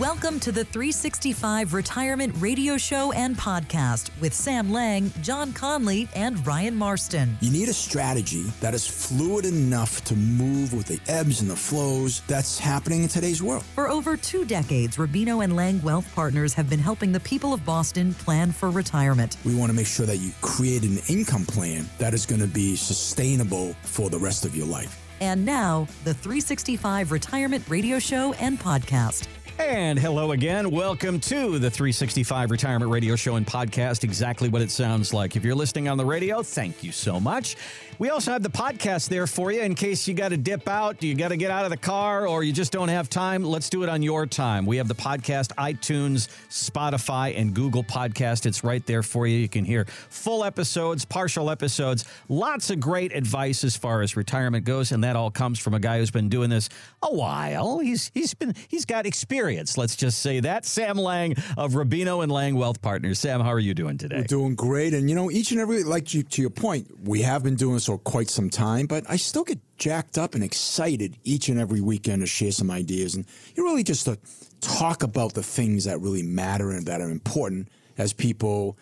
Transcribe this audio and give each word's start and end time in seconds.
Welcome 0.00 0.40
to 0.40 0.50
the 0.50 0.64
365 0.64 1.72
Retirement 1.72 2.34
Radio 2.38 2.76
Show 2.76 3.12
and 3.12 3.36
Podcast 3.36 4.10
with 4.20 4.34
Sam 4.34 4.72
Lang, 4.72 5.12
John 5.22 5.52
Conley, 5.52 6.08
and 6.16 6.44
Ryan 6.44 6.74
Marston. 6.74 7.38
You 7.40 7.52
need 7.52 7.68
a 7.68 7.72
strategy 7.74 8.42
that 8.60 8.74
is 8.74 8.84
fluid 8.84 9.44
enough 9.44 10.02
to 10.04 10.16
move 10.16 10.72
with 10.72 10.86
the 10.86 10.98
ebbs 11.06 11.42
and 11.42 11.48
the 11.50 11.54
flows 11.54 12.22
that's 12.26 12.58
happening 12.58 13.04
in 13.04 13.08
today's 13.08 13.40
world. 13.40 13.62
For 13.76 13.88
over 13.88 14.16
two 14.16 14.44
decades, 14.44 14.96
Rubino 14.96 15.44
and 15.44 15.54
Lang 15.54 15.80
Wealth 15.82 16.12
Partners 16.12 16.54
have 16.54 16.68
been 16.68 16.80
helping 16.80 17.12
the 17.12 17.20
people 17.20 17.52
of 17.52 17.64
Boston 17.64 18.14
plan 18.14 18.50
for 18.50 18.70
retirement. 18.70 19.36
We 19.44 19.54
want 19.54 19.70
to 19.70 19.76
make 19.76 19.86
sure 19.86 20.06
that 20.06 20.16
you 20.16 20.32
create 20.40 20.82
an 20.82 20.98
income 21.08 21.44
plan 21.44 21.88
that 21.98 22.14
is 22.14 22.26
going 22.26 22.40
to 22.40 22.48
be 22.48 22.74
sustainable 22.74 23.74
for 23.82 24.10
the 24.10 24.18
rest 24.18 24.44
of 24.44 24.56
your 24.56 24.66
life. 24.66 25.00
And 25.20 25.44
now, 25.44 25.86
the 26.02 26.14
365 26.14 27.12
Retirement 27.12 27.62
Radio 27.68 28.00
Show 28.00 28.32
and 28.34 28.58
Podcast. 28.58 29.28
And 29.58 30.00
hello 30.00 30.32
again. 30.32 30.72
Welcome 30.72 31.20
to 31.20 31.60
the 31.60 31.70
365 31.70 32.50
Retirement 32.50 32.90
Radio 32.90 33.14
Show 33.14 33.36
and 33.36 33.46
Podcast. 33.46 34.02
Exactly 34.02 34.48
what 34.48 34.62
it 34.62 34.70
sounds 34.70 35.14
like. 35.14 35.36
If 35.36 35.44
you're 35.44 35.54
listening 35.54 35.88
on 35.88 35.96
the 35.96 36.04
radio, 36.04 36.42
thank 36.42 36.82
you 36.82 36.90
so 36.90 37.20
much. 37.20 37.54
We 38.00 38.10
also 38.10 38.32
have 38.32 38.42
the 38.42 38.50
podcast 38.50 39.08
there 39.08 39.28
for 39.28 39.52
you 39.52 39.60
in 39.60 39.76
case 39.76 40.08
you 40.08 40.14
got 40.14 40.30
to 40.30 40.36
dip 40.36 40.68
out, 40.68 41.04
you 41.04 41.14
got 41.14 41.28
to 41.28 41.36
get 41.36 41.52
out 41.52 41.64
of 41.64 41.70
the 41.70 41.76
car, 41.76 42.26
or 42.26 42.42
you 42.42 42.52
just 42.52 42.72
don't 42.72 42.88
have 42.88 43.08
time. 43.08 43.44
Let's 43.44 43.70
do 43.70 43.84
it 43.84 43.88
on 43.88 44.02
your 44.02 44.26
time. 44.26 44.66
We 44.66 44.78
have 44.78 44.88
the 44.88 44.96
podcast, 44.96 45.54
iTunes, 45.54 46.26
Spotify, 46.48 47.38
and 47.38 47.54
Google 47.54 47.84
Podcast. 47.84 48.46
It's 48.46 48.64
right 48.64 48.84
there 48.84 49.04
for 49.04 49.28
you. 49.28 49.38
You 49.38 49.48
can 49.48 49.64
hear 49.64 49.84
full 49.84 50.42
episodes, 50.42 51.04
partial 51.04 51.48
episodes, 51.48 52.04
lots 52.28 52.70
of 52.70 52.80
great 52.80 53.14
advice 53.14 53.62
as 53.62 53.76
far 53.76 54.02
as 54.02 54.16
retirement 54.16 54.64
goes, 54.64 54.90
and 54.90 55.04
that 55.04 55.14
all 55.14 55.30
comes 55.30 55.60
from 55.60 55.74
a 55.74 55.80
guy 55.80 55.98
who's 55.98 56.10
been 56.10 56.28
doing 56.28 56.50
this 56.50 56.68
a 57.00 57.14
while. 57.14 57.78
He's 57.78 58.10
he's 58.12 58.34
been 58.34 58.54
he's 58.66 58.84
got 58.84 59.06
experience. 59.06 59.43
Let's 59.52 59.96
just 59.96 60.20
say 60.20 60.40
that. 60.40 60.64
Sam 60.64 60.96
Lang 60.96 61.32
of 61.56 61.72
Rubino 61.72 62.22
and 62.22 62.32
Lang 62.32 62.54
Wealth 62.54 62.80
Partners. 62.80 63.18
Sam, 63.18 63.40
how 63.40 63.50
are 63.50 63.58
you 63.58 63.74
doing 63.74 63.98
today? 63.98 64.18
We're 64.18 64.24
doing 64.24 64.54
great, 64.54 64.94
and 64.94 65.08
you 65.08 65.16
know, 65.16 65.30
each 65.30 65.50
and 65.52 65.60
every 65.60 65.84
like 65.84 66.14
you, 66.14 66.22
to 66.22 66.40
your 66.40 66.50
point, 66.50 66.88
we 67.06 67.22
have 67.22 67.42
been 67.42 67.56
doing 67.56 67.74
this 67.74 67.86
for 67.86 67.98
quite 67.98 68.30
some 68.30 68.50
time, 68.50 68.86
but 68.86 69.04
I 69.08 69.16
still 69.16 69.44
get 69.44 69.58
jacked 69.76 70.18
up 70.18 70.34
and 70.34 70.44
excited 70.44 71.18
each 71.24 71.48
and 71.48 71.58
every 71.58 71.80
weekend 71.80 72.22
to 72.22 72.26
share 72.26 72.52
some 72.52 72.70
ideas 72.70 73.14
and 73.14 73.26
you 73.54 73.64
really 73.64 73.82
just 73.82 74.04
to 74.04 74.18
talk 74.60 75.02
about 75.02 75.34
the 75.34 75.42
things 75.42 75.84
that 75.84 76.00
really 76.00 76.22
matter 76.22 76.70
and 76.70 76.86
that 76.86 77.00
are 77.00 77.10
important 77.10 77.68
as 77.98 78.12
people 78.12 78.78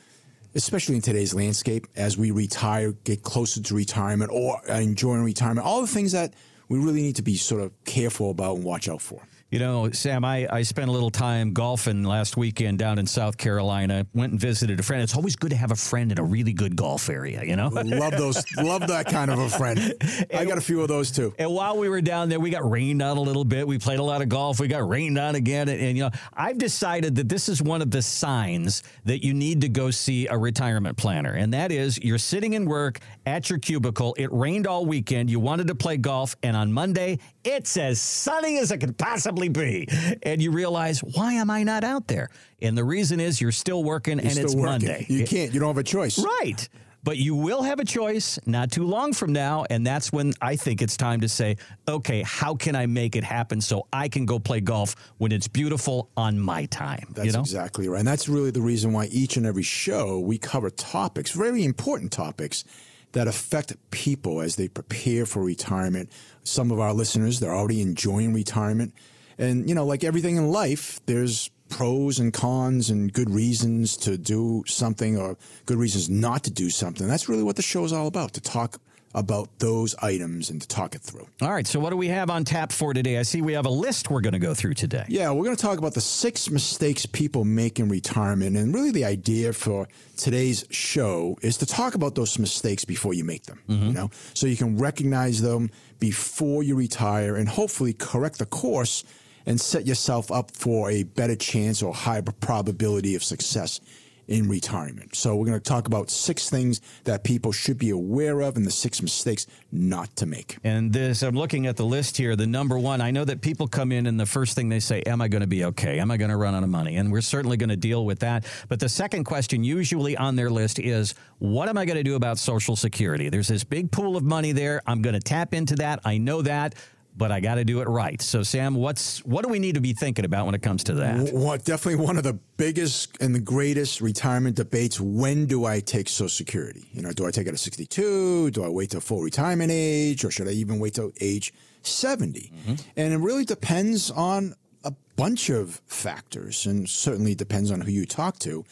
especially 0.54 0.94
in 0.94 1.00
today's 1.00 1.32
landscape 1.32 1.86
as 1.96 2.18
we 2.18 2.30
retire 2.30 2.92
get 3.04 3.22
closer 3.22 3.62
to 3.62 3.74
retirement 3.74 4.30
or 4.32 4.60
enjoying 4.68 5.24
retirement 5.24 5.66
all 5.66 5.80
the 5.80 5.86
things 5.86 6.12
that 6.12 6.34
we 6.68 6.78
really 6.78 7.02
need 7.02 7.16
to 7.16 7.22
be 7.22 7.36
sort 7.36 7.62
of 7.62 7.72
careful 7.84 8.30
about 8.30 8.56
and 8.56 8.64
watch 8.64 8.88
out 8.88 9.00
for 9.00 9.22
you 9.52 9.58
know, 9.58 9.90
Sam, 9.90 10.24
I, 10.24 10.48
I 10.50 10.62
spent 10.62 10.88
a 10.88 10.92
little 10.92 11.10
time 11.10 11.52
golfing 11.52 12.04
last 12.04 12.38
weekend 12.38 12.78
down 12.78 12.98
in 12.98 13.06
South 13.06 13.36
Carolina. 13.36 14.06
Went 14.14 14.32
and 14.32 14.40
visited 14.40 14.80
a 14.80 14.82
friend. 14.82 15.02
It's 15.02 15.14
always 15.14 15.36
good 15.36 15.50
to 15.50 15.56
have 15.56 15.70
a 15.70 15.76
friend 15.76 16.10
in 16.10 16.18
a 16.18 16.24
really 16.24 16.54
good 16.54 16.74
golf 16.74 17.10
area, 17.10 17.44
you 17.44 17.54
know? 17.54 17.68
love 17.68 18.12
those, 18.16 18.42
love 18.56 18.86
that 18.86 19.08
kind 19.08 19.30
of 19.30 19.38
a 19.38 19.50
friend. 19.50 19.92
I 20.34 20.46
got 20.46 20.56
a 20.56 20.62
few 20.62 20.80
of 20.80 20.88
those 20.88 21.10
too. 21.10 21.34
And 21.38 21.52
while 21.52 21.76
we 21.76 21.90
were 21.90 22.00
down 22.00 22.30
there, 22.30 22.40
we 22.40 22.48
got 22.48 22.68
rained 22.68 23.02
on 23.02 23.18
a 23.18 23.20
little 23.20 23.44
bit. 23.44 23.68
We 23.68 23.78
played 23.78 23.98
a 23.98 24.02
lot 24.02 24.22
of 24.22 24.30
golf. 24.30 24.58
We 24.58 24.68
got 24.68 24.88
rained 24.88 25.18
on 25.18 25.34
again. 25.34 25.68
And, 25.68 25.78
and 25.78 25.98
you 25.98 26.04
know, 26.04 26.10
I've 26.32 26.56
decided 26.56 27.16
that 27.16 27.28
this 27.28 27.50
is 27.50 27.60
one 27.60 27.82
of 27.82 27.90
the 27.90 28.00
signs 28.00 28.82
that 29.04 29.22
you 29.22 29.34
need 29.34 29.60
to 29.60 29.68
go 29.68 29.90
see 29.90 30.28
a 30.28 30.38
retirement 30.38 30.96
planner. 30.96 31.34
And 31.34 31.52
that 31.52 31.70
is 31.70 32.02
you're 32.02 32.16
sitting 32.16 32.54
in 32.54 32.64
work 32.64 33.00
at 33.26 33.50
your 33.50 33.58
cubicle. 33.58 34.14
It 34.16 34.32
rained 34.32 34.66
all 34.66 34.86
weekend. 34.86 35.28
You 35.28 35.40
wanted 35.40 35.66
to 35.66 35.74
play 35.74 35.98
golf. 35.98 36.36
And 36.42 36.56
on 36.56 36.72
Monday, 36.72 37.18
it's 37.44 37.76
as 37.76 38.00
sunny 38.00 38.58
as 38.58 38.70
it 38.72 38.78
could 38.78 38.96
possibly 38.96 39.41
be. 39.48 39.88
And 40.22 40.40
you 40.42 40.50
realize, 40.50 41.00
why 41.00 41.34
am 41.34 41.50
I 41.50 41.62
not 41.62 41.84
out 41.84 42.08
there? 42.08 42.30
And 42.60 42.76
the 42.76 42.84
reason 42.84 43.20
is 43.20 43.40
you're 43.40 43.52
still 43.52 43.84
working 43.84 44.18
You're 44.18 44.24
and 44.24 44.32
still 44.32 44.44
it's 44.44 44.54
working. 44.54 44.88
Monday. 44.88 45.06
You 45.08 45.26
can't. 45.26 45.52
You 45.52 45.60
don't 45.60 45.68
have 45.68 45.78
a 45.78 45.82
choice. 45.82 46.18
Right. 46.18 46.68
But 47.04 47.16
you 47.16 47.34
will 47.34 47.62
have 47.62 47.80
a 47.80 47.84
choice 47.84 48.38
not 48.46 48.70
too 48.70 48.84
long 48.84 49.12
from 49.12 49.32
now. 49.32 49.64
And 49.68 49.84
that's 49.84 50.12
when 50.12 50.34
I 50.40 50.54
think 50.54 50.82
it's 50.82 50.96
time 50.96 51.20
to 51.22 51.28
say, 51.28 51.56
okay, 51.88 52.22
how 52.22 52.54
can 52.54 52.76
I 52.76 52.86
make 52.86 53.16
it 53.16 53.24
happen 53.24 53.60
so 53.60 53.88
I 53.92 54.08
can 54.08 54.24
go 54.24 54.38
play 54.38 54.60
golf 54.60 54.94
when 55.18 55.32
it's 55.32 55.48
beautiful 55.48 56.10
on 56.16 56.38
my 56.38 56.66
time? 56.66 57.08
That's 57.10 57.26
you 57.26 57.32
know? 57.32 57.40
exactly 57.40 57.88
right. 57.88 57.98
And 57.98 58.06
that's 58.06 58.28
really 58.28 58.52
the 58.52 58.60
reason 58.60 58.92
why 58.92 59.06
each 59.06 59.36
and 59.36 59.44
every 59.46 59.64
show 59.64 60.20
we 60.20 60.38
cover 60.38 60.70
topics, 60.70 61.32
very 61.32 61.64
important 61.64 62.12
topics 62.12 62.64
that 63.12 63.26
affect 63.26 63.74
people 63.90 64.40
as 64.40 64.56
they 64.56 64.68
prepare 64.68 65.26
for 65.26 65.42
retirement. 65.42 66.10
Some 66.44 66.70
of 66.70 66.78
our 66.78 66.92
listeners, 66.92 67.40
they're 67.40 67.54
already 67.54 67.82
enjoying 67.82 68.32
retirement. 68.32 68.94
And, 69.38 69.68
you 69.68 69.74
know, 69.74 69.84
like 69.84 70.04
everything 70.04 70.36
in 70.36 70.50
life, 70.50 71.00
there's 71.06 71.50
pros 71.68 72.18
and 72.18 72.32
cons 72.32 72.90
and 72.90 73.12
good 73.12 73.30
reasons 73.30 73.96
to 73.96 74.18
do 74.18 74.62
something 74.66 75.18
or 75.18 75.36
good 75.66 75.78
reasons 75.78 76.10
not 76.10 76.44
to 76.44 76.50
do 76.50 76.68
something. 76.70 77.08
That's 77.08 77.28
really 77.28 77.42
what 77.42 77.56
the 77.56 77.62
show 77.62 77.84
is 77.84 77.92
all 77.92 78.06
about 78.06 78.34
to 78.34 78.40
talk 78.40 78.78
about 79.14 79.58
those 79.58 79.94
items 79.96 80.50
and 80.50 80.60
to 80.60 80.68
talk 80.68 80.94
it 80.94 81.02
through. 81.02 81.26
All 81.40 81.52
right. 81.52 81.66
So, 81.66 81.78
what 81.80 81.90
do 81.90 81.96
we 81.96 82.08
have 82.08 82.30
on 82.30 82.44
tap 82.44 82.72
for 82.72 82.94
today? 82.94 83.18
I 83.18 83.22
see 83.22 83.42
we 83.42 83.52
have 83.52 83.66
a 83.66 83.70
list 83.70 84.10
we're 84.10 84.20
going 84.20 84.32
to 84.32 84.38
go 84.38 84.54
through 84.54 84.74
today. 84.74 85.04
Yeah, 85.08 85.30
we're 85.30 85.44
going 85.44 85.56
to 85.56 85.62
talk 85.62 85.78
about 85.78 85.94
the 85.94 86.00
six 86.00 86.50
mistakes 86.50 87.06
people 87.06 87.44
make 87.44 87.78
in 87.78 87.88
retirement. 87.88 88.56
And 88.56 88.74
really, 88.74 88.90
the 88.90 89.04
idea 89.04 89.52
for 89.52 89.88
today's 90.16 90.64
show 90.70 91.36
is 91.42 91.58
to 91.58 91.66
talk 91.66 91.94
about 91.94 92.14
those 92.14 92.38
mistakes 92.38 92.84
before 92.84 93.14
you 93.14 93.24
make 93.24 93.44
them, 93.44 93.60
you 93.66 93.76
mm-hmm. 93.76 93.92
know, 93.92 94.10
so 94.34 94.46
you 94.46 94.56
can 94.56 94.78
recognize 94.78 95.42
them 95.42 95.70
before 95.98 96.62
you 96.62 96.74
retire 96.74 97.36
and 97.36 97.48
hopefully 97.48 97.92
correct 97.92 98.38
the 98.38 98.46
course 98.46 99.04
and 99.46 99.60
set 99.60 99.86
yourself 99.86 100.30
up 100.30 100.50
for 100.52 100.90
a 100.90 101.02
better 101.02 101.36
chance 101.36 101.82
or 101.82 101.94
higher 101.94 102.22
probability 102.22 103.14
of 103.14 103.24
success 103.24 103.80
in 104.28 104.48
retirement. 104.48 105.14
So, 105.14 105.34
we're 105.36 105.46
going 105.46 105.58
to 105.58 105.60
talk 105.60 105.86
about 105.86 106.10
six 106.10 106.48
things 106.48 106.80
that 107.04 107.24
people 107.24 107.52
should 107.52 107.78
be 107.78 107.90
aware 107.90 108.40
of 108.40 108.56
and 108.56 108.64
the 108.64 108.70
six 108.70 109.02
mistakes 109.02 109.46
not 109.70 110.14
to 110.16 110.26
make. 110.26 110.58
And 110.64 110.92
this, 110.92 111.22
I'm 111.22 111.34
looking 111.34 111.66
at 111.66 111.76
the 111.76 111.84
list 111.84 112.16
here. 112.16 112.36
The 112.36 112.46
number 112.46 112.78
one, 112.78 113.00
I 113.00 113.10
know 113.10 113.24
that 113.24 113.40
people 113.40 113.66
come 113.66 113.90
in 113.90 114.06
and 114.06 114.18
the 114.18 114.26
first 114.26 114.54
thing 114.54 114.68
they 114.68 114.80
say, 114.80 115.02
Am 115.02 115.20
I 115.20 115.28
going 115.28 115.40
to 115.40 115.46
be 115.46 115.64
okay? 115.66 115.98
Am 115.98 116.10
I 116.10 116.16
going 116.16 116.30
to 116.30 116.36
run 116.36 116.54
out 116.54 116.62
of 116.62 116.68
money? 116.68 116.96
And 116.96 117.10
we're 117.10 117.20
certainly 117.20 117.56
going 117.56 117.70
to 117.70 117.76
deal 117.76 118.04
with 118.04 118.20
that. 118.20 118.46
But 118.68 118.80
the 118.80 118.88
second 118.88 119.24
question, 119.24 119.64
usually 119.64 120.16
on 120.16 120.36
their 120.36 120.50
list, 120.50 120.78
is 120.78 121.14
What 121.38 121.68
am 121.68 121.76
I 121.76 121.84
going 121.84 121.98
to 121.98 122.04
do 122.04 122.14
about 122.14 122.38
Social 122.38 122.76
Security? 122.76 123.28
There's 123.28 123.48
this 123.48 123.64
big 123.64 123.90
pool 123.90 124.16
of 124.16 124.22
money 124.22 124.52
there. 124.52 124.82
I'm 124.86 125.02
going 125.02 125.14
to 125.14 125.20
tap 125.20 125.52
into 125.52 125.76
that. 125.76 126.00
I 126.04 126.18
know 126.18 126.42
that. 126.42 126.74
But 127.14 127.30
I 127.30 127.40
got 127.40 127.56
to 127.56 127.64
do 127.64 127.80
it 127.80 127.88
right. 127.88 128.20
So, 128.22 128.42
Sam, 128.42 128.74
what's 128.74 129.24
what 129.24 129.44
do 129.44 129.50
we 129.50 129.58
need 129.58 129.74
to 129.74 129.80
be 129.80 129.92
thinking 129.92 130.24
about 130.24 130.46
when 130.46 130.54
it 130.54 130.62
comes 130.62 130.82
to 130.84 130.94
that? 130.94 131.32
What 131.32 131.64
definitely 131.64 132.04
one 132.04 132.16
of 132.16 132.24
the 132.24 132.38
biggest 132.56 133.20
and 133.20 133.34
the 133.34 133.40
greatest 133.40 134.00
retirement 134.00 134.56
debates. 134.56 135.00
When 135.00 135.46
do 135.46 135.66
I 135.66 135.80
take 135.80 136.08
Social 136.08 136.28
Security? 136.28 136.88
You 136.92 137.02
know, 137.02 137.12
do 137.12 137.26
I 137.26 137.30
take 137.30 137.46
it 137.46 137.52
at 137.52 137.58
62? 137.58 138.50
Do 138.52 138.64
I 138.64 138.68
wait 138.68 138.90
till 138.90 139.00
full 139.00 139.20
retirement 139.20 139.70
age, 139.72 140.24
or 140.24 140.30
should 140.30 140.48
I 140.48 140.52
even 140.52 140.78
wait 140.78 140.94
till 140.94 141.12
age 141.20 141.52
70? 141.82 142.50
And 142.96 143.12
it 143.12 143.18
really 143.18 143.44
depends 143.44 144.10
on 144.10 144.54
a 144.84 144.92
bunch 145.16 145.50
of 145.50 145.80
factors, 145.86 146.66
and 146.66 146.88
certainly 146.88 147.34
depends 147.34 147.70
on 147.70 147.82
who 147.82 147.90
you 147.90 148.06
talk 148.06 148.38
to. 148.40 148.64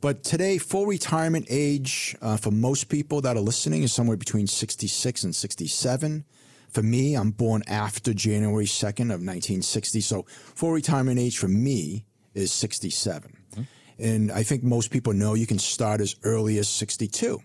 But 0.00 0.24
today, 0.24 0.58
full 0.58 0.86
retirement 0.86 1.46
age 1.48 2.16
uh, 2.20 2.36
for 2.36 2.50
most 2.50 2.88
people 2.88 3.20
that 3.20 3.36
are 3.36 3.40
listening 3.40 3.84
is 3.84 3.92
somewhere 3.92 4.16
between 4.16 4.48
66 4.48 5.22
and 5.22 5.34
67. 5.34 6.24
For 6.72 6.82
me, 6.82 7.14
I'm 7.14 7.30
born 7.30 7.62
after 7.66 8.14
January 8.14 8.64
2nd 8.64 9.12
of 9.12 9.20
1960. 9.20 10.00
So 10.00 10.24
full 10.26 10.72
retirement 10.72 11.18
age 11.18 11.38
for 11.38 11.48
me 11.48 12.06
is 12.34 12.50
67. 12.52 13.36
And 13.98 14.32
I 14.32 14.42
think 14.42 14.64
most 14.64 14.90
people 14.90 15.12
know 15.12 15.34
you 15.34 15.46
can 15.46 15.58
start 15.58 16.00
as 16.00 16.16
early 16.24 16.58
as 16.58 16.68
62. 16.68 17.40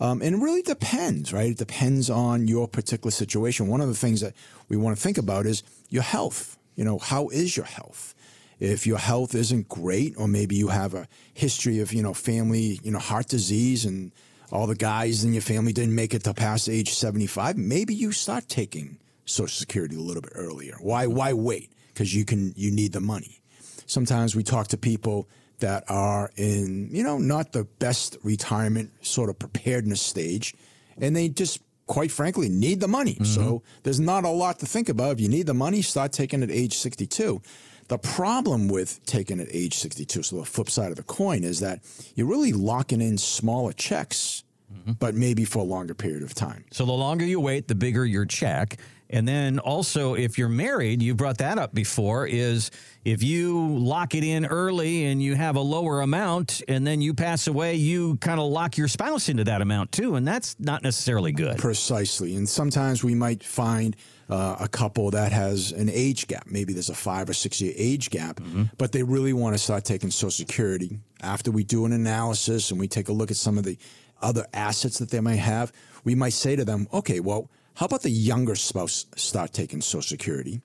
Um, 0.00 0.22
and 0.22 0.36
it 0.36 0.38
really 0.38 0.62
depends, 0.62 1.32
right? 1.32 1.50
It 1.50 1.58
depends 1.58 2.10
on 2.10 2.48
your 2.48 2.66
particular 2.68 3.10
situation. 3.10 3.68
One 3.68 3.80
of 3.80 3.88
the 3.88 3.94
things 3.94 4.20
that 4.20 4.34
we 4.68 4.76
want 4.76 4.96
to 4.96 5.02
think 5.02 5.18
about 5.18 5.46
is 5.46 5.62
your 5.88 6.02
health. 6.02 6.56
You 6.76 6.84
know, 6.84 6.98
how 6.98 7.28
is 7.28 7.56
your 7.56 7.66
health? 7.66 8.14
If 8.60 8.86
your 8.86 8.98
health 8.98 9.34
isn't 9.34 9.68
great, 9.68 10.14
or 10.16 10.28
maybe 10.28 10.56
you 10.56 10.68
have 10.68 10.94
a 10.94 11.08
history 11.32 11.80
of, 11.80 11.92
you 11.92 12.02
know, 12.02 12.14
family, 12.14 12.80
you 12.82 12.92
know, 12.92 12.98
heart 12.98 13.28
disease 13.28 13.84
and 13.84 14.12
all 14.54 14.68
the 14.68 14.76
guys 14.76 15.24
in 15.24 15.32
your 15.32 15.42
family 15.42 15.72
didn't 15.72 15.94
make 15.94 16.14
it 16.14 16.22
to 16.24 16.32
past 16.32 16.68
age 16.68 16.94
75, 16.94 17.58
maybe 17.58 17.92
you 17.92 18.12
start 18.12 18.48
taking 18.48 18.98
Social 19.24 19.48
Security 19.48 19.96
a 19.96 20.00
little 20.00 20.22
bit 20.22 20.32
earlier. 20.36 20.76
Why, 20.80 21.08
why 21.08 21.32
wait? 21.32 21.72
Because 21.88 22.14
you 22.14 22.24
can, 22.24 22.54
you 22.56 22.70
need 22.70 22.92
the 22.92 23.00
money. 23.00 23.40
Sometimes 23.86 24.36
we 24.36 24.44
talk 24.44 24.68
to 24.68 24.76
people 24.76 25.28
that 25.58 25.82
are 25.88 26.30
in, 26.36 26.88
you 26.92 27.02
know, 27.02 27.18
not 27.18 27.52
the 27.52 27.64
best 27.64 28.16
retirement 28.22 28.92
sort 29.04 29.28
of 29.28 29.38
preparedness 29.38 30.00
stage, 30.00 30.54
and 30.98 31.16
they 31.16 31.28
just 31.28 31.60
quite 31.86 32.12
frankly 32.12 32.48
need 32.48 32.80
the 32.80 32.88
money. 32.88 33.18
So 33.24 33.40
mm-hmm. 33.40 33.80
there's 33.82 34.00
not 34.00 34.24
a 34.24 34.28
lot 34.28 34.60
to 34.60 34.66
think 34.66 34.88
about. 34.88 35.12
If 35.12 35.20
you 35.20 35.28
need 35.28 35.46
the 35.46 35.54
money, 35.54 35.82
start 35.82 36.12
taking 36.12 36.42
it 36.42 36.50
at 36.50 36.56
age 36.56 36.78
62. 36.78 37.42
The 37.88 37.98
problem 37.98 38.68
with 38.68 39.04
taking 39.04 39.40
at 39.40 39.48
age 39.50 39.74
62, 39.74 40.22
so 40.22 40.36
the 40.36 40.44
flip 40.44 40.70
side 40.70 40.90
of 40.90 40.96
the 40.96 41.02
coin 41.02 41.44
is 41.44 41.60
that 41.60 41.80
you're 42.14 42.26
really 42.26 42.52
locking 42.52 43.00
in 43.00 43.18
smaller 43.18 43.72
checks, 43.72 44.44
mm-hmm. 44.72 44.92
but 44.92 45.14
maybe 45.14 45.44
for 45.44 45.58
a 45.58 45.64
longer 45.66 45.94
period 45.94 46.22
of 46.22 46.34
time. 46.34 46.64
So 46.70 46.86
the 46.86 46.92
longer 46.92 47.24
you 47.24 47.40
wait, 47.40 47.68
the 47.68 47.74
bigger 47.74 48.06
your 48.06 48.24
check. 48.24 48.78
And 49.10 49.28
then 49.28 49.58
also, 49.58 50.14
if 50.14 50.38
you're 50.38 50.48
married, 50.48 51.02
you 51.02 51.14
brought 51.14 51.38
that 51.38 51.58
up 51.58 51.74
before, 51.74 52.26
is 52.26 52.70
if 53.04 53.22
you 53.22 53.68
lock 53.68 54.14
it 54.14 54.24
in 54.24 54.46
early 54.46 55.04
and 55.04 55.22
you 55.22 55.34
have 55.34 55.56
a 55.56 55.60
lower 55.60 56.00
amount 56.00 56.62
and 56.68 56.86
then 56.86 57.00
you 57.00 57.12
pass 57.14 57.46
away, 57.46 57.74
you 57.74 58.16
kind 58.16 58.40
of 58.40 58.46
lock 58.46 58.76
your 58.78 58.88
spouse 58.88 59.28
into 59.28 59.44
that 59.44 59.60
amount 59.60 59.92
too. 59.92 60.14
And 60.14 60.26
that's 60.26 60.58
not 60.58 60.82
necessarily 60.82 61.32
good. 61.32 61.58
Precisely. 61.58 62.34
And 62.36 62.48
sometimes 62.48 63.04
we 63.04 63.14
might 63.14 63.44
find 63.44 63.94
uh, 64.30 64.56
a 64.58 64.68
couple 64.68 65.10
that 65.10 65.32
has 65.32 65.72
an 65.72 65.90
age 65.90 66.26
gap. 66.26 66.46
Maybe 66.46 66.72
there's 66.72 66.88
a 66.88 66.94
five 66.94 67.28
or 67.28 67.34
six 67.34 67.60
year 67.60 67.74
age 67.76 68.10
gap, 68.10 68.36
mm-hmm. 68.36 68.64
but 68.78 68.92
they 68.92 69.02
really 69.02 69.34
want 69.34 69.54
to 69.54 69.58
start 69.58 69.84
taking 69.84 70.10
Social 70.10 70.30
Security. 70.30 70.98
After 71.20 71.50
we 71.50 71.62
do 71.62 71.84
an 71.84 71.92
analysis 71.92 72.70
and 72.70 72.80
we 72.80 72.88
take 72.88 73.08
a 73.08 73.12
look 73.12 73.30
at 73.30 73.36
some 73.36 73.58
of 73.58 73.64
the 73.64 73.78
other 74.22 74.46
assets 74.54 74.98
that 74.98 75.10
they 75.10 75.20
might 75.20 75.36
have, 75.36 75.72
we 76.04 76.14
might 76.14 76.32
say 76.32 76.56
to 76.56 76.64
them, 76.64 76.88
okay, 76.92 77.20
well, 77.20 77.50
how 77.74 77.86
about 77.86 78.02
the 78.02 78.10
younger 78.10 78.54
spouse 78.54 79.06
start 79.16 79.52
taking 79.52 79.80
Social 79.80 80.02
Security? 80.02 80.60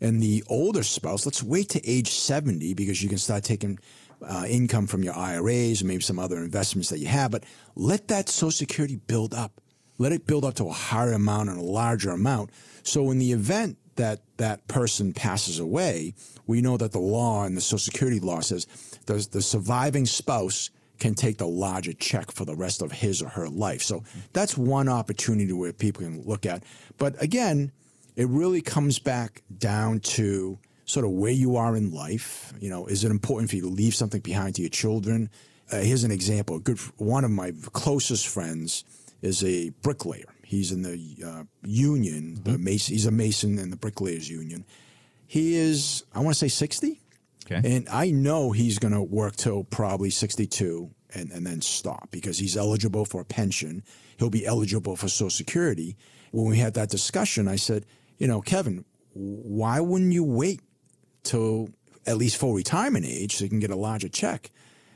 And 0.00 0.22
the 0.22 0.44
older 0.48 0.82
spouse, 0.82 1.26
let's 1.26 1.42
wait 1.42 1.68
to 1.70 1.88
age 1.88 2.10
70 2.10 2.74
because 2.74 3.02
you 3.02 3.08
can 3.08 3.18
start 3.18 3.44
taking 3.44 3.78
uh, 4.20 4.44
income 4.48 4.86
from 4.86 5.02
your 5.02 5.14
IRAs 5.14 5.80
and 5.80 5.88
maybe 5.88 6.02
some 6.02 6.18
other 6.18 6.38
investments 6.38 6.88
that 6.90 6.98
you 6.98 7.08
have. 7.08 7.30
But 7.30 7.44
let 7.74 8.08
that 8.08 8.28
Social 8.28 8.52
Security 8.52 8.96
build 8.96 9.34
up. 9.34 9.60
Let 9.98 10.12
it 10.12 10.26
build 10.26 10.44
up 10.44 10.54
to 10.54 10.68
a 10.68 10.72
higher 10.72 11.12
amount 11.12 11.50
and 11.50 11.58
a 11.58 11.62
larger 11.62 12.10
amount. 12.10 12.50
So 12.82 13.10
in 13.10 13.18
the 13.18 13.32
event 13.32 13.76
that 13.96 14.22
that 14.38 14.66
person 14.68 15.12
passes 15.12 15.58
away, 15.58 16.14
we 16.46 16.60
know 16.60 16.76
that 16.76 16.92
the 16.92 16.98
law 16.98 17.44
and 17.44 17.56
the 17.56 17.60
Social 17.60 17.78
Security 17.78 18.20
law 18.20 18.40
says 18.40 18.66
the, 19.06 19.26
the 19.30 19.42
surviving 19.42 20.06
spouse 20.06 20.70
can 21.02 21.14
take 21.14 21.36
the 21.36 21.46
larger 21.46 21.92
check 21.92 22.30
for 22.30 22.46
the 22.46 22.54
rest 22.54 22.80
of 22.82 22.92
his 22.92 23.22
or 23.22 23.28
her 23.28 23.48
life. 23.48 23.82
So 23.82 24.04
that's 24.32 24.56
one 24.56 24.88
opportunity 24.88 25.52
where 25.52 25.72
people 25.72 26.02
can 26.02 26.22
look 26.22 26.46
at. 26.46 26.62
But 26.96 27.20
again, 27.20 27.72
it 28.14 28.28
really 28.28 28.62
comes 28.62 29.00
back 29.00 29.42
down 29.58 30.00
to 30.16 30.58
sort 30.84 31.04
of 31.04 31.10
where 31.10 31.32
you 31.32 31.56
are 31.56 31.76
in 31.76 31.92
life. 31.92 32.52
You 32.60 32.70
know, 32.70 32.86
is 32.86 33.04
it 33.04 33.10
important 33.10 33.50
for 33.50 33.56
you 33.56 33.62
to 33.62 33.68
leave 33.68 33.94
something 33.94 34.22
behind 34.22 34.54
to 34.54 34.62
your 34.62 34.70
children? 34.70 35.28
Uh, 35.72 35.80
here's 35.80 36.04
an 36.04 36.12
example. 36.12 36.56
A 36.56 36.60
good 36.60 36.78
one 36.98 37.24
of 37.24 37.30
my 37.30 37.52
closest 37.72 38.28
friends 38.28 38.84
is 39.22 39.42
a 39.42 39.70
bricklayer. 39.82 40.30
He's 40.44 40.70
in 40.70 40.82
the 40.82 40.98
uh, 41.26 41.44
union. 41.64 42.36
Mm-hmm. 42.36 42.52
The 42.52 42.58
mason, 42.58 42.94
he's 42.94 43.06
a 43.06 43.10
mason 43.10 43.58
in 43.58 43.70
the 43.70 43.76
bricklayers 43.76 44.30
union. 44.30 44.64
He 45.26 45.56
is, 45.56 46.04
I 46.14 46.20
want 46.20 46.36
to 46.36 46.38
say, 46.38 46.48
sixty. 46.48 47.01
Okay. 47.50 47.60
And 47.64 47.88
I 47.88 48.10
know 48.10 48.52
he's 48.52 48.78
going 48.78 48.94
to 48.94 49.02
work 49.02 49.36
till 49.36 49.64
probably 49.64 50.10
62 50.10 50.90
and, 51.14 51.30
and 51.30 51.46
then 51.46 51.60
stop 51.60 52.10
because 52.10 52.38
he's 52.38 52.56
eligible 52.56 53.04
for 53.04 53.20
a 53.20 53.24
pension. 53.24 53.82
He'll 54.18 54.30
be 54.30 54.46
eligible 54.46 54.96
for 54.96 55.08
Social 55.08 55.30
Security. 55.30 55.96
When 56.30 56.48
we 56.48 56.58
had 56.58 56.74
that 56.74 56.88
discussion, 56.88 57.48
I 57.48 57.56
said, 57.56 57.84
you 58.18 58.26
know, 58.26 58.40
Kevin, 58.40 58.84
why 59.12 59.80
wouldn't 59.80 60.12
you 60.12 60.24
wait 60.24 60.60
till 61.22 61.68
at 62.06 62.16
least 62.16 62.36
full 62.36 62.54
retirement 62.54 63.04
age 63.06 63.36
so 63.36 63.44
you 63.44 63.50
can 63.50 63.60
get 63.60 63.70
a 63.70 63.76
larger 63.76 64.08
check? 64.08 64.50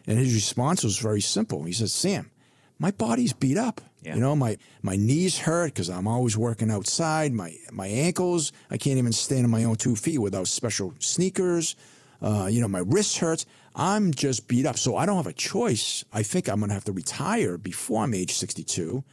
And 0.06 0.18
his 0.18 0.34
response 0.34 0.84
was 0.84 0.98
very 0.98 1.20
simple. 1.20 1.64
He 1.64 1.72
said, 1.72 1.90
Sam, 1.90 2.30
my 2.78 2.90
body's 2.90 3.32
beat 3.32 3.58
up. 3.58 3.80
Yeah. 4.02 4.14
You 4.14 4.20
know, 4.20 4.36
my, 4.36 4.56
my 4.82 4.94
knees 4.94 5.38
hurt 5.38 5.74
because 5.74 5.90
I'm 5.90 6.06
always 6.06 6.36
working 6.36 6.70
outside. 6.70 7.32
My, 7.32 7.56
my 7.72 7.88
ankles, 7.88 8.52
I 8.70 8.76
can't 8.76 8.98
even 8.98 9.12
stand 9.12 9.44
on 9.44 9.50
my 9.50 9.64
own 9.64 9.76
two 9.76 9.96
feet 9.96 10.18
without 10.18 10.46
special 10.46 10.94
sneakers. 11.00 11.74
Uh, 12.22 12.48
you 12.50 12.60
know, 12.60 12.68
my 12.68 12.80
wrist 12.80 13.18
hurts. 13.18 13.46
I'm 13.74 14.12
just 14.12 14.48
beat 14.48 14.66
up. 14.66 14.78
So 14.78 14.96
I 14.96 15.06
don't 15.06 15.16
have 15.16 15.26
a 15.26 15.32
choice. 15.32 16.04
I 16.12 16.22
think 16.22 16.48
I'm 16.48 16.58
going 16.58 16.68
to 16.68 16.74
have 16.74 16.84
to 16.84 16.92
retire 16.92 17.58
before 17.58 18.04
I'm 18.04 18.14
age 18.14 18.34
62. 18.34 19.04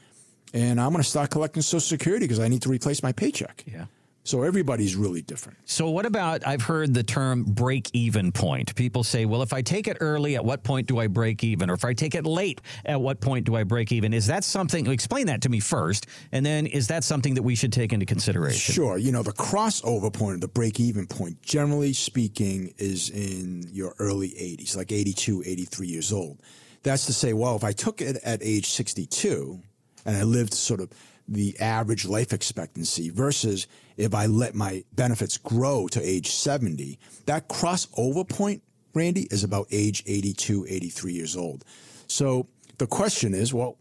And 0.53 0.79
I'm 0.79 0.91
going 0.91 1.03
to 1.03 1.09
start 1.09 1.31
collecting 1.31 1.61
Social 1.61 1.81
Security 1.81 2.25
because 2.25 2.39
I 2.39 2.47
need 2.47 2.61
to 2.61 2.69
replace 2.69 3.01
my 3.01 3.11
paycheck. 3.11 3.63
Yeah. 3.65 3.85
So 4.25 4.43
everybody's 4.43 4.95
really 4.95 5.21
different. 5.21 5.57
So 5.65 5.89
what 5.89 6.05
about 6.05 6.47
I've 6.47 6.61
heard 6.61 6.93
the 6.93 7.03
term 7.03 7.43
break 7.43 7.89
even 7.93 8.31
point. 8.31 8.73
People 8.75 9.03
say, 9.03 9.25
"Well, 9.25 9.41
if 9.41 9.51
I 9.51 9.61
take 9.61 9.87
it 9.87 9.97
early, 9.99 10.35
at 10.35 10.45
what 10.45 10.63
point 10.63 10.87
do 10.87 10.99
I 10.99 11.07
break 11.07 11.43
even? 11.43 11.69
Or 11.69 11.73
if 11.73 11.83
I 11.83 11.93
take 11.93 12.15
it 12.15 12.25
late, 12.25 12.61
at 12.85 13.01
what 13.01 13.19
point 13.19 13.45
do 13.45 13.55
I 13.55 13.63
break 13.63 13.91
even?" 13.91 14.13
Is 14.13 14.27
that 14.27 14.43
something 14.43 14.87
explain 14.87 15.27
that 15.27 15.41
to 15.41 15.49
me 15.49 15.59
first, 15.59 16.07
and 16.31 16.45
then 16.45 16.67
is 16.67 16.87
that 16.87 17.03
something 17.03 17.33
that 17.33 17.43
we 17.43 17.55
should 17.55 17.73
take 17.73 17.91
into 17.91 18.05
consideration? 18.05 18.73
Sure. 18.73 18.97
You 18.97 19.11
know, 19.11 19.23
the 19.23 19.33
crossover 19.33 20.11
point 20.11 20.41
the 20.41 20.47
break 20.47 20.79
even 20.79 21.07
point, 21.07 21.41
generally 21.41 21.93
speaking, 21.93 22.73
is 22.77 23.09
in 23.09 23.67
your 23.71 23.93
early 23.99 24.29
80s, 24.29 24.75
like 24.75 24.91
82, 24.91 25.43
83 25.45 25.87
years 25.87 26.11
old. 26.11 26.39
That's 26.83 27.05
to 27.05 27.13
say, 27.13 27.33
well, 27.33 27.55
if 27.55 27.63
I 27.63 27.71
took 27.71 28.01
it 28.01 28.17
at 28.23 28.39
age 28.41 28.69
62 28.69 29.59
and 30.05 30.17
I 30.17 30.23
lived 30.23 30.53
sort 30.53 30.81
of 30.81 30.89
the 31.27 31.57
average 31.59 32.05
life 32.05 32.33
expectancy 32.33 33.09
versus 33.09 33.67
if 33.97 34.13
I 34.13 34.25
let 34.25 34.55
my 34.55 34.83
benefits 34.93 35.37
grow 35.37 35.87
to 35.89 36.01
age 36.01 36.31
70, 36.31 36.99
that 37.25 37.47
crossover 37.47 38.27
point, 38.27 38.61
Randy, 38.93 39.27
is 39.31 39.43
about 39.43 39.67
age 39.71 40.03
82, 40.05 40.65
83 40.67 41.13
years 41.13 41.35
old. 41.35 41.63
So 42.07 42.47
the 42.77 42.87
question 42.87 43.33
is, 43.33 43.53
well, 43.53 43.77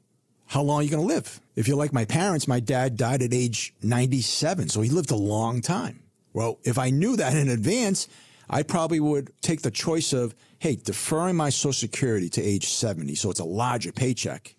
how 0.46 0.62
long 0.62 0.80
are 0.80 0.82
you 0.82 0.90
going 0.90 1.06
to 1.06 1.14
live? 1.14 1.40
If 1.56 1.66
you're 1.66 1.76
like 1.76 1.92
my 1.92 2.04
parents, 2.04 2.46
my 2.46 2.60
dad 2.60 2.96
died 2.96 3.22
at 3.22 3.32
age 3.32 3.74
97, 3.82 4.68
so 4.68 4.80
he 4.80 4.90
lived 4.90 5.10
a 5.10 5.16
long 5.16 5.60
time. 5.60 6.02
Well, 6.34 6.58
if 6.62 6.78
I 6.78 6.90
knew 6.90 7.16
that 7.16 7.34
in 7.34 7.48
advance, 7.48 8.08
I 8.48 8.62
probably 8.62 9.00
would 9.00 9.32
take 9.40 9.62
the 9.62 9.70
choice 9.70 10.12
of, 10.12 10.34
hey, 10.58 10.76
deferring 10.76 11.36
my 11.36 11.50
Social 11.50 11.72
Security 11.72 12.28
to 12.30 12.42
age 12.42 12.68
70, 12.68 13.14
so 13.14 13.30
it's 13.30 13.40
a 13.40 13.44
larger 13.44 13.92
paycheck. 13.92 14.54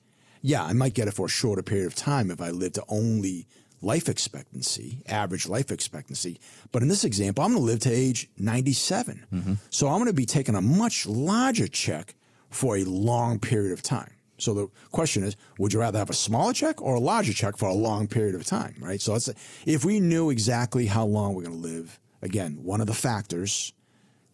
Yeah, 0.46 0.64
I 0.64 0.74
might 0.74 0.94
get 0.94 1.08
it 1.08 1.14
for 1.14 1.26
a 1.28 1.30
shorter 1.30 1.64
period 1.64 1.88
of 1.88 1.96
time 1.96 2.30
if 2.30 2.42
I 2.42 2.52
live 2.52 2.74
to 2.74 2.84
only 2.90 3.48
life 3.82 4.10
expectancy, 4.10 5.02
average 5.08 5.48
life 5.48 5.72
expectancy. 5.72 6.40
But 6.72 6.82
in 6.82 6.90
this 6.90 7.06
example, 7.06 7.44
I'm 7.44 7.52
going 7.54 7.62
to 7.62 7.66
live 7.66 7.80
to 7.80 7.92
age 7.92 8.30
97. 8.38 9.26
Mm-hmm. 9.34 9.54
So 9.70 9.88
I'm 9.88 9.98
going 9.98 10.08
to 10.08 10.14
be 10.14 10.26
taking 10.26 10.56
a 10.56 10.62
much 10.62 11.06
larger 11.06 11.68
check 11.68 12.16
for 12.50 12.76
a 12.76 12.84
long 12.84 13.40
period 13.40 13.72
of 13.72 13.82
time. 13.82 14.12
So 14.38 14.54
the 14.54 14.68
question 14.92 15.24
is, 15.24 15.38
would 15.60 15.72
you 15.72 15.80
rather 15.80 16.00
have 16.00 16.10
a 16.10 16.14
smaller 16.14 16.54
check 16.54 16.82
or 16.82 16.96
a 16.96 17.00
larger 17.00 17.32
check 17.32 17.56
for 17.56 17.70
a 17.70 17.74
long 17.74 18.08
period 18.08 18.36
of 18.36 18.46
time, 18.46 18.76
right? 18.80 19.00
So 19.00 19.18
if 19.66 19.86
we 19.86 20.02
knew 20.02 20.30
exactly 20.30 20.88
how 20.88 21.06
long 21.06 21.36
we're 21.36 21.44
going 21.44 21.62
to 21.62 21.68
live, 21.68 22.00
again, 22.22 22.60
one 22.64 22.82
of 22.82 22.88
the 22.88 22.94
factors 22.94 23.72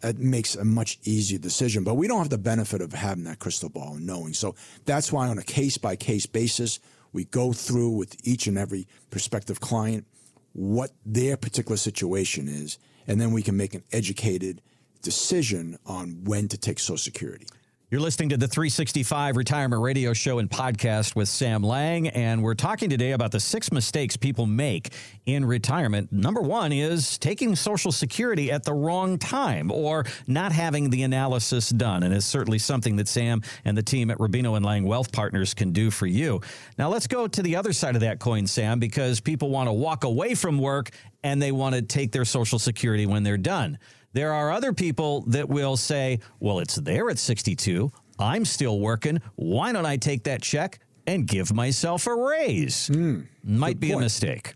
it 0.01 0.17
makes 0.17 0.55
a 0.55 0.65
much 0.65 0.99
easier 1.03 1.39
decision. 1.39 1.83
But 1.83 1.95
we 1.95 2.07
don't 2.07 2.19
have 2.19 2.29
the 2.29 2.37
benefit 2.37 2.81
of 2.81 2.93
having 2.93 3.25
that 3.25 3.39
crystal 3.39 3.69
ball 3.69 3.95
and 3.95 4.05
knowing. 4.05 4.33
So 4.33 4.55
that's 4.85 5.11
why 5.11 5.27
on 5.27 5.37
a 5.37 5.43
case 5.43 5.77
by 5.77 5.95
case 5.95 6.25
basis, 6.25 6.79
we 7.11 7.25
go 7.25 7.53
through 7.53 7.91
with 7.91 8.15
each 8.27 8.47
and 8.47 8.57
every 8.57 8.87
prospective 9.09 9.59
client 9.59 10.05
what 10.53 10.91
their 11.05 11.37
particular 11.37 11.77
situation 11.77 12.47
is, 12.47 12.77
and 13.07 13.19
then 13.19 13.31
we 13.31 13.41
can 13.41 13.55
make 13.55 13.73
an 13.73 13.83
educated 13.91 14.61
decision 15.01 15.77
on 15.85 16.23
when 16.23 16.47
to 16.47 16.57
take 16.57 16.79
Social 16.79 16.97
Security. 16.97 17.47
You're 17.91 18.01
listening 18.01 18.29
to 18.29 18.37
the 18.37 18.47
365 18.47 19.35
Retirement 19.35 19.81
Radio 19.81 20.13
Show 20.13 20.37
and 20.37 20.47
podcast 20.47 21.15
with 21.15 21.27
Sam 21.27 21.63
Lang, 21.63 22.09
and 22.09 22.43
we're 22.43 22.53
talking 22.53 22.87
today 22.87 23.13
about 23.13 23.31
the 23.31 23.39
six 23.39 23.71
mistakes 23.71 24.15
people 24.15 24.45
make 24.45 24.93
in 25.25 25.43
retirement. 25.43 26.11
Number 26.11 26.39
one 26.39 26.71
is 26.71 27.17
taking 27.17 27.55
Social 27.55 27.91
Security 27.91 28.51
at 28.51 28.63
the 28.63 28.75
wrong 28.75 29.17
time 29.17 29.71
or 29.71 30.05
not 30.27 30.51
having 30.51 30.91
the 30.91 31.01
analysis 31.01 31.69
done, 31.69 32.03
and 32.03 32.13
it's 32.13 32.27
certainly 32.27 32.59
something 32.59 32.95
that 32.97 33.07
Sam 33.07 33.41
and 33.65 33.75
the 33.75 33.81
team 33.81 34.11
at 34.11 34.19
Rubino 34.19 34.55
and 34.55 34.63
Lang 34.63 34.83
Wealth 34.83 35.11
Partners 35.11 35.55
can 35.55 35.71
do 35.71 35.89
for 35.89 36.05
you. 36.05 36.41
Now, 36.77 36.89
let's 36.89 37.07
go 37.07 37.25
to 37.25 37.41
the 37.41 37.55
other 37.55 37.73
side 37.73 37.95
of 37.95 38.01
that 38.01 38.19
coin, 38.19 38.45
Sam, 38.45 38.77
because 38.77 39.19
people 39.19 39.49
want 39.49 39.67
to 39.67 39.73
walk 39.73 40.03
away 40.03 40.35
from 40.35 40.59
work 40.59 40.91
and 41.23 41.41
they 41.41 41.51
want 41.51 41.73
to 41.73 41.81
take 41.81 42.11
their 42.11 42.23
Social 42.23 42.59
Security 42.59 43.07
when 43.07 43.23
they're 43.23 43.35
done. 43.35 43.79
There 44.13 44.33
are 44.33 44.51
other 44.51 44.73
people 44.73 45.21
that 45.27 45.49
will 45.49 45.77
say, 45.77 46.19
well, 46.39 46.59
it's 46.59 46.75
there 46.75 47.09
at 47.09 47.19
62. 47.19 47.91
I'm 48.17 48.43
still 48.45 48.79
working. 48.79 49.21
Why 49.35 49.71
don't 49.71 49.85
I 49.85 49.97
take 49.97 50.23
that 50.23 50.41
check 50.41 50.79
and 51.07 51.27
give 51.27 51.53
myself 51.53 52.07
a 52.07 52.15
raise? 52.15 52.89
Mm, 52.89 53.27
Might 53.43 53.79
be 53.79 53.89
point. 53.89 54.01
a 54.01 54.03
mistake. 54.05 54.53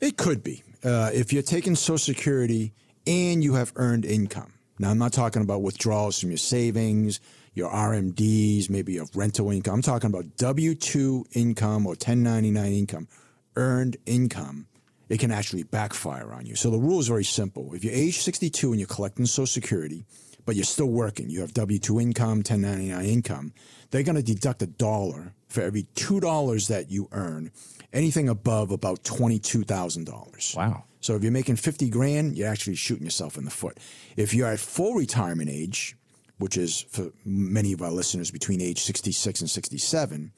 It 0.00 0.16
could 0.16 0.42
be. 0.42 0.62
Uh, 0.84 1.10
if 1.12 1.32
you're 1.32 1.42
taking 1.42 1.74
Social 1.74 1.98
Security 1.98 2.72
and 3.06 3.42
you 3.42 3.54
have 3.54 3.72
earned 3.76 4.04
income. 4.04 4.52
Now, 4.78 4.90
I'm 4.90 4.98
not 4.98 5.12
talking 5.12 5.42
about 5.42 5.62
withdrawals 5.62 6.18
from 6.18 6.30
your 6.30 6.38
savings, 6.38 7.20
your 7.54 7.70
RMDs, 7.70 8.70
maybe 8.70 8.94
your 8.94 9.06
rental 9.14 9.50
income. 9.50 9.74
I'm 9.74 9.82
talking 9.82 10.08
about 10.10 10.36
W 10.38 10.74
2 10.74 11.26
income 11.32 11.86
or 11.86 11.90
1099 11.90 12.72
income, 12.72 13.08
earned 13.56 13.96
income 14.06 14.66
it 15.12 15.20
can 15.20 15.30
actually 15.30 15.62
backfire 15.62 16.32
on 16.32 16.46
you. 16.46 16.56
So 16.56 16.70
the 16.70 16.78
rule 16.78 16.98
is 16.98 17.06
very 17.06 17.22
simple. 17.22 17.74
If 17.74 17.84
you're 17.84 17.92
age 17.92 18.20
62 18.20 18.70
and 18.70 18.80
you're 18.80 18.88
collecting 18.88 19.26
Social 19.26 19.46
Security, 19.46 20.06
but 20.46 20.56
you're 20.56 20.64
still 20.64 20.88
working, 20.88 21.28
you 21.28 21.42
have 21.42 21.52
W 21.52 21.78
2 21.78 22.00
income, 22.00 22.38
1099 22.38 23.04
income, 23.04 23.52
they're 23.90 24.04
going 24.04 24.16
to 24.16 24.22
deduct 24.22 24.62
a 24.62 24.66
dollar 24.66 25.34
for 25.48 25.60
every 25.60 25.82
$2 25.96 26.68
that 26.68 26.90
you 26.90 27.10
earn, 27.12 27.50
anything 27.92 28.30
above 28.30 28.70
about 28.70 29.02
$22,000. 29.02 30.56
Wow. 30.56 30.84
So 31.02 31.14
if 31.14 31.22
you're 31.22 31.30
making 31.30 31.56
50 31.56 31.90
grand, 31.90 32.38
you're 32.38 32.48
actually 32.48 32.76
shooting 32.76 33.04
yourself 33.04 33.36
in 33.36 33.44
the 33.44 33.50
foot. 33.50 33.76
If 34.16 34.32
you're 34.32 34.48
at 34.48 34.60
full 34.60 34.94
retirement 34.94 35.50
age, 35.50 35.94
which 36.38 36.56
is 36.56 36.86
for 36.88 37.12
many 37.26 37.74
of 37.74 37.82
our 37.82 37.90
listeners 37.90 38.30
between 38.30 38.62
age 38.62 38.80
66 38.80 39.42
and 39.42 39.50
67, 39.50 40.32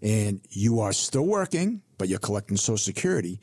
and 0.00 0.40
you 0.48 0.80
are 0.80 0.94
still 0.94 1.26
working, 1.26 1.82
but 1.98 2.08
you're 2.08 2.18
collecting 2.18 2.56
Social 2.56 2.78
Security, 2.78 3.38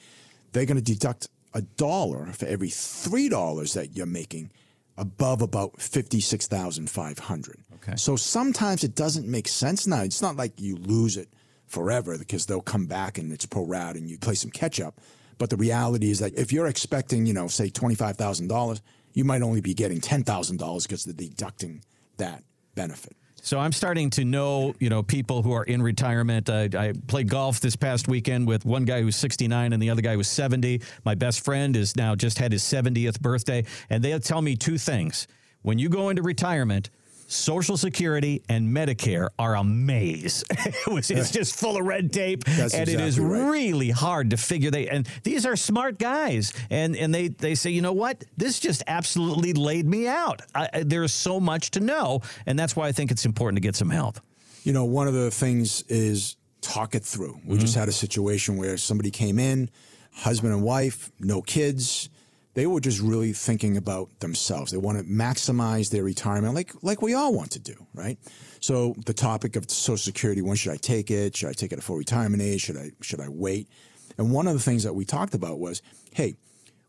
they're 0.56 0.66
going 0.66 0.78
to 0.78 0.94
deduct 0.94 1.28
a 1.54 1.62
dollar 1.62 2.28
for 2.28 2.46
every 2.46 2.70
three 2.70 3.28
dollars 3.28 3.74
that 3.74 3.96
you're 3.96 4.06
making 4.06 4.52
above 4.98 5.42
about 5.42 5.82
fifty 5.82 6.22
six 6.22 6.48
thousand 6.48 6.90
five 6.90 7.20
hundred. 7.20 7.60
Okay. 7.76 7.98
So 7.98 8.16
sometimes 8.16 8.84
it 8.86 8.96
doesn't 8.96 9.28
make 9.28 9.50
sense. 9.50 9.86
Now 9.86 10.04
it's 10.04 10.22
not 10.22 10.38
like 10.38 10.54
you 10.60 10.78
lose 10.78 11.18
it 11.18 11.28
forever 11.68 12.18
because 12.18 12.46
they'll 12.46 12.62
come 12.62 12.86
back 12.86 13.18
and 13.18 13.34
it's 13.34 13.46
pro 13.46 13.66
rata 13.66 14.00
and 14.00 14.10
you 14.10 14.18
play 14.18 14.36
some 14.36 14.50
catch 14.50 14.80
up. 14.80 15.02
But 15.38 15.50
the 15.50 15.58
reality 15.58 16.10
is 16.10 16.20
that 16.20 16.34
if 16.36 16.54
you're 16.54 16.68
expecting, 16.68 17.26
you 17.26 17.34
know, 17.34 17.50
say 17.50 17.70
twenty 17.70 17.96
five 17.96 18.16
thousand 18.16 18.48
dollars, 18.48 18.82
you 19.14 19.26
might 19.26 19.42
only 19.42 19.60
be 19.60 19.74
getting 19.74 20.00
ten 20.00 20.24
thousand 20.24 20.58
dollars 20.58 20.88
because 20.88 21.04
they're 21.04 21.14
deducting 21.14 21.84
that 22.16 22.44
benefit. 22.76 23.18
So 23.46 23.60
I'm 23.60 23.74
starting 23.74 24.10
to 24.10 24.26
know, 24.26 24.74
you 24.80 24.90
know, 24.90 25.04
people 25.04 25.44
who 25.44 25.52
are 25.52 25.64
in 25.64 25.80
retirement. 25.80 26.50
I, 26.50 26.68
I 26.76 26.94
played 27.06 27.30
golf 27.30 27.60
this 27.60 27.76
past 27.76 28.08
weekend 28.08 28.48
with 28.48 28.66
one 28.66 28.86
guy 28.86 29.04
who's 29.04 29.16
69 29.18 29.72
and 29.72 29.80
the 29.80 29.92
other 29.92 30.02
guy 30.02 30.16
was 30.16 30.28
70. 30.28 30.82
My 31.04 31.14
best 31.14 31.46
friend 31.46 31.76
is 31.76 31.96
now 31.96 32.16
just 32.16 32.40
had 32.40 32.52
his 32.52 32.64
70th 32.64 33.22
birthday, 33.22 33.64
and 33.88 34.04
they'll 34.04 34.20
tell 34.20 34.42
me 34.42 34.56
two 34.56 34.80
things. 34.80 35.28
When 35.62 35.78
you 35.78 35.90
go 35.90 36.10
into 36.10 36.24
retirement, 36.24 36.90
Social 37.28 37.78
Security 37.78 38.44
and 38.50 38.76
Medicare 38.76 39.30
are 39.40 39.56
a 39.56 39.64
maze. 39.64 40.44
it 40.50 40.88
was, 40.88 41.10
it's 41.10 41.32
just 41.32 41.60
full 41.60 41.78
of 41.78 41.86
red 41.86 42.14
tape, 42.14 42.44
That's 42.44 42.74
and 42.74 42.88
it 42.88 43.00
is 43.00 43.20
right. 43.20 43.50
really 43.50 43.90
hard 43.90 44.30
to 44.32 44.38
figure. 44.38 44.72
They 44.72 44.88
and 44.88 45.08
these 45.24 45.46
are 45.46 45.56
smart 45.56 45.98
guys, 45.98 46.54
and 46.70 46.96
and 46.96 47.14
they 47.14 47.30
they 47.30 47.56
say, 47.56 47.72
you 47.72 47.82
know 47.82 47.94
what, 47.94 48.24
this 48.38 48.60
just 48.60 48.84
absolutely 48.88 49.54
laid 49.54 49.88
me 49.88 50.08
out. 50.08 50.42
I, 50.54 50.84
there's 50.86 51.14
so 51.14 51.40
much 51.40 51.72
to 51.72 51.80
know, 51.80 52.22
and 52.46 52.58
that's 52.58 52.76
why 52.76 52.88
I 52.88 52.92
think 52.92 53.12
it's 53.12 53.26
important 53.26 53.58
to 53.58 53.62
get 53.62 53.76
some 53.76 53.90
help. 53.90 54.20
You 54.64 54.74
know, 54.74 54.86
one 54.86 55.08
of 55.08 55.14
the 55.14 55.32
things 55.32 55.84
is 55.84 56.38
talk 56.62 56.96
it 56.96 57.04
through. 57.04 57.40
We 57.46 57.58
just 57.58 57.74
mm-hmm. 57.74 57.82
had 57.82 57.90
a 57.90 57.94
situation 57.94 58.58
where 58.58 58.78
somebody 58.78 59.12
came 59.12 59.40
in, 59.40 59.70
husband 60.12 60.54
and 60.54 60.64
wife, 60.64 61.12
no 61.20 61.42
kids. 61.42 62.10
They 62.56 62.66
were 62.68 62.80
just 62.80 63.00
really 63.02 63.34
thinking 63.34 63.78
about 63.78 64.20
themselves. 64.22 64.72
They 64.72 64.78
want 64.78 64.98
to 64.98 65.04
maximize 65.04 65.90
their 65.92 66.04
retirement, 66.04 66.56
like 66.56 66.72
like 66.82 67.02
we 67.02 67.14
all 67.14 67.34
want 67.34 67.52
to 67.52 67.60
do, 67.60 67.86
right? 67.94 68.18
So 68.62 68.96
the 69.06 69.14
topic 69.14 69.56
of 69.56 69.70
Social 69.70 69.98
Security: 69.98 70.42
when 70.42 70.56
should 70.56 70.72
I 70.72 70.78
take 70.78 71.12
it? 71.12 71.36
Should 71.38 71.50
I 71.50 71.54
take 71.54 71.72
it 71.72 71.78
at 71.78 71.84
full 71.84 71.98
retirement 71.98 72.42
age? 72.42 72.62
Should 72.62 72.78
I 72.78 72.92
should 73.02 73.20
I 73.20 73.30
wait? 73.30 73.70
And 74.18 74.32
one 74.32 74.48
of 74.48 74.54
the 74.54 74.60
things 74.62 74.84
that 74.84 74.94
we 74.96 75.04
talked 75.06 75.34
about 75.36 75.60
was, 75.60 75.82
hey, 76.14 76.36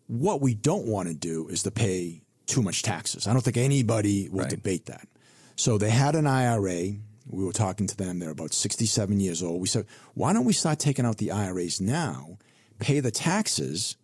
what 0.06 0.40
we 0.40 0.54
don't 0.54 0.86
want 0.86 1.08
to 1.08 1.14
do 1.14 1.48
is 1.48 1.64
to 1.64 1.70
pay 1.72 2.22
too 2.46 2.62
much 2.62 2.82
taxes. 2.82 3.26
I 3.26 3.32
don't 3.32 3.42
think 3.42 3.56
anybody 3.56 4.28
will 4.28 4.42
Right. 4.42 4.50
debate 4.50 4.86
that. 4.86 5.08
So 5.56 5.78
they 5.78 5.90
had 5.90 6.14
an 6.14 6.28
IRA. 6.28 6.94
We 7.28 7.44
were 7.44 7.52
talking 7.52 7.88
to 7.88 7.96
them. 7.96 8.20
They're 8.20 8.30
about 8.30 8.54
67 8.54 9.18
years 9.18 9.42
old. 9.42 9.60
We 9.60 9.66
said, 9.66 9.86
why 10.14 10.32
don't 10.32 10.44
we 10.44 10.52
start 10.52 10.78
taking 10.78 11.04
out 11.04 11.16
the 11.18 11.32
IRAs 11.32 11.80
now, 11.80 12.38
pay 12.78 13.00
the 13.00 13.10
taxes, 13.10 13.96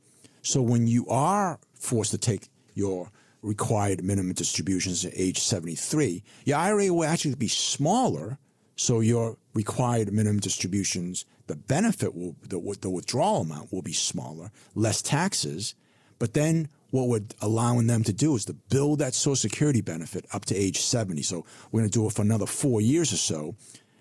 so 0.43 0.61
when 0.61 0.89
you 0.89 1.07
are 1.09 1.59
forced 1.75 2.11
to 2.11 2.19
take 2.19 2.49
your 2.75 3.11
required 3.43 4.05
minimum 4.05 4.33
distributions 4.33 5.05
at 5.05 5.13
age 5.17 5.39
73, 5.39 6.23
your 6.45 6.59
IRA 6.59 6.93
will 6.93 7.05
actually 7.05 7.35
be 7.37 7.49
smaller. 7.49 8.39
So 8.77 9.01
your 9.01 9.37
required 9.55 10.13
minimum 10.13 10.41
distributions, 10.41 11.25
the 11.47 11.57
benefit 11.57 12.15
will, 12.15 12.35
the, 12.43 12.59
the 12.81 12.91
withdrawal 12.91 13.43
amount 13.43 13.73
will 13.73 13.83
be 13.83 13.93
smaller, 13.93 14.51
less 14.75 15.01
taxes. 15.01 15.75
But 16.19 16.35
then 16.35 16.69
what 16.91 17.09
we're 17.09 17.23
allowing 17.41 17.87
them 17.87 18.03
to 18.05 18.13
do 18.13 18.35
is 18.35 18.45
to 18.47 18.55
build 18.55 18.99
that 18.99 19.15
Social 19.15 19.37
Security 19.37 19.81
benefit 19.81 20.27
up 20.33 20.45
to 20.47 20.57
age 20.57 20.81
70. 20.81 21.23
So 21.23 21.45
we're 21.71 21.81
going 21.81 21.91
to 21.91 21.99
do 21.99 22.07
it 22.07 22.13
for 22.13 22.23
another 22.23 22.47
four 22.47 22.81
years 22.81 23.13
or 23.13 23.17
so. 23.17 23.55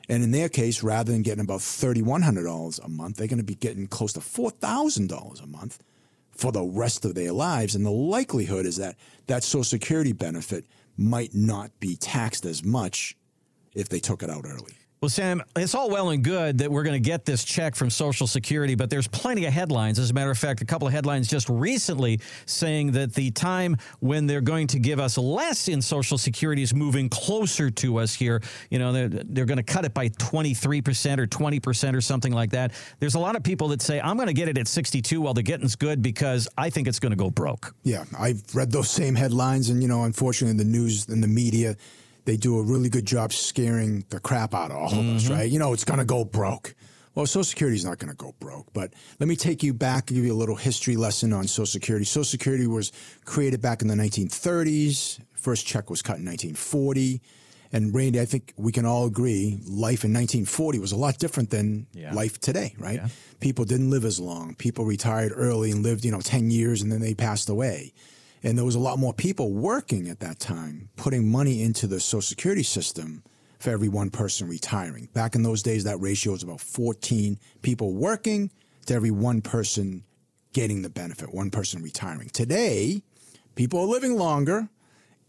And 0.10 0.24
in 0.24 0.31
their 0.31 0.50
case, 0.50 0.83
rather 0.83 1.12
than 1.12 1.21
getting 1.21 1.43
about 1.43 1.60
$3,100 1.60 2.83
a 2.83 2.89
month, 2.89 3.17
they're 3.17 3.27
going 3.27 3.38
to 3.38 3.43
be 3.43 3.55
getting 3.55 3.88
close 3.88 4.13
to 4.13 4.19
$4,000 4.19 5.43
a 5.43 5.48
month 5.48 5.79
for 6.41 6.51
the 6.51 6.63
rest 6.63 7.05
of 7.05 7.13
their 7.13 7.31
lives. 7.31 7.75
And 7.75 7.86
the 7.86 7.91
likelihood 7.91 8.65
is 8.65 8.77
that 8.77 8.95
that 9.27 9.43
Social 9.43 9.63
Security 9.63 10.12
benefit 10.12 10.65
might 10.98 11.36
not 11.36 11.79
be 11.79 11.95
taxed 11.95 12.45
as 12.45 12.63
much 12.63 13.15
if 13.75 13.88
they 13.89 14.00
took 14.00 14.24
it 14.24 14.29
out 14.29 14.45
early. 14.48 14.74
Well, 15.01 15.10
Sam, 15.10 15.41
it's 15.55 15.74
all 15.74 15.89
well 15.89 16.12
and 16.12 16.24
good 16.24 16.60
that 16.60 16.72
we're 16.72 16.84
going 16.84 16.93
to 16.93 17.10
get 17.10 17.25
this 17.25 17.43
check 17.43 17.74
from 17.74 17.89
Social 17.89 18.27
Security, 18.27 18.75
but 18.75 18.91
there's 18.91 19.08
plenty 19.08 19.46
of 19.46 19.53
headlines. 19.53 19.98
As 19.98 20.12
a 20.12 20.13
matter 20.13 20.29
of 20.29 20.38
fact, 20.38 20.62
a 20.62 20.65
couple 20.65 20.88
of 20.88 20.93
headlines 20.93 21.27
just 21.27 21.50
recently 21.50 22.20
saying 22.46 22.91
that 22.91 23.15
the 23.15 23.31
time 23.31 23.77
when 24.00 24.27
they're 24.27 24.41
going 24.41 24.67
to 24.67 24.77
give 24.77 25.00
us 25.00 25.17
less 25.17 25.67
in 25.70 25.81
Social 25.81 26.20
Security 26.20 26.62
is 26.62 26.72
moving 26.75 27.10
closer 27.10 27.72
to 27.72 27.98
us 27.98 28.13
here. 28.13 28.43
You 28.70 28.77
know, 28.77 28.93
they're, 28.93 29.10
they're 29.10 29.46
going 29.46 29.58
to 29.58 29.63
cut 29.63 29.86
it 29.86 29.96
by 29.96 30.10
23% 30.10 31.17
or 31.17 31.25
20% 31.25 31.96
or 31.96 32.01
something 32.01 32.31
like 32.31 32.51
that. 32.51 32.72
There's 33.00 33.15
a 33.15 33.20
lot 33.20 33.36
of 33.36 33.41
people 33.41 33.70
that 33.70 33.81
say, 33.81 34.00
I'm 34.00 34.17
going 34.17 34.27
to 34.27 34.36
get 34.36 34.50
it 34.50 34.60
at 34.60 34.67
62 34.67 35.20
while 35.20 35.34
the 35.34 35.41
getting's 35.41 35.75
good 35.75 36.03
because 36.03 36.48
I 36.60 36.70
think 36.70 36.88
it's 36.88 37.00
going 37.00 37.10
to 37.10 37.17
go 37.17 37.31
broke. 37.31 37.74
Yeah, 37.81 38.05
I've 38.20 38.43
read 38.53 38.72
those 38.72 38.91
same 38.91 39.15
headlines, 39.15 39.72
and 39.72 39.81
you 39.81 39.88
know, 39.88 40.03
unfortunately, 40.03 40.60
the 40.60 40.70
news 40.70 41.08
and 41.10 41.24
the 41.24 41.27
media, 41.27 41.75
they 42.25 42.38
do 42.38 42.60
a 42.60 42.63
really 42.63 42.90
good 42.90 43.06
job 43.06 43.34
scaring 43.34 44.06
the 44.10 44.20
crap 44.20 44.54
out 44.54 44.72
of 44.72 44.78
all 44.78 44.92
of 44.94 45.06
us, 45.16 45.24
mm-hmm. 45.24 45.34
right? 45.34 45.50
You 45.50 45.60
know, 45.60 45.74
it's 45.74 45.84
going 45.84 46.00
to 46.00 46.06
go 46.06 46.24
broke. 46.24 46.75
Well, 47.13 47.25
Social 47.25 47.44
Security 47.44 47.75
is 47.75 47.84
not 47.84 47.98
going 48.00 48.10
to 48.10 48.16
go 48.16 48.34
broke, 48.40 48.72
but 48.74 48.94
let 49.20 49.28
me 49.28 49.36
take 49.36 49.63
you 49.63 49.74
back 49.74 50.10
and 50.10 50.16
give 50.16 50.25
you 50.25 50.34
a 50.34 50.36
little 50.36 50.56
history 50.56 50.96
lesson 50.96 51.34
on 51.34 51.46
Social 51.46 51.66
Security. 51.66 52.06
Social 52.06 52.24
Security 52.24 52.68
was 52.68 52.92
created 53.25 53.62
back 53.62 53.82
in 53.82 53.90
the 53.90 53.96
1930s. 53.96 55.20
First 55.34 55.66
check 55.66 55.90
was 55.90 56.01
cut 56.01 56.20
in 56.20 56.25
1940. 56.25 57.22
And 57.74 57.94
Randy, 57.96 58.20
I 58.20 58.25
think 58.25 58.54
we 58.58 58.72
can 58.72 58.86
all 58.86 59.06
agree 59.06 59.60
life 59.66 60.04
in 60.04 60.13
1940 60.13 60.80
was 60.80 60.92
a 60.92 60.98
lot 60.98 61.18
different 61.18 61.50
than 61.50 61.88
Yeah. 61.94 62.13
life 62.13 62.40
today, 62.40 62.75
right? 62.78 62.96
Yeah. 62.96 63.08
People 63.40 63.66
didn't 63.66 63.90
live 63.90 64.06
as 64.06 64.20
long. 64.20 64.56
People 64.56 64.86
retired 64.86 65.32
early 65.36 65.72
and 65.72 65.82
lived, 65.82 66.04
you 66.06 66.12
know, 66.12 66.22
10 66.22 66.51
years 66.51 66.82
and 66.82 66.92
then 66.92 67.01
they 67.01 67.13
passed 67.13 67.50
away. 67.50 67.94
And 68.43 68.57
there 68.57 68.65
was 68.65 68.75
a 68.75 68.79
lot 68.79 68.98
more 68.98 69.13
people 69.13 69.51
working 69.51 70.07
at 70.07 70.19
that 70.19 70.39
time, 70.39 70.89
putting 70.95 71.31
money 71.31 71.62
into 71.62 71.88
the 71.88 72.00
Social 72.00 72.21
Security 72.21 72.63
system 72.63 73.24
for 73.60 73.69
every 73.69 73.89
one 73.89 74.10
person 74.10 74.48
retiring. 74.48 75.10
Back 75.13 75.36
in 75.36 75.43
those 75.43 75.62
days, 75.62 75.83
that 75.83 76.00
ratio 76.00 76.33
was 76.33 76.43
about 76.43 76.62
14 76.62 77.38
people 77.62 77.93
working 77.93 78.51
to 78.88 78.93
every 78.93 79.12
one 79.12 79.41
person 79.41 80.03
getting 80.53 80.81
the 80.81 80.89
benefit, 80.89 81.33
one 81.33 81.51
person 81.51 81.83
retiring. 81.83 82.29
Today, 82.29 83.03
people 83.55 83.79
are 83.79 83.86
living 83.86 84.17
longer, 84.17 84.67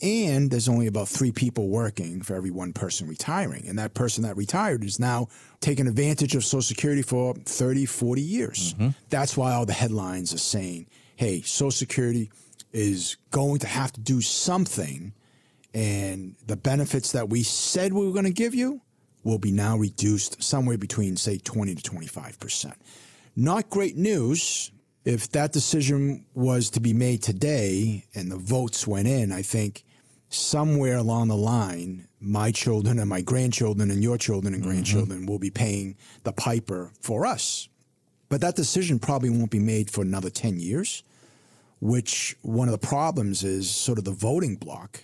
and 0.01 0.51
there's 0.51 0.69
only 0.69 0.87
about 0.87 1.09
three 1.09 1.31
people 1.31 1.69
working 1.69 2.23
for 2.23 2.35
every 2.35 2.51
one 2.51 2.73
person 2.73 3.07
retiring. 3.07 3.69
And 3.69 3.79
that 3.79 3.95
person 3.95 4.25
that 4.25 4.37
retired 4.37 4.83
is 4.83 4.99
now 4.99 5.29
taking 5.61 5.87
advantage 5.87 6.35
of 6.35 6.45
Social 6.45 6.63
Security 6.63 7.03
for 7.03 7.35
30, 7.35 7.87
40 7.87 8.23
years. 8.23 8.75
Mm-hmm. 8.75 8.89
That's 9.11 9.37
why 9.37 9.53
all 9.53 9.67
the 9.67 9.73
headlines 9.75 10.33
are 10.33 10.39
saying, 10.39 10.87
hey, 11.17 11.43
Social 11.43 11.71
Security 11.71 12.31
is 12.73 13.17
going 13.31 13.59
to 13.61 13.67
have 13.67 13.93
to 13.93 14.01
do 14.01 14.21
something, 14.21 15.13
and 15.75 16.37
the 16.47 16.57
benefits 16.57 17.13
that 17.13 17.29
we 17.29 17.43
said 17.43 17.93
we 17.93 18.07
were 18.07 18.13
going 18.13 18.25
to 18.25 18.33
give 18.33 18.55
you 18.55 18.81
will 19.25 19.39
be 19.39 19.53
now 19.53 19.77
reduced 19.77 20.43
somewhere 20.43 20.79
between, 20.79 21.17
say, 21.17 21.39
20 21.39 21.77
to 21.77 21.91
25%. 21.91 22.75
Not 23.37 23.71
great 23.71 23.97
news. 23.97 24.71
If 25.05 25.31
that 25.33 25.53
decision 25.53 26.27
was 26.35 26.71
to 26.71 26.81
be 26.81 26.93
made 26.93 27.23
today 27.23 28.05
and 28.15 28.31
the 28.31 28.37
votes 28.37 28.87
went 28.87 29.09
in, 29.09 29.33
I 29.33 29.43
think 29.43 29.85
somewhere 30.29 30.97
along 30.97 31.29
the 31.29 31.37
line, 31.37 32.09
my 32.21 32.51
children 32.53 32.99
and 32.99 33.09
my 33.09 33.21
grandchildren 33.21 33.91
and 33.91 34.03
your 34.03 34.19
children 34.19 34.55
and 34.55 34.63
mm-hmm. 34.63 34.73
grandchildren 34.73 35.27
will 35.27 35.39
be 35.39 35.51
paying 35.51 35.97
the 36.25 36.33
piper 36.33 36.93
for 37.01 37.27
us. 37.27 37.69
But 38.29 38.41
that 38.41 38.57
decision 38.57 38.99
probably 38.99 39.31
won't 39.31 39.51
be 39.51 39.59
made 39.59 39.91
for 39.91 40.03
another 40.03 40.31
10 40.31 40.59
years, 40.59 41.03
which 41.83 42.37
one 42.43 42.69
of 42.69 42.73
the 42.73 42.87
problems 42.87 43.43
is 43.43 43.69
sort 43.69 43.99
of 43.99 44.05
the 44.05 44.13
voting 44.13 44.55
block. 44.55 45.03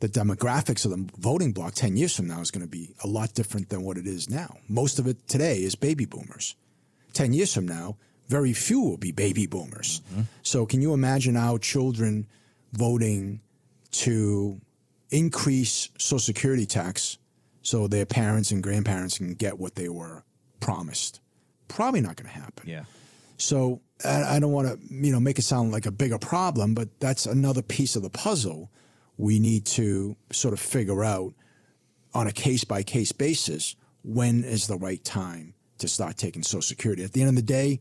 The 0.00 0.10
demographics 0.10 0.84
of 0.84 0.90
the 0.90 1.08
voting 1.16 1.52
block 1.52 1.72
10 1.72 1.96
years 1.96 2.14
from 2.14 2.26
now 2.26 2.42
is 2.42 2.50
going 2.50 2.64
to 2.64 2.70
be 2.70 2.94
a 3.02 3.06
lot 3.06 3.32
different 3.32 3.70
than 3.70 3.82
what 3.82 3.96
it 3.96 4.06
is 4.06 4.28
now. 4.28 4.58
Most 4.68 4.98
of 4.98 5.06
it 5.06 5.26
today 5.26 5.62
is 5.62 5.74
baby 5.74 6.04
boomers. 6.04 6.54
10 7.14 7.32
years 7.32 7.54
from 7.54 7.66
now, 7.66 7.96
very 8.28 8.52
few 8.52 8.78
will 8.78 8.98
be 8.98 9.10
baby 9.10 9.46
boomers. 9.46 10.02
Mm-hmm. 10.10 10.20
So, 10.42 10.66
can 10.66 10.82
you 10.82 10.92
imagine 10.92 11.34
our 11.34 11.58
children 11.58 12.26
voting 12.74 13.40
to 13.92 14.60
increase 15.10 15.88
Social 15.96 16.18
Security 16.18 16.66
tax 16.66 17.16
so 17.62 17.88
their 17.88 18.04
parents 18.04 18.50
and 18.50 18.62
grandparents 18.62 19.16
can 19.16 19.32
get 19.32 19.58
what 19.58 19.76
they 19.76 19.88
were 19.88 20.24
promised? 20.60 21.20
Probably 21.68 22.02
not 22.02 22.16
going 22.16 22.30
to 22.30 22.38
happen. 22.38 22.68
Yeah. 22.68 22.84
So 23.38 23.80
I, 24.04 24.38
don't 24.38 24.52
want 24.52 24.68
to, 24.68 24.94
you 24.94 25.10
know, 25.10 25.20
make 25.20 25.38
it 25.38 25.42
sound 25.42 25.72
like 25.72 25.86
a 25.86 25.90
bigger 25.90 26.18
problem, 26.18 26.74
but 26.74 26.88
that's 27.00 27.26
another 27.26 27.62
piece 27.62 27.96
of 27.96 28.02
the 28.02 28.10
puzzle 28.10 28.70
we 29.16 29.38
need 29.40 29.66
to 29.66 30.16
sort 30.30 30.54
of 30.54 30.60
figure 30.60 31.04
out 31.04 31.34
on 32.14 32.26
a 32.26 32.32
case 32.32 32.64
by 32.64 32.82
case 32.82 33.12
basis 33.12 33.74
when 34.04 34.44
is 34.44 34.66
the 34.68 34.76
right 34.76 35.02
time 35.04 35.54
to 35.78 35.88
start 35.88 36.16
taking 36.16 36.42
Social 36.42 36.62
Security. 36.62 37.02
At 37.02 37.12
the 37.12 37.20
end 37.20 37.30
of 37.30 37.36
the 37.36 37.42
day, 37.42 37.80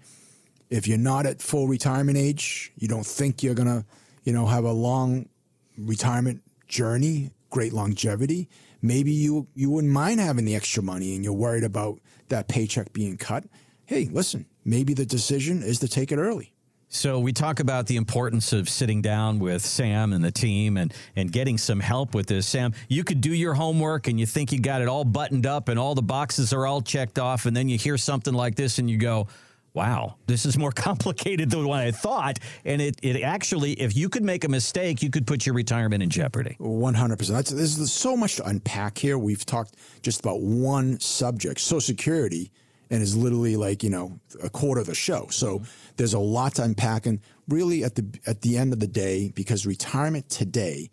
if 0.69 0.87
you're 0.87 0.97
not 0.97 1.25
at 1.25 1.41
full 1.41 1.67
retirement 1.67 2.17
age, 2.17 2.71
you 2.75 2.87
don't 2.87 3.05
think 3.05 3.43
you're 3.43 3.55
gonna, 3.55 3.85
you 4.23 4.33
know, 4.33 4.45
have 4.47 4.63
a 4.63 4.71
long 4.71 5.29
retirement 5.77 6.41
journey, 6.67 7.31
great 7.49 7.73
longevity. 7.73 8.49
Maybe 8.81 9.11
you 9.11 9.47
you 9.55 9.69
wouldn't 9.69 9.93
mind 9.93 10.19
having 10.19 10.45
the 10.45 10.55
extra 10.55 10.83
money, 10.83 11.15
and 11.15 11.23
you're 11.23 11.33
worried 11.33 11.63
about 11.63 11.99
that 12.29 12.47
paycheck 12.47 12.93
being 12.93 13.17
cut. 13.17 13.45
Hey, 13.85 14.09
listen, 14.11 14.45
maybe 14.67 14.93
the 14.93 15.05
decision 15.05 15.63
is 15.63 15.79
to 15.79 15.87
take 15.87 16.11
it 16.11 16.17
early. 16.17 16.53
So 16.89 17.19
we 17.19 17.33
talk 17.33 17.59
about 17.59 17.87
the 17.87 17.97
importance 17.97 18.53
of 18.53 18.69
sitting 18.69 19.01
down 19.01 19.39
with 19.39 19.61
Sam 19.61 20.13
and 20.13 20.23
the 20.23 20.31
team 20.31 20.77
and 20.77 20.93
and 21.17 21.29
getting 21.31 21.57
some 21.57 21.81
help 21.81 22.15
with 22.15 22.27
this. 22.27 22.47
Sam, 22.47 22.73
you 22.87 23.03
could 23.03 23.19
do 23.19 23.33
your 23.33 23.55
homework 23.55 24.07
and 24.07 24.17
you 24.17 24.25
think 24.25 24.53
you 24.53 24.59
got 24.59 24.81
it 24.81 24.87
all 24.87 25.03
buttoned 25.03 25.45
up 25.45 25.67
and 25.67 25.77
all 25.77 25.95
the 25.95 26.01
boxes 26.01 26.53
are 26.53 26.65
all 26.65 26.81
checked 26.81 27.19
off 27.19 27.45
and 27.45 27.55
then 27.57 27.67
you 27.67 27.77
hear 27.77 27.97
something 27.97 28.33
like 28.33 28.55
this 28.55 28.79
and 28.79 28.89
you 28.89 28.97
go, 28.97 29.27
"Wow, 29.73 30.15
this 30.27 30.45
is 30.45 30.57
more 30.57 30.71
complicated 30.87 31.49
than 31.49 31.67
what 31.67 31.81
I 31.81 31.91
thought." 31.91 32.39
And 32.63 32.81
it 32.81 32.95
it 33.03 33.21
actually 33.21 33.73
if 33.73 33.93
you 33.97 34.07
could 34.07 34.23
make 34.23 34.45
a 34.45 34.49
mistake, 34.49 35.03
you 35.03 35.09
could 35.09 35.27
put 35.27 35.45
your 35.45 35.55
retirement 35.55 36.01
in 36.01 36.09
jeopardy. 36.09 36.55
100%. 36.61 37.27
That's, 37.27 37.51
there's 37.51 37.91
so 37.91 38.15
much 38.15 38.37
to 38.37 38.45
unpack 38.45 38.97
here. 38.97 39.17
We've 39.17 39.45
talked 39.45 39.75
just 40.01 40.21
about 40.21 40.39
one 40.39 41.01
subject, 41.01 41.59
Social 41.59 41.81
Security, 41.81 42.49
and 42.89 43.01
is 43.01 43.15
literally 43.15 43.55
like, 43.55 43.83
you 43.83 43.89
know, 43.89 44.19
a 44.43 44.49
quarter 44.49 44.81
of 44.81 44.87
the 44.87 44.95
show. 44.95 45.27
So 45.29 45.59
mm-hmm. 45.59 45.65
there's 45.97 46.13
a 46.13 46.19
lot 46.19 46.55
to 46.55 46.63
unpack. 46.63 47.05
And 47.05 47.19
really, 47.47 47.83
at 47.83 47.95
the, 47.95 48.05
at 48.25 48.41
the 48.41 48.57
end 48.57 48.73
of 48.73 48.79
the 48.79 48.87
day, 48.87 49.31
because 49.35 49.65
retirement 49.65 50.29
today 50.29 50.89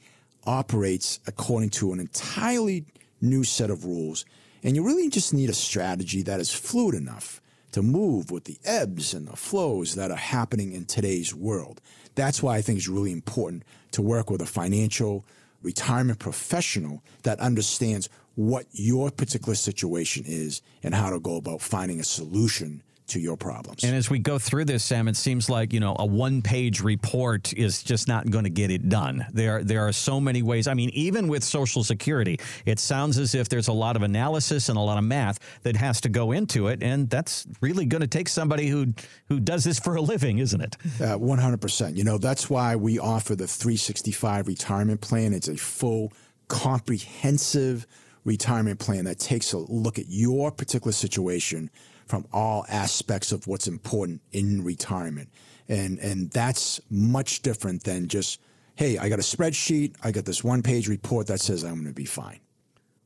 operates 0.46 1.20
according 1.26 1.70
to 1.70 1.92
an 1.92 2.00
entirely 2.00 2.84
new 3.20 3.44
set 3.44 3.70
of 3.70 3.84
rules, 3.84 4.24
and 4.62 4.76
you 4.76 4.84
really 4.84 5.08
just 5.08 5.34
need 5.34 5.50
a 5.50 5.54
strategy 5.54 6.22
that 6.22 6.40
is 6.40 6.52
fluid 6.52 6.94
enough 6.94 7.40
to 7.72 7.82
move 7.82 8.30
with 8.30 8.44
the 8.44 8.58
ebbs 8.64 9.14
and 9.14 9.26
the 9.26 9.36
flows 9.36 9.96
that 9.96 10.10
are 10.10 10.16
happening 10.16 10.72
in 10.72 10.84
today's 10.84 11.34
world. 11.34 11.80
That's 12.14 12.42
why 12.42 12.56
I 12.56 12.62
think 12.62 12.78
it's 12.78 12.88
really 12.88 13.12
important 13.12 13.64
to 13.92 14.02
work 14.02 14.30
with 14.30 14.40
a 14.40 14.46
financial 14.46 15.24
retirement 15.62 16.18
professional 16.18 17.02
that 17.24 17.40
understands 17.40 18.08
what 18.34 18.66
your 18.72 19.10
particular 19.10 19.54
situation 19.54 20.24
is 20.26 20.62
and 20.82 20.94
how 20.94 21.10
to 21.10 21.20
go 21.20 21.36
about 21.36 21.60
finding 21.60 22.00
a 22.00 22.04
solution 22.04 22.82
to 23.06 23.20
your 23.20 23.36
problems. 23.36 23.84
And 23.84 23.94
as 23.94 24.08
we 24.08 24.18
go 24.18 24.38
through 24.38 24.64
this, 24.64 24.82
Sam, 24.82 25.08
it 25.08 25.16
seems 25.16 25.50
like 25.50 25.72
you 25.72 25.80
know 25.80 25.94
a 25.98 26.06
one-page 26.06 26.80
report 26.80 27.52
is 27.52 27.82
just 27.82 28.08
not 28.08 28.30
going 28.30 28.44
to 28.44 28.50
get 28.50 28.70
it 28.70 28.88
done. 28.88 29.26
There, 29.32 29.62
there 29.62 29.86
are 29.86 29.92
so 29.92 30.20
many 30.20 30.42
ways. 30.42 30.66
I 30.66 30.74
mean, 30.74 30.90
even 30.90 31.28
with 31.28 31.44
Social 31.44 31.84
Security, 31.84 32.40
it 32.64 32.78
sounds 32.78 33.18
as 33.18 33.34
if 33.34 33.48
there's 33.48 33.68
a 33.68 33.72
lot 33.72 33.96
of 33.96 34.02
analysis 34.02 34.68
and 34.68 34.78
a 34.78 34.80
lot 34.80 34.98
of 34.98 35.04
math 35.04 35.38
that 35.62 35.76
has 35.76 36.00
to 36.02 36.08
go 36.08 36.32
into 36.32 36.68
it, 36.68 36.82
and 36.82 37.10
that's 37.10 37.46
really 37.60 37.84
going 37.84 38.00
to 38.00 38.06
take 38.06 38.28
somebody 38.28 38.68
who 38.68 38.94
who 39.28 39.38
does 39.38 39.64
this 39.64 39.78
for 39.78 39.96
a 39.96 40.00
living, 40.00 40.38
isn't 40.38 40.60
it? 40.60 40.76
Uh, 41.00 41.18
100%. 41.18 41.96
You 41.96 42.04
know, 42.04 42.18
that's 42.18 42.48
why 42.48 42.76
we 42.76 42.98
offer 42.98 43.36
the 43.36 43.46
365 43.46 44.48
retirement 44.48 45.00
plan. 45.00 45.34
It's 45.34 45.48
a 45.48 45.56
full, 45.56 46.12
comprehensive 46.48 47.86
retirement 48.24 48.78
plan 48.80 49.04
that 49.04 49.18
takes 49.18 49.52
a 49.52 49.58
look 49.58 49.98
at 49.98 50.06
your 50.08 50.50
particular 50.50 50.92
situation 50.92 51.70
from 52.06 52.26
all 52.32 52.64
aspects 52.68 53.32
of 53.32 53.46
what's 53.46 53.66
important 53.66 54.20
in 54.32 54.62
retirement. 54.64 55.28
And 55.68 55.98
and 55.98 56.30
that's 56.30 56.80
much 56.90 57.42
different 57.42 57.84
than 57.84 58.08
just, 58.08 58.40
hey, 58.76 58.98
I 58.98 59.08
got 59.08 59.18
a 59.18 59.22
spreadsheet, 59.22 59.94
I 60.02 60.10
got 60.10 60.24
this 60.24 60.44
one 60.44 60.62
page 60.62 60.88
report 60.88 61.26
that 61.28 61.40
says 61.40 61.64
I'm 61.64 61.74
going 61.74 61.86
to 61.86 61.92
be 61.92 62.04
fine. 62.04 62.40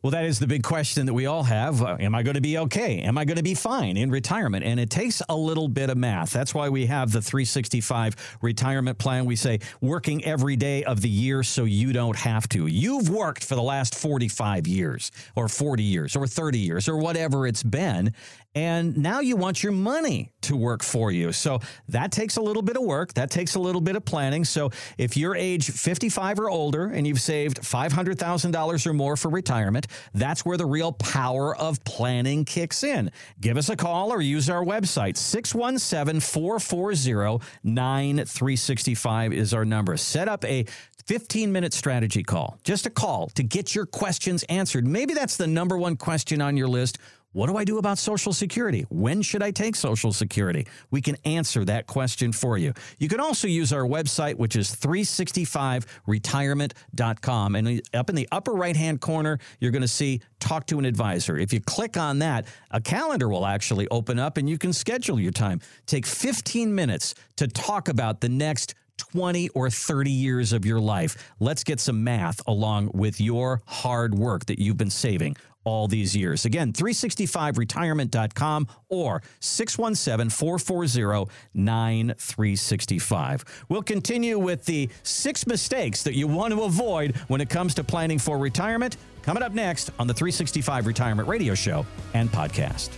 Well, 0.00 0.12
that 0.12 0.26
is 0.26 0.38
the 0.38 0.47
big 0.47 0.62
question 0.62 1.07
that 1.07 1.14
we 1.14 1.26
all 1.26 1.43
have. 1.43 1.83
Uh, 1.83 1.97
am 1.99 2.14
I 2.14 2.23
going 2.23 2.37
to 2.37 2.40
be 2.40 2.57
okay? 2.59 3.00
Am 3.00 3.19
I 3.19 3.25
going 3.25 3.37
to 3.37 3.43
be 3.43 3.55
fine 3.55 3.97
in 3.97 4.12
retirement? 4.12 4.64
And 4.64 4.78
it 4.78 4.90
takes 4.90 5.23
a 5.28 5.35
little 5.35 5.67
bit 5.67 5.90
of 5.90 5.97
math. 5.97 6.31
That's 6.31 6.55
why 6.55 6.69
we 6.69 6.87
have 6.87 7.11
the 7.11 7.21
365 7.21 8.14
retirement 8.40 8.99
plan. 8.99 9.25
We 9.25 9.35
say 9.35 9.59
working 9.81 10.25
every 10.25 10.55
day 10.55 10.85
of 10.85 11.00
the 11.00 11.09
year 11.09 11.43
so 11.43 11.64
you 11.64 11.93
don't 11.93 12.17
have 12.17 12.49
to. 12.50 12.69
You've 12.69 13.09
worked 13.09 13.43
for 13.43 13.57
the 13.57 13.62
last 13.62 13.97
45 13.97 14.69
years 14.69 15.11
or 15.35 15.49
40 15.49 15.83
years 15.83 16.14
or 16.14 16.28
30 16.28 16.61
years 16.61 16.88
or 16.88 16.99
whatever 16.99 17.45
it's 17.45 17.64
been. 17.64 18.14
And 18.55 18.97
now 18.97 19.21
you 19.21 19.37
want 19.37 19.62
your 19.62 19.73
money 19.73 20.33
to 20.43 20.57
work 20.57 20.83
for 20.83 21.12
you. 21.12 21.33
So 21.33 21.61
that 21.88 22.11
takes 22.12 22.37
a 22.37 22.40
little 22.40 22.62
bit 22.62 22.76
of 22.76 22.83
work. 22.83 23.14
That 23.14 23.31
takes 23.31 23.55
a 23.57 23.61
little 23.61 23.81
bit 23.81 23.95
of 23.95 24.05
planning. 24.05 24.45
So 24.45 24.71
if 24.97 25.17
you're 25.17 25.37
age 25.37 25.71
55 25.71 26.40
or 26.40 26.50
older 26.50 26.87
and 26.87 27.07
you've 27.07 27.21
saved 27.21 27.61
$500,000 27.61 28.87
or 28.87 28.93
more 28.95 29.17
for 29.17 29.28
retirement, 29.28 29.88
that's 30.14 30.45
where 30.45 30.57
the 30.57 30.66
real 30.66 30.92
power 30.92 31.56
of 31.56 31.82
planning 31.84 32.45
kicks 32.45 32.82
in. 32.82 33.10
Give 33.41 33.56
us 33.56 33.69
a 33.69 33.76
call 33.76 34.13
or 34.13 34.21
use 34.21 34.50
our 34.50 34.65
website. 34.65 35.17
617 35.17 36.21
440 36.21 37.45
9365 37.65 39.32
is 39.32 39.54
our 39.54 39.65
number. 39.65 39.97
Set 39.97 40.28
up 40.28 40.45
a 40.45 40.65
15 41.06 41.50
minute 41.50 41.73
strategy 41.73 42.23
call, 42.23 42.58
just 42.65 42.84
a 42.84 42.91
call 42.91 43.28
to 43.30 43.43
get 43.43 43.75
your 43.75 43.86
questions 43.86 44.43
answered. 44.50 44.86
Maybe 44.86 45.15
that's 45.15 45.39
the 45.39 45.47
number 45.47 45.78
one 45.78 45.97
question 45.97 46.43
on 46.43 46.56
your 46.56 46.69
list. 46.69 46.99
What 47.32 47.49
do 47.49 47.58
I 47.58 47.64
do 47.64 47.76
about 47.76 47.99
Social 47.99 48.32
Security? 48.32 48.86
When 48.88 49.21
should 49.21 49.43
I 49.43 49.50
take 49.50 49.76
Social 49.76 50.14
Security? 50.14 50.67
We 50.91 51.02
can 51.02 51.17
answer 51.26 51.62
that 51.67 51.86
question 51.86 52.32
for 52.32 52.56
you. 52.56 52.73
You 52.99 53.08
can 53.08 53.21
also 53.21 53.47
use 53.47 53.71
our 53.71 53.82
website, 53.82 54.36
which 54.36 54.56
is 54.56 54.75
365retirement.com. 54.75 57.54
And 57.54 57.82
up 57.93 58.08
in 58.08 58.17
the 58.17 58.26
upper 58.32 58.52
right 58.52 58.75
hand 58.75 59.02
corner, 59.02 59.38
you're 59.60 59.73
going 59.73 59.82
to 59.82 59.88
see 59.88 60.23
Talk 60.41 60.67
to 60.69 60.78
an 60.78 60.86
Advisor. 60.86 61.36
If 61.36 61.52
you 61.52 61.60
click 61.60 61.99
on 61.99 62.21
that, 62.21 62.47
a 62.71 62.80
calendar 62.80 63.28
will 63.28 63.45
actually 63.45 63.86
open 63.88 64.19
up 64.19 64.38
and 64.38 64.49
you 64.49 64.56
can 64.56 64.73
schedule 64.73 65.21
your 65.21 65.32
time. 65.32 65.60
Take 65.84 66.06
15 66.06 66.75
minutes 66.75 67.14
to 67.36 67.47
talk 67.47 67.88
about 67.88 68.23
the 68.23 68.30
next 68.30 68.75
20 68.97 69.50
or 69.50 69.69
30 69.69 70.10
years 70.10 70.54
of 70.54 70.64
your 70.64 70.80
life. 70.80 71.30
Let's 71.41 71.62
get 71.62 71.78
some 71.78 72.02
math 72.02 72.41
along 72.47 72.93
with 72.95 73.21
your 73.21 73.60
hard 73.67 74.14
work 74.14 74.47
that 74.47 74.58
you've 74.58 74.78
been 74.78 74.88
saving 74.91 75.36
all 75.69 75.87
these 75.87 76.17
years. 76.17 76.45
Again, 76.47 76.73
365retirement.com 76.73 78.67
or 78.89 79.23
617 79.41 80.31
440 80.31 81.31
9365. 81.54 83.45
We'll 83.69 83.83
continue 83.83 84.39
with 84.39 84.65
the 84.65 84.89
six 85.02 85.47
mistakes 85.47 86.02
that 86.04 86.15
you 86.15 86.26
want 86.26 86.54
to 86.54 86.63
avoid 86.63 87.17
when 87.28 87.43
it 87.43 87.50
comes 87.50 87.75
to 87.75 87.85
planning 87.85 88.19
for 88.19 88.39
retirement. 88.39 88.97
Coming 89.23 89.43
up 89.43 89.52
next 89.52 89.91
on 89.99 90.07
the 90.07 90.15
365 90.15 90.87
Retirement 90.87 91.28
Radio 91.28 91.54
Show 91.54 91.85
and 92.15 92.31
podcast. 92.31 92.97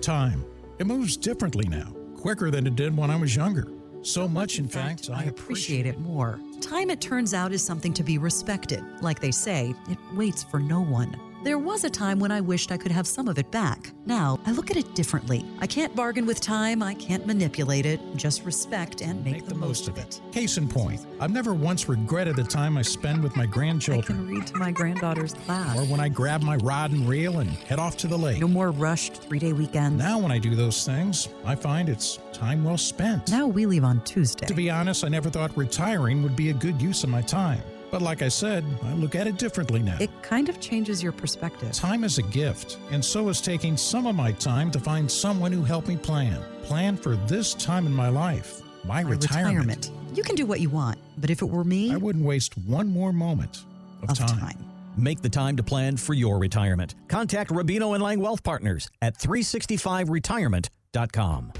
Time. 0.00 0.44
It 0.78 0.86
moves 0.86 1.16
differently 1.16 1.68
now, 1.68 1.92
quicker 2.16 2.50
than 2.50 2.66
it 2.66 2.76
did 2.76 2.96
when 2.96 3.10
I 3.10 3.16
was 3.16 3.34
younger. 3.34 3.66
So 4.02 4.26
much, 4.28 4.58
in, 4.58 4.68
fact, 4.68 5.10
I 5.12 5.24
appreciate 5.24 5.86
it 5.86 5.98
more. 5.98 6.40
Time, 6.60 6.90
it 6.90 7.00
turns 7.00 7.34
out, 7.34 7.52
is 7.52 7.62
something 7.62 7.92
to 7.94 8.02
be 8.02 8.18
respected. 8.18 8.82
Like 9.00 9.20
they 9.20 9.30
say, 9.30 9.74
it 9.88 9.98
waits 10.14 10.42
for 10.42 10.58
no 10.58 10.80
one. 10.80 11.16
There 11.44 11.58
was 11.58 11.82
a 11.82 11.90
time 11.90 12.20
when 12.20 12.30
I 12.30 12.40
wished 12.40 12.70
I 12.70 12.76
could 12.76 12.92
have 12.92 13.04
some 13.04 13.26
of 13.26 13.36
it 13.36 13.50
back. 13.50 13.90
Now, 14.06 14.38
I 14.46 14.52
look 14.52 14.70
at 14.70 14.76
it 14.76 14.94
differently. 14.94 15.44
I 15.58 15.66
can't 15.66 15.94
bargain 15.96 16.24
with 16.24 16.40
time, 16.40 16.84
I 16.84 16.94
can't 16.94 17.26
manipulate 17.26 17.84
it, 17.84 18.00
just 18.14 18.44
respect 18.44 19.00
and 19.02 19.24
make, 19.24 19.34
Make 19.34 19.46
the 19.46 19.56
most 19.56 19.88
of 19.88 19.98
it. 19.98 20.20
Case 20.30 20.56
in 20.56 20.68
point, 20.68 21.04
I've 21.18 21.32
never 21.32 21.52
once 21.52 21.88
regretted 21.88 22.36
the 22.36 22.44
time 22.44 22.78
I 22.78 22.82
spend 22.82 23.24
with 23.24 23.34
my 23.34 23.46
grandchildren. 23.46 24.18
I 24.18 24.20
can 24.22 24.28
read 24.28 24.46
to 24.46 24.56
my 24.56 24.70
granddaughter's 24.70 25.34
class. 25.34 25.76
or 25.76 25.82
when 25.86 25.98
I 25.98 26.08
grab 26.08 26.42
my 26.42 26.56
rod 26.58 26.92
and 26.92 27.08
reel 27.08 27.40
and 27.40 27.50
head 27.50 27.80
off 27.80 27.96
to 27.98 28.06
the 28.06 28.16
lake. 28.16 28.38
No 28.40 28.46
more 28.46 28.70
rushed 28.70 29.14
three 29.16 29.40
day 29.40 29.52
weekends. 29.52 29.98
Now, 29.98 30.20
when 30.20 30.30
I 30.30 30.38
do 30.38 30.54
those 30.54 30.86
things, 30.86 31.28
I 31.44 31.56
find 31.56 31.88
it's 31.88 32.20
time 32.32 32.62
well 32.62 32.78
spent. 32.78 33.30
Now 33.30 33.48
we 33.48 33.66
leave 33.66 33.82
on 33.82 34.00
Tuesday. 34.04 34.46
To 34.46 34.54
be 34.54 34.70
honest, 34.70 35.02
I 35.04 35.08
never 35.08 35.28
thought 35.28 35.56
retiring 35.56 36.22
would 36.22 36.36
be 36.36 36.50
a 36.50 36.54
good 36.54 36.80
use 36.80 37.02
of 37.02 37.10
my 37.10 37.20
time. 37.22 37.62
But 37.92 38.02
like 38.02 38.22
I 38.22 38.28
said, 38.28 38.64
I 38.84 38.94
look 38.94 39.14
at 39.14 39.26
it 39.26 39.36
differently 39.36 39.82
now. 39.82 39.98
it 40.00 40.08
kind 40.22 40.48
of 40.48 40.58
changes 40.60 41.02
your 41.02 41.12
perspective. 41.12 41.72
Time 41.72 42.04
is 42.04 42.16
a 42.16 42.22
gift, 42.22 42.78
and 42.90 43.04
so 43.04 43.28
is 43.28 43.42
taking 43.42 43.76
some 43.76 44.06
of 44.06 44.16
my 44.16 44.32
time 44.32 44.70
to 44.70 44.80
find 44.80 45.10
someone 45.10 45.52
who 45.52 45.62
helped 45.62 45.88
me 45.88 45.98
plan. 45.98 46.40
Plan 46.62 46.96
for 46.96 47.16
this 47.26 47.52
time 47.52 47.84
in 47.86 47.92
my 47.92 48.08
life, 48.08 48.62
my, 48.84 49.04
My 49.04 49.10
retirement. 49.10 49.90
You 50.14 50.22
can 50.22 50.36
do 50.36 50.46
what 50.46 50.60
you 50.60 50.70
want, 50.70 50.98
but 51.18 51.28
if 51.28 51.42
it 51.42 51.44
were 51.44 51.64
me, 51.64 51.92
I 51.92 51.98
wouldn't 51.98 52.24
waste 52.24 52.56
one 52.56 52.88
more 52.88 53.12
moment 53.12 53.66
of, 54.02 54.08
of 54.08 54.16
time. 54.18 54.38
time. 54.38 54.64
Make 54.96 55.20
the 55.20 55.28
time 55.28 55.58
to 55.58 55.62
plan 55.62 55.98
for 55.98 56.14
your 56.14 56.38
retirement. 56.38 56.94
Contact 57.08 57.50
Rubino 57.50 57.92
and 57.92 58.02
Lang 58.02 58.20
Wealth 58.20 58.42
Partners 58.42 58.88
at 59.02 59.18
365retirement.com. 59.18 61.52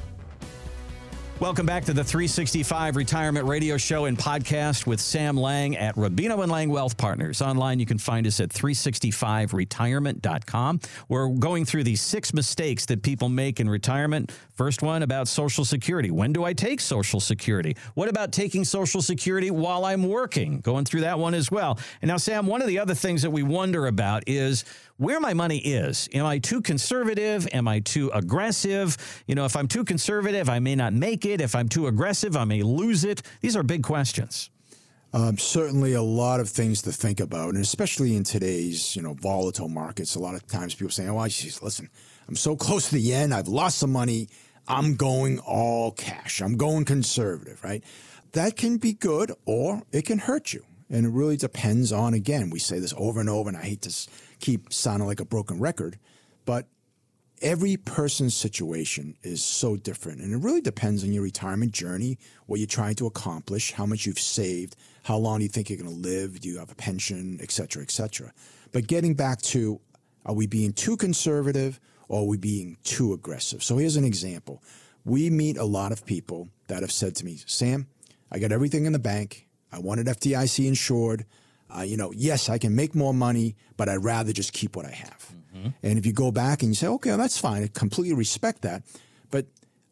Welcome 1.42 1.66
back 1.66 1.84
to 1.86 1.92
the 1.92 2.04
365 2.04 2.94
Retirement 2.94 3.48
Radio 3.48 3.76
Show 3.76 4.04
and 4.04 4.16
podcast 4.16 4.86
with 4.86 5.00
Sam 5.00 5.36
Lang 5.36 5.76
at 5.76 5.96
Rubino 5.96 6.40
and 6.40 6.52
Lang 6.52 6.68
Wealth 6.68 6.96
Partners. 6.96 7.42
Online, 7.42 7.80
you 7.80 7.86
can 7.86 7.98
find 7.98 8.28
us 8.28 8.38
at 8.38 8.50
365retirement.com. 8.50 10.80
We're 11.08 11.30
going 11.30 11.64
through 11.64 11.82
these 11.82 12.00
six 12.00 12.32
mistakes 12.32 12.86
that 12.86 13.02
people 13.02 13.28
make 13.28 13.58
in 13.58 13.68
retirement. 13.68 14.30
First 14.54 14.82
one 14.82 15.02
about 15.02 15.26
Social 15.26 15.64
Security. 15.64 16.12
When 16.12 16.32
do 16.32 16.44
I 16.44 16.52
take 16.52 16.78
Social 16.78 17.18
Security? 17.18 17.76
What 17.94 18.08
about 18.08 18.30
taking 18.30 18.64
Social 18.64 19.02
Security 19.02 19.50
while 19.50 19.84
I'm 19.84 20.08
working? 20.08 20.60
Going 20.60 20.84
through 20.84 21.00
that 21.00 21.18
one 21.18 21.34
as 21.34 21.50
well. 21.50 21.76
And 22.02 22.08
now, 22.08 22.18
Sam, 22.18 22.46
one 22.46 22.62
of 22.62 22.68
the 22.68 22.78
other 22.78 22.94
things 22.94 23.22
that 23.22 23.30
we 23.30 23.42
wonder 23.42 23.88
about 23.88 24.22
is 24.28 24.64
where 25.02 25.20
my 25.20 25.34
money 25.34 25.58
is. 25.58 26.08
Am 26.14 26.24
I 26.24 26.38
too 26.38 26.62
conservative? 26.62 27.48
Am 27.52 27.66
I 27.66 27.80
too 27.80 28.10
aggressive? 28.14 28.96
You 29.26 29.34
know, 29.34 29.44
if 29.44 29.56
I'm 29.56 29.68
too 29.68 29.84
conservative, 29.84 30.48
I 30.48 30.60
may 30.60 30.76
not 30.76 30.92
make 30.92 31.26
it. 31.26 31.40
If 31.40 31.54
I'm 31.54 31.68
too 31.68 31.88
aggressive, 31.88 32.36
I 32.36 32.44
may 32.44 32.62
lose 32.62 33.04
it. 33.04 33.22
These 33.40 33.56
are 33.56 33.62
big 33.62 33.82
questions. 33.82 34.50
Um, 35.12 35.36
certainly 35.36 35.92
a 35.92 36.02
lot 36.02 36.40
of 36.40 36.48
things 36.48 36.80
to 36.82 36.92
think 36.92 37.20
about, 37.20 37.50
and 37.50 37.62
especially 37.62 38.16
in 38.16 38.24
today's 38.24 38.96
you 38.96 39.02
know 39.02 39.12
volatile 39.12 39.68
markets. 39.68 40.14
A 40.14 40.20
lot 40.20 40.34
of 40.34 40.46
times 40.46 40.74
people 40.74 40.90
say, 40.90 41.06
"Oh, 41.06 41.28
geez, 41.28 41.60
listen, 41.62 41.90
I'm 42.28 42.36
so 42.36 42.56
close 42.56 42.88
to 42.88 42.94
the 42.94 43.12
end. 43.12 43.34
I've 43.34 43.48
lost 43.48 43.78
some 43.78 43.92
money. 43.92 44.28
I'm 44.68 44.94
going 44.94 45.38
all 45.40 45.90
cash. 45.90 46.40
I'm 46.40 46.56
going 46.56 46.84
conservative, 46.84 47.62
right? 47.62 47.84
That 48.32 48.56
can 48.56 48.78
be 48.78 48.94
good 48.94 49.32
or 49.44 49.82
it 49.92 50.06
can 50.06 50.18
hurt 50.18 50.52
you. 50.52 50.64
And 50.88 51.06
it 51.06 51.08
really 51.08 51.38
depends 51.38 51.90
on, 51.90 52.12
again, 52.12 52.50
we 52.50 52.58
say 52.58 52.78
this 52.78 52.94
over 52.98 53.18
and 53.18 53.28
over, 53.28 53.48
and 53.48 53.56
I 53.56 53.62
hate 53.62 53.82
to 53.82 54.08
keep 54.42 54.72
sounding 54.72 55.06
like 55.06 55.20
a 55.20 55.24
broken 55.24 55.58
record, 55.58 55.98
but 56.44 56.66
every 57.40 57.76
person's 57.76 58.34
situation 58.34 59.16
is 59.22 59.42
so 59.42 59.76
different. 59.76 60.20
And 60.20 60.34
it 60.34 60.44
really 60.44 60.60
depends 60.60 61.02
on 61.02 61.12
your 61.12 61.22
retirement 61.22 61.72
journey, 61.72 62.18
what 62.46 62.60
you're 62.60 62.66
trying 62.66 62.96
to 62.96 63.06
accomplish, 63.06 63.72
how 63.72 63.86
much 63.86 64.04
you've 64.04 64.18
saved, 64.18 64.76
how 65.04 65.16
long 65.16 65.38
do 65.38 65.44
you 65.44 65.48
think 65.48 65.70
you're 65.70 65.78
going 65.78 65.88
to 65.88 66.08
live, 66.08 66.40
do 66.40 66.48
you 66.48 66.58
have 66.58 66.70
a 66.70 66.74
pension, 66.74 67.38
et 67.40 67.50
cetera, 67.50 67.82
et 67.82 67.90
cetera. 67.90 68.32
But 68.72 68.86
getting 68.86 69.14
back 69.14 69.40
to 69.42 69.80
are 70.24 70.34
we 70.34 70.46
being 70.46 70.72
too 70.72 70.96
conservative 70.96 71.80
or 72.08 72.20
are 72.20 72.26
we 72.26 72.36
being 72.36 72.76
too 72.84 73.12
aggressive? 73.12 73.62
So 73.62 73.78
here's 73.78 73.96
an 73.96 74.04
example. 74.04 74.62
We 75.04 75.30
meet 75.30 75.56
a 75.56 75.64
lot 75.64 75.90
of 75.90 76.04
people 76.06 76.48
that 76.68 76.82
have 76.82 76.92
said 76.92 77.16
to 77.16 77.24
me, 77.24 77.40
Sam, 77.46 77.88
I 78.30 78.38
got 78.38 78.52
everything 78.52 78.86
in 78.86 78.92
the 78.92 79.00
bank. 79.00 79.48
I 79.72 79.78
wanted 79.78 80.06
FDIC 80.06 80.66
insured. 80.66 81.26
Uh, 81.76 81.82
you 81.82 81.96
know, 81.96 82.12
yes, 82.14 82.48
I 82.48 82.58
can 82.58 82.74
make 82.74 82.94
more 82.94 83.14
money, 83.14 83.56
but 83.76 83.88
I'd 83.88 84.04
rather 84.04 84.32
just 84.32 84.52
keep 84.52 84.76
what 84.76 84.86
I 84.86 84.90
have. 84.90 85.32
Mm-hmm. 85.56 85.68
And 85.82 85.98
if 85.98 86.06
you 86.06 86.12
go 86.12 86.30
back 86.30 86.62
and 86.62 86.70
you 86.70 86.74
say, 86.74 86.86
okay, 86.86 87.10
well, 87.10 87.18
that's 87.18 87.38
fine, 87.38 87.62
I 87.62 87.68
completely 87.68 88.14
respect 88.14 88.62
that. 88.62 88.82
But 89.30 89.46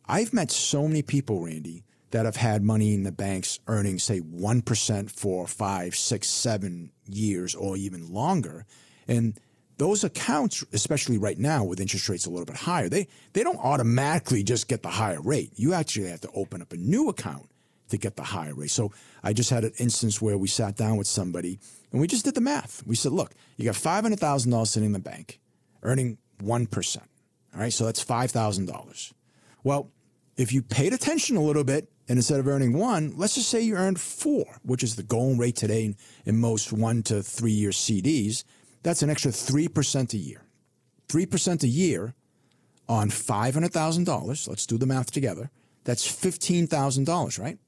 I've 0.07 0.33
met 0.33 0.51
so 0.51 0.87
many 0.87 1.03
people, 1.03 1.45
Randy, 1.45 1.85
that 2.11 2.27
have 2.27 2.37
had 2.37 2.63
money 2.63 2.95
in 2.95 3.05
the 3.05 3.13
banks 3.13 3.61
earning, 3.67 3.99
say, 3.99 4.21
1% 4.21 5.11
for 5.11 5.47
five, 5.47 5.95
six, 5.95 6.29
seven 6.29 6.91
years 7.09 7.55
or 7.55 7.77
even 7.77 8.13
longer. 8.13 8.67
And 9.07 9.39
those 9.79 10.05
accounts, 10.05 10.65
especially 10.73 11.19
right 11.19 11.39
now 11.39 11.65
with 11.65 11.81
interest 11.81 12.09
rates 12.09 12.27
a 12.27 12.31
little 12.31 12.45
bit 12.45 12.57
higher, 12.57 12.89
they, 12.89 13.07
they 13.33 13.43
don't 13.43 13.59
automatically 13.59 14.43
just 14.43 14.69
get 14.69 14.83
the 14.83 14.91
higher 14.91 15.21
rate. 15.21 15.53
You 15.55 15.73
actually 15.73 16.09
have 16.09 16.21
to 16.23 16.31
open 16.35 16.61
up 16.61 16.73
a 16.73 16.77
new 16.77 17.09
account 17.09 17.49
to 17.91 17.99
get 17.99 18.17
the 18.17 18.23
higher 18.23 18.55
rate. 18.55 18.71
So 18.71 18.93
I 19.23 19.33
just 19.33 19.51
had 19.51 19.65
an 19.65 19.73
instance 19.79 20.21
where 20.21 20.39
we 20.39 20.49
sat 20.49 20.77
down 20.77 20.97
with 20.97 21.07
somebody 21.07 21.59
and 21.93 22.01
we 22.01 22.07
just 22.07 22.25
did 22.25 22.35
the 22.35 22.41
math. 22.41 22.83
We 22.87 22.97
said, 22.97 23.13
look, 23.13 23.33
you 23.57 23.65
got 23.65 23.75
$500,000 23.75 24.67
sitting 24.67 24.87
in 24.87 24.93
the 24.93 24.99
bank, 24.99 25.41
earning 25.83 26.19
1%. 26.43 26.97
All 27.55 27.61
right, 27.61 27.73
so 27.73 27.85
that's 27.85 28.05
$5,000. 28.05 29.13
Well, 29.65 29.91
if 30.37 30.53
you 30.53 30.63
paid 30.63 30.93
attention 30.93 31.37
a 31.37 31.43
little 31.43 31.65
bit 31.65 31.91
and 32.09 32.19
instead 32.19 32.41
of 32.41 32.49
earning 32.49 32.73
one, 32.73 33.13
let's 33.17 33.35
just 33.35 33.49
say 33.49 33.61
you 33.61 33.77
earned 33.77 34.01
four, 34.01 34.59
which 34.63 34.83
is 34.83 34.97
the 34.97 35.03
going 35.03 35.39
rate 35.39 35.57
today 35.57 35.85
in, 35.85 35.97
in 36.25 36.41
most 36.41 36.73
one 36.73 37.03
to 37.05 37.23
three 37.23 37.53
year 37.53 37.71
CDs, 37.71 38.45
that's 38.83 39.03
an 39.03 39.11
extra 39.11 39.31
3% 39.31 40.15
a 40.15 40.17
year. 40.17 40.43
3% 41.09 41.63
a 41.63 41.69
year 41.69 42.15
on 42.89 43.11
$500,000. 43.11 44.49
Let's 44.49 44.67
do 44.67 44.79
the 44.79 44.87
math 44.87 45.11
together. 45.11 45.51
That's 45.85 46.07
$15,000, 46.07 47.39
right? 47.39 47.59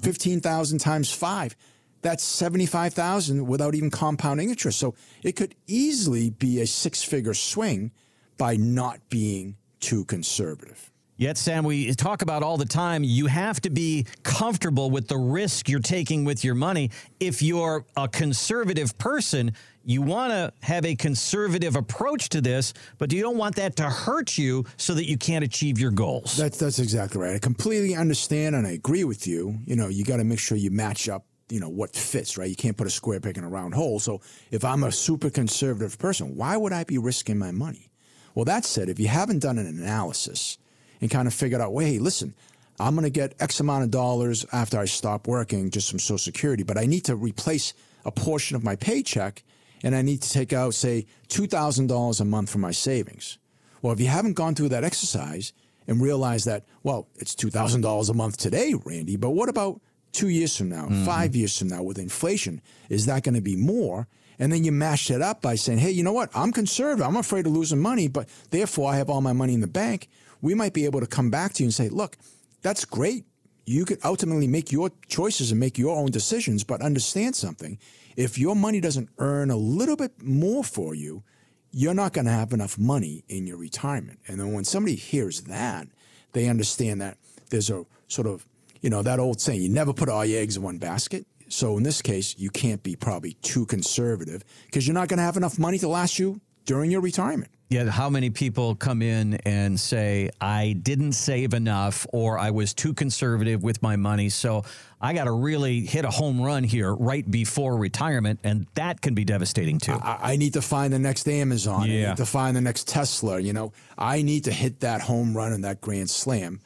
15,000 0.00 0.78
times 0.78 1.12
five, 1.12 1.56
that's 2.02 2.24
75,000 2.24 3.46
without 3.46 3.74
even 3.74 3.90
compounding 3.90 4.50
interest. 4.50 4.78
So 4.78 4.94
it 5.22 5.32
could 5.32 5.54
easily 5.66 6.30
be 6.30 6.60
a 6.60 6.66
six 6.66 7.02
figure 7.02 7.34
swing 7.34 7.92
by 8.36 8.56
not 8.56 9.08
being 9.08 9.56
too 9.80 10.04
conservative. 10.04 10.91
Yet, 11.22 11.38
Sam, 11.38 11.62
we 11.62 11.94
talk 11.94 12.22
about 12.22 12.42
all 12.42 12.56
the 12.56 12.64
time, 12.64 13.04
you 13.04 13.28
have 13.28 13.60
to 13.60 13.70
be 13.70 14.06
comfortable 14.24 14.90
with 14.90 15.06
the 15.06 15.16
risk 15.16 15.68
you're 15.68 15.78
taking 15.78 16.24
with 16.24 16.42
your 16.42 16.56
money. 16.56 16.90
If 17.20 17.42
you're 17.42 17.86
a 17.96 18.08
conservative 18.08 18.98
person, 18.98 19.52
you 19.84 20.02
want 20.02 20.32
to 20.32 20.52
have 20.66 20.84
a 20.84 20.96
conservative 20.96 21.76
approach 21.76 22.28
to 22.30 22.40
this, 22.40 22.74
but 22.98 23.12
you 23.12 23.22
don't 23.22 23.36
want 23.36 23.54
that 23.54 23.76
to 23.76 23.84
hurt 23.84 24.36
you 24.36 24.64
so 24.76 24.94
that 24.94 25.08
you 25.08 25.16
can't 25.16 25.44
achieve 25.44 25.78
your 25.78 25.92
goals. 25.92 26.36
That's 26.36 26.58
that's 26.58 26.80
exactly 26.80 27.20
right. 27.20 27.36
I 27.36 27.38
completely 27.38 27.94
understand 27.94 28.56
and 28.56 28.66
I 28.66 28.72
agree 28.72 29.04
with 29.04 29.24
you. 29.24 29.60
You 29.64 29.76
know, 29.76 29.86
you 29.86 30.02
got 30.02 30.16
to 30.16 30.24
make 30.24 30.40
sure 30.40 30.58
you 30.58 30.72
match 30.72 31.08
up 31.08 31.24
you 31.48 31.60
know 31.60 31.68
what 31.68 31.94
fits 31.94 32.38
right 32.38 32.48
you 32.48 32.56
can't 32.56 32.76
put 32.78 32.86
a 32.86 32.90
square 32.90 33.20
peg 33.20 33.36
in 33.36 33.44
a 33.44 33.48
round 33.48 33.74
hole 33.74 33.98
so 33.98 34.22
if 34.50 34.64
i'm 34.64 34.84
a 34.84 34.92
super 34.92 35.28
conservative 35.28 35.98
person 35.98 36.34
why 36.34 36.56
would 36.56 36.72
i 36.72 36.82
be 36.84 36.96
risking 36.96 37.36
my 37.36 37.50
money 37.50 37.90
well 38.34 38.44
that 38.44 38.64
said 38.64 38.88
if 38.88 38.98
you 38.98 39.08
haven't 39.08 39.40
done 39.40 39.58
an 39.58 39.66
analysis 39.66 40.56
and 41.02 41.10
kind 41.10 41.28
of 41.28 41.34
figured 41.34 41.60
out, 41.60 41.74
well, 41.74 41.84
hey, 41.84 41.98
listen, 41.98 42.32
I'm 42.80 42.94
going 42.94 43.04
to 43.04 43.10
get 43.10 43.34
X 43.38 43.60
amount 43.60 43.84
of 43.84 43.90
dollars 43.90 44.46
after 44.52 44.78
I 44.78 44.86
stop 44.86 45.26
working 45.26 45.68
just 45.70 45.90
from 45.90 45.98
Social 45.98 46.16
Security, 46.16 46.62
but 46.62 46.78
I 46.78 46.86
need 46.86 47.04
to 47.04 47.16
replace 47.16 47.74
a 48.06 48.10
portion 48.10 48.56
of 48.56 48.64
my 48.64 48.76
paycheck 48.76 49.42
and 49.82 49.94
I 49.94 50.02
need 50.02 50.22
to 50.22 50.30
take 50.30 50.52
out, 50.52 50.74
say, 50.74 51.06
$2,000 51.28 52.20
a 52.20 52.24
month 52.24 52.50
from 52.50 52.60
my 52.60 52.70
savings. 52.70 53.38
Well, 53.82 53.92
if 53.92 54.00
you 54.00 54.06
haven't 54.06 54.34
gone 54.34 54.54
through 54.54 54.70
that 54.70 54.84
exercise 54.84 55.52
and 55.88 56.00
realized 56.00 56.46
that, 56.46 56.64
well, 56.84 57.08
it's 57.16 57.34
$2,000 57.34 58.08
a 58.08 58.14
month 58.14 58.36
today, 58.36 58.74
Randy, 58.84 59.16
but 59.16 59.30
what 59.30 59.48
about 59.48 59.80
two 60.12 60.28
years 60.28 60.56
from 60.56 60.68
now, 60.68 60.84
mm-hmm. 60.84 61.04
five 61.04 61.34
years 61.34 61.58
from 61.58 61.68
now 61.68 61.82
with 61.82 61.98
inflation? 61.98 62.62
Is 62.88 63.06
that 63.06 63.24
going 63.24 63.34
to 63.34 63.40
be 63.40 63.56
more? 63.56 64.06
And 64.38 64.52
then 64.52 64.64
you 64.64 64.70
mash 64.70 65.10
it 65.10 65.20
up 65.20 65.42
by 65.42 65.56
saying, 65.56 65.78
hey, 65.78 65.90
you 65.90 66.04
know 66.04 66.12
what? 66.12 66.30
I'm 66.34 66.52
conservative. 66.52 67.04
I'm 67.04 67.16
afraid 67.16 67.46
of 67.46 67.52
losing 67.52 67.80
money, 67.80 68.08
but 68.08 68.28
therefore 68.50 68.92
I 68.92 68.96
have 68.96 69.10
all 69.10 69.20
my 69.20 69.32
money 69.32 69.54
in 69.54 69.60
the 69.60 69.66
bank 69.66 70.08
we 70.42 70.54
might 70.54 70.74
be 70.74 70.84
able 70.84 71.00
to 71.00 71.06
come 71.06 71.30
back 71.30 71.54
to 71.54 71.62
you 71.62 71.66
and 71.68 71.74
say, 71.74 71.88
look, 71.88 72.18
that's 72.60 72.84
great. 72.84 73.24
You 73.64 73.84
could 73.84 74.00
ultimately 74.04 74.48
make 74.48 74.72
your 74.72 74.90
choices 75.08 75.52
and 75.52 75.60
make 75.60 75.78
your 75.78 75.96
own 75.96 76.10
decisions, 76.10 76.64
but 76.64 76.82
understand 76.82 77.36
something. 77.36 77.78
If 78.16 78.36
your 78.36 78.56
money 78.56 78.80
doesn't 78.80 79.08
earn 79.18 79.50
a 79.50 79.56
little 79.56 79.96
bit 79.96 80.20
more 80.20 80.64
for 80.64 80.94
you, 80.94 81.22
you're 81.70 81.94
not 81.94 82.12
going 82.12 82.26
to 82.26 82.32
have 82.32 82.52
enough 82.52 82.76
money 82.76 83.24
in 83.28 83.46
your 83.46 83.56
retirement. 83.56 84.18
And 84.28 84.38
then 84.38 84.52
when 84.52 84.64
somebody 84.64 84.96
hears 84.96 85.42
that, 85.42 85.86
they 86.32 86.48
understand 86.48 87.00
that 87.00 87.16
there's 87.50 87.70
a 87.70 87.86
sort 88.08 88.26
of, 88.26 88.46
you 88.80 88.90
know, 88.90 89.02
that 89.02 89.20
old 89.20 89.40
saying, 89.40 89.62
you 89.62 89.68
never 89.68 89.92
put 89.92 90.08
all 90.08 90.24
your 90.24 90.40
eggs 90.40 90.56
in 90.56 90.62
one 90.62 90.78
basket. 90.78 91.24
So 91.48 91.76
in 91.76 91.82
this 91.82 92.02
case, 92.02 92.34
you 92.36 92.50
can't 92.50 92.82
be 92.82 92.96
probably 92.96 93.34
too 93.34 93.64
conservative 93.66 94.44
because 94.66 94.86
you're 94.86 94.94
not 94.94 95.08
going 95.08 95.18
to 95.18 95.24
have 95.24 95.36
enough 95.36 95.58
money 95.58 95.78
to 95.78 95.88
last 95.88 96.18
you 96.18 96.40
during 96.64 96.90
your 96.90 97.00
retirement. 97.00 97.50
Yeah, 97.72 97.88
how 97.88 98.10
many 98.10 98.28
people 98.28 98.74
come 98.74 99.00
in 99.00 99.36
and 99.46 99.80
say, 99.80 100.28
I 100.42 100.74
didn't 100.74 101.12
save 101.12 101.54
enough 101.54 102.06
or 102.12 102.38
I 102.38 102.50
was 102.50 102.74
too 102.74 102.92
conservative 102.92 103.62
with 103.62 103.82
my 103.82 103.96
money. 103.96 104.28
So 104.28 104.64
I 105.00 105.14
got 105.14 105.24
to 105.24 105.32
really 105.32 105.80
hit 105.80 106.04
a 106.04 106.10
home 106.10 106.38
run 106.38 106.64
here 106.64 106.94
right 106.94 107.28
before 107.30 107.78
retirement. 107.78 108.40
And 108.44 108.66
that 108.74 109.00
can 109.00 109.14
be 109.14 109.24
devastating 109.24 109.78
too. 109.78 109.94
I, 109.94 110.32
I 110.32 110.36
need 110.36 110.52
to 110.52 110.60
find 110.60 110.92
the 110.92 110.98
next 110.98 111.26
Amazon. 111.26 111.88
Yeah. 111.88 112.08
I 112.08 112.08
need 112.10 112.16
to 112.18 112.26
find 112.26 112.54
the 112.54 112.60
next 112.60 112.88
Tesla. 112.88 113.40
You 113.40 113.54
know, 113.54 113.72
I 113.96 114.20
need 114.20 114.44
to 114.44 114.52
hit 114.52 114.80
that 114.80 115.00
home 115.00 115.34
run 115.34 115.54
and 115.54 115.64
that 115.64 115.80
grand 115.80 116.10
slam. 116.10 116.60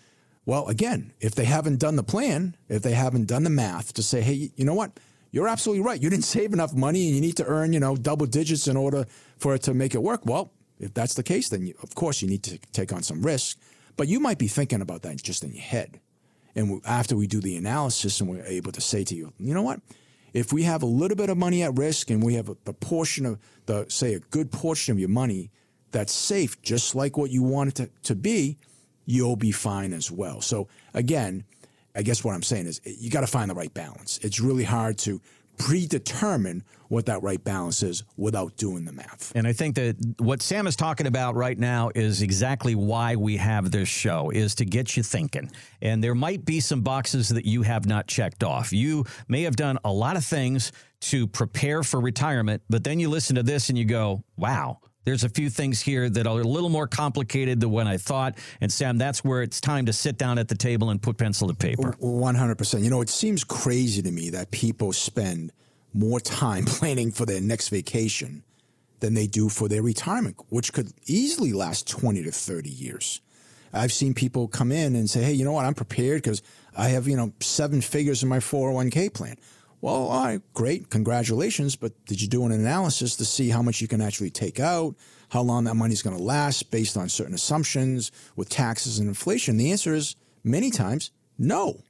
Well, 0.45 0.67
again, 0.67 1.13
if 1.21 1.37
they 1.37 1.45
haven't 1.45 1.79
done 1.79 1.95
the 1.95 2.03
plan, 2.03 2.57
if 2.69 2.83
they 2.83 2.95
haven't 2.95 3.27
done 3.27 3.45
the 3.45 3.51
math 3.51 3.93
to 3.95 4.03
say, 4.03 4.23
hey, 4.23 4.51
you 4.57 4.65
know 4.65 4.75
what? 4.75 4.91
You're 5.31 5.47
absolutely 5.47 5.85
right. 5.85 6.03
You 6.03 6.11
didn't 6.11 6.25
save 6.37 6.53
enough 6.53 6.75
money 6.75 7.07
and 7.07 7.15
you 7.15 7.21
need 7.21 7.37
to 7.37 7.45
earn, 7.45 7.73
you 7.73 7.79
know, 7.79 7.95
double 7.95 8.27
digits 8.27 8.67
in 8.67 8.77
order 8.77 9.07
for 9.39 9.55
it 9.55 9.63
to 9.63 9.75
make 9.75 9.95
it 9.95 10.03
work. 10.03 10.27
Well, 10.27 10.51
if 10.79 10.95
that's 10.95 11.15
the 11.15 11.23
case, 11.23 11.49
then 11.49 11.67
you, 11.67 11.75
of 11.83 11.95
course 11.95 12.23
you 12.23 12.29
need 12.29 12.43
to 12.45 12.59
take 12.73 12.93
on 12.93 13.03
some 13.03 13.23
risk. 13.23 13.59
But 13.97 14.09
you 14.09 14.21
might 14.21 14.39
be 14.39 14.49
thinking 14.49 14.83
about 14.83 15.03
that 15.03 15.23
just 15.23 15.43
in 15.43 15.53
your 15.53 15.63
head. 15.63 16.01
And 16.55 16.81
after 16.87 17.17
we 17.17 17.27
do 17.27 17.41
the 17.41 17.57
analysis 17.57 18.21
and 18.21 18.29
we're 18.29 18.45
able 18.45 18.73
to 18.73 18.81
say 18.81 19.05
to 19.05 19.15
you, 19.15 19.33
you 19.39 19.55
know 19.55 19.63
what? 19.63 19.81
If 20.33 20.53
we 20.53 20.65
have 20.65 20.83
a 20.83 20.87
little 20.87 21.17
bit 21.17 21.31
of 21.31 21.39
money 21.39 21.63
at 21.63 21.77
risk 21.77 22.11
and 22.11 22.23
we 22.23 22.35
have 22.35 22.49
a, 22.49 22.57
a 22.67 22.73
portion 22.73 23.25
of 23.27 23.39
the, 23.67 23.87
say, 23.89 24.15
a 24.15 24.21
good 24.21 24.51
portion 24.53 24.93
of 24.93 24.99
your 24.99 25.09
money 25.09 25.51
that's 25.93 26.13
safe, 26.13 26.61
just 26.63 26.95
like 26.95 27.17
what 27.17 27.31
you 27.31 27.43
want 27.43 27.71
it 27.71 27.75
to, 27.77 27.91
to 28.09 28.15
be, 28.15 28.59
you'll 29.07 29.37
be 29.37 29.53
fine 29.53 29.93
as 29.93 30.11
well. 30.11 30.41
So 30.41 30.69
again, 30.93 31.45
I 31.95 32.03
guess 32.03 32.23
what 32.23 32.35
I'm 32.35 32.43
saying 32.43 32.67
is 32.67 32.81
eh, 32.85 32.93
you 32.99 33.11
got 33.11 33.23
to 33.23 33.27
find 33.27 33.51
the 33.51 33.55
right 33.55 33.73
balance. 33.73 34.19
It's 34.23 34.41
really 34.41 34.65
hard 34.65 34.99
to 34.99 35.21
predetermine 35.59 36.65
what 36.89 37.07
that 37.07 37.23
right 37.23 37.43
balance 37.43 37.83
is 37.83 38.05
without 38.17 38.57
doing 38.57 38.85
the 38.85 38.93
math. 38.93 39.33
And 39.35 39.47
I 39.47 39.53
think 39.53 39.77
that 39.77 39.97
what 40.19 40.43
Sam 40.43 40.67
is 40.67 40.77
talking 40.77 41.07
about 41.07 41.35
right 41.35 41.59
now 41.59 41.91
is 41.95 42.23
exactly 42.23 42.75
why 42.75 43.17
we 43.17 43.37
have 43.37 43.71
this 43.71 43.89
show 43.89 44.31
is 44.31 44.55
to 44.57 44.65
get 44.65 44.97
you 44.97 45.03
thinking. 45.03 45.51
And 45.83 46.03
there 46.03 46.15
might 46.15 46.45
be 46.45 46.61
some 46.61 46.83
boxes 46.83 47.29
that 47.31 47.45
you 47.45 47.63
have 47.63 47.87
not 47.87 48.07
checked 48.07 48.45
off. 48.45 48.73
You 48.73 49.05
may 49.29 49.43
have 49.43 49.57
done 49.57 49.79
a 49.85 49.93
lot 49.93 50.17
of 50.17 50.25
things 50.25 50.73
to 50.99 51.27
prepare 51.27 51.83
for 51.83 52.01
retirement, 52.01 52.63
but 52.71 52.85
then 52.85 52.99
you 52.99 53.09
listen 53.09 53.37
to 53.37 53.43
this 53.43 53.69
and 53.69 53.77
you 53.77 53.85
go, 53.85 54.25
"Wow, 54.37 54.81
there's 55.07 55.25
a 55.25 55.29
few 55.29 55.49
things 55.49 55.81
here 55.81 56.11
that 56.11 56.27
are 56.27 56.41
a 56.41 56.45
little 56.45 56.69
more 56.69 56.89
complicated 56.89 57.61
than 57.61 57.71
what 57.71 57.87
I 57.87 57.97
thought. 57.97 58.37
And 58.61 58.73
Sam, 58.73 58.99
that's 58.99 59.23
where 59.23 59.41
it's 59.41 59.61
time 59.61 59.87
to 59.87 59.93
sit 59.93 60.19
down 60.19 60.37
at 60.37 60.49
the 60.49 60.57
table 60.57 60.91
and 60.91 61.01
put 61.01 61.17
pencil 61.17 61.47
to 61.49 61.55
paper. 61.55 61.93
100%. 62.01 62.83
You 62.83 62.91
know, 62.91 63.01
it 63.01 63.09
seems 63.09 63.45
crazy 63.45 64.03
to 64.03 64.11
me 64.11 64.31
that 64.31 64.51
people 64.51 64.93
spend 64.93 65.53
more 65.97 66.21
time 66.21 66.65
planning 66.67 67.11
for 67.11 67.27
their 67.27 67.41
next 67.41 67.69
vacation 67.69 68.43
than 69.01 69.15
they 69.15 69.27
do 69.27 69.49
for 69.49 69.69
their 69.69 69.83
retirement, 69.83 70.37
which 70.49 70.73
could 70.73 70.93
easily 71.07 71.53
last 71.53 71.89
20 71.89 72.23
to 72.23 72.33
30 72.33 72.71
years. 72.71 73.21
I've 73.73 73.93
seen 73.93 74.15
people 74.15 74.49
come 74.49 74.73
in 74.73 74.97
and 74.97 75.09
say, 75.11 75.23
hey, 75.23 75.33
you 75.33 75.45
know 75.45 75.53
what? 75.53 75.67
I'm 75.67 75.75
prepared 75.75 76.23
because 76.23 76.43
I 76.77 76.89
have, 76.89 77.07
you 77.07 77.17
know, 77.17 77.33
seven 77.41 77.81
figures 77.81 78.23
in 78.23 78.29
my 78.29 78.39
401k 78.39 79.13
plan. 79.13 79.37
Well, 79.83 79.95
all 79.95 80.25
right, 80.25 80.41
great, 80.55 80.89
congratulations, 80.89 81.77
but 81.77 81.93
did 82.07 82.21
you 82.21 82.29
do 82.29 82.45
an 82.47 82.53
analysis 82.53 83.17
to 83.17 83.25
see 83.25 83.51
how 83.51 83.61
much 83.61 83.81
you 83.81 83.89
can 83.89 84.01
actually 84.01 84.31
take 84.31 84.59
out, 84.59 84.97
how 85.29 85.43
long 85.43 85.65
that 85.65 85.75
money's 85.75 86.03
going 86.03 86.17
to 86.17 86.23
last 86.23 86.71
based 86.71 86.97
on 86.97 87.09
certain 87.09 87.35
assumptions 87.35 88.11
with 88.37 88.49
taxes 88.49 88.99
and 88.99 89.09
inflation? 89.09 89.59
The 89.59 89.71
answer 89.71 89.95
is 89.95 90.17
many 90.43 90.71
times 90.71 91.11
no. 91.39 91.83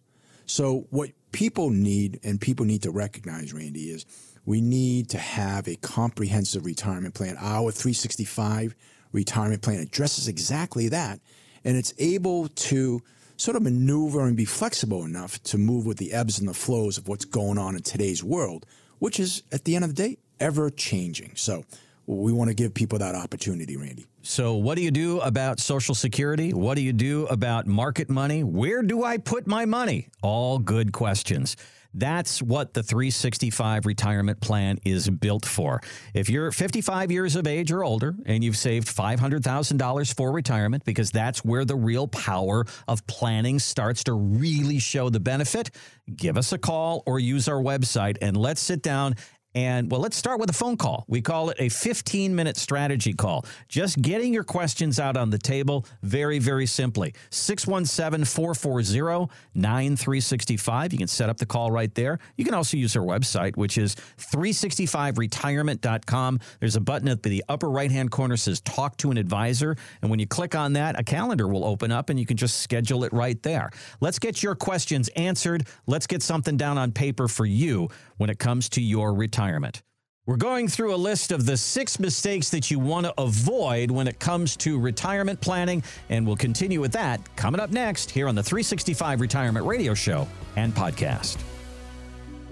So, 0.46 0.86
what 0.90 1.10
people 1.36 1.68
need 1.68 2.18
and 2.24 2.40
people 2.40 2.64
need 2.64 2.82
to 2.82 2.90
recognize, 2.90 3.52
Randy, 3.52 3.90
is 3.90 4.06
we 4.46 4.62
need 4.62 5.10
to 5.10 5.18
have 5.18 5.68
a 5.68 5.76
comprehensive 5.76 6.64
retirement 6.64 7.12
plan. 7.12 7.36
Our 7.38 7.70
365 7.70 8.74
retirement 9.12 9.60
plan 9.60 9.80
addresses 9.80 10.28
exactly 10.28 10.88
that, 10.88 11.20
and 11.62 11.76
it's 11.76 11.92
able 11.98 12.48
to 12.48 13.02
sort 13.36 13.54
of 13.54 13.62
maneuver 13.62 14.24
and 14.24 14.34
be 14.34 14.46
flexible 14.46 15.04
enough 15.04 15.42
to 15.42 15.58
move 15.58 15.84
with 15.84 15.98
the 15.98 16.14
ebbs 16.14 16.38
and 16.38 16.48
the 16.48 16.54
flows 16.54 16.96
of 16.96 17.06
what's 17.06 17.26
going 17.26 17.58
on 17.58 17.76
in 17.76 17.82
today's 17.82 18.24
world, 18.24 18.64
which 18.98 19.20
is 19.20 19.42
at 19.52 19.64
the 19.66 19.76
end 19.76 19.84
of 19.84 19.94
the 19.94 20.02
day 20.02 20.16
ever 20.40 20.70
changing. 20.70 21.32
So 21.34 21.66
we 22.06 22.32
want 22.32 22.48
to 22.48 22.54
give 22.54 22.72
people 22.72 22.98
that 22.98 23.14
opportunity, 23.14 23.76
Randy. 23.76 24.06
So, 24.22 24.54
what 24.54 24.76
do 24.76 24.82
you 24.82 24.90
do 24.90 25.20
about 25.20 25.60
Social 25.60 25.94
Security? 25.94 26.52
What 26.52 26.76
do 26.76 26.82
you 26.82 26.92
do 26.92 27.26
about 27.26 27.66
market 27.66 28.08
money? 28.08 28.44
Where 28.44 28.82
do 28.82 29.04
I 29.04 29.18
put 29.18 29.46
my 29.46 29.64
money? 29.64 30.08
All 30.22 30.58
good 30.58 30.92
questions. 30.92 31.56
That's 31.96 32.42
what 32.42 32.74
the 32.74 32.82
365 32.82 33.86
retirement 33.86 34.40
plan 34.40 34.78
is 34.84 35.08
built 35.08 35.46
for. 35.46 35.80
If 36.12 36.28
you're 36.28 36.52
55 36.52 37.10
years 37.10 37.36
of 37.36 37.46
age 37.46 37.72
or 37.72 37.82
older 37.82 38.14
and 38.26 38.44
you've 38.44 38.58
saved 38.58 38.86
$500,000 38.86 40.14
for 40.14 40.30
retirement, 40.30 40.84
because 40.84 41.10
that's 41.10 41.42
where 41.42 41.64
the 41.64 41.74
real 41.74 42.06
power 42.06 42.66
of 42.86 43.06
planning 43.06 43.58
starts 43.58 44.04
to 44.04 44.12
really 44.12 44.78
show 44.78 45.08
the 45.08 45.20
benefit, 45.20 45.70
give 46.14 46.36
us 46.36 46.52
a 46.52 46.58
call 46.58 47.02
or 47.06 47.18
use 47.18 47.48
our 47.48 47.62
website 47.62 48.18
and 48.20 48.36
let's 48.36 48.60
sit 48.60 48.82
down 48.82 49.14
and 49.56 49.90
well, 49.90 50.00
let's 50.02 50.18
start 50.18 50.38
with 50.38 50.50
a 50.50 50.52
phone 50.52 50.76
call. 50.76 51.06
We 51.08 51.22
call 51.22 51.48
it 51.48 51.56
a 51.58 51.70
15 51.70 52.36
minute 52.36 52.58
strategy 52.58 53.14
call. 53.14 53.46
Just 53.68 54.02
getting 54.02 54.34
your 54.34 54.44
questions 54.44 55.00
out 55.00 55.16
on 55.16 55.30
the 55.30 55.38
table 55.38 55.86
very, 56.02 56.38
very 56.38 56.66
simply. 56.66 57.14
617 57.30 58.26
440 58.26 59.32
9365. 59.54 60.92
You 60.92 60.98
can 60.98 61.08
set 61.08 61.30
up 61.30 61.38
the 61.38 61.46
call 61.46 61.70
right 61.70 61.94
there. 61.94 62.18
You 62.36 62.44
can 62.44 62.52
also 62.52 62.76
use 62.76 62.94
our 62.96 63.02
website, 63.02 63.56
which 63.56 63.78
is 63.78 63.94
365retirement.com. 64.18 66.40
There's 66.60 66.76
a 66.76 66.80
button 66.80 67.08
at 67.08 67.22
the 67.22 67.42
upper 67.48 67.70
right 67.70 67.90
hand 67.90 68.10
corner 68.10 68.36
says 68.36 68.60
talk 68.60 68.98
to 68.98 69.10
an 69.10 69.16
advisor. 69.16 69.74
And 70.02 70.10
when 70.10 70.20
you 70.20 70.26
click 70.26 70.54
on 70.54 70.74
that, 70.74 71.00
a 71.00 71.02
calendar 71.02 71.48
will 71.48 71.64
open 71.64 71.90
up 71.90 72.10
and 72.10 72.20
you 72.20 72.26
can 72.26 72.36
just 72.36 72.58
schedule 72.58 73.04
it 73.04 73.12
right 73.14 73.42
there. 73.42 73.70
Let's 74.00 74.18
get 74.18 74.42
your 74.42 74.54
questions 74.54 75.08
answered. 75.16 75.66
Let's 75.86 76.06
get 76.06 76.22
something 76.22 76.58
down 76.58 76.76
on 76.76 76.92
paper 76.92 77.26
for 77.26 77.46
you 77.46 77.88
when 78.16 78.30
it 78.30 78.38
comes 78.38 78.68
to 78.70 78.80
your 78.80 79.14
retirement. 79.14 79.82
We're 80.26 80.36
going 80.36 80.66
through 80.66 80.92
a 80.92 80.96
list 80.96 81.30
of 81.30 81.46
the 81.46 81.56
six 81.56 82.00
mistakes 82.00 82.50
that 82.50 82.68
you 82.68 82.80
want 82.80 83.06
to 83.06 83.14
avoid 83.16 83.92
when 83.92 84.08
it 84.08 84.18
comes 84.18 84.56
to 84.56 84.76
retirement 84.76 85.40
planning, 85.40 85.84
and 86.08 86.26
we'll 86.26 86.34
continue 86.34 86.80
with 86.80 86.90
that 86.92 87.20
coming 87.36 87.60
up 87.60 87.70
next 87.70 88.10
here 88.10 88.26
on 88.26 88.34
the 88.34 88.42
365 88.42 89.20
Retirement 89.20 89.64
Radio 89.64 89.94
Show 89.94 90.26
and 90.56 90.74
podcast. 90.74 91.38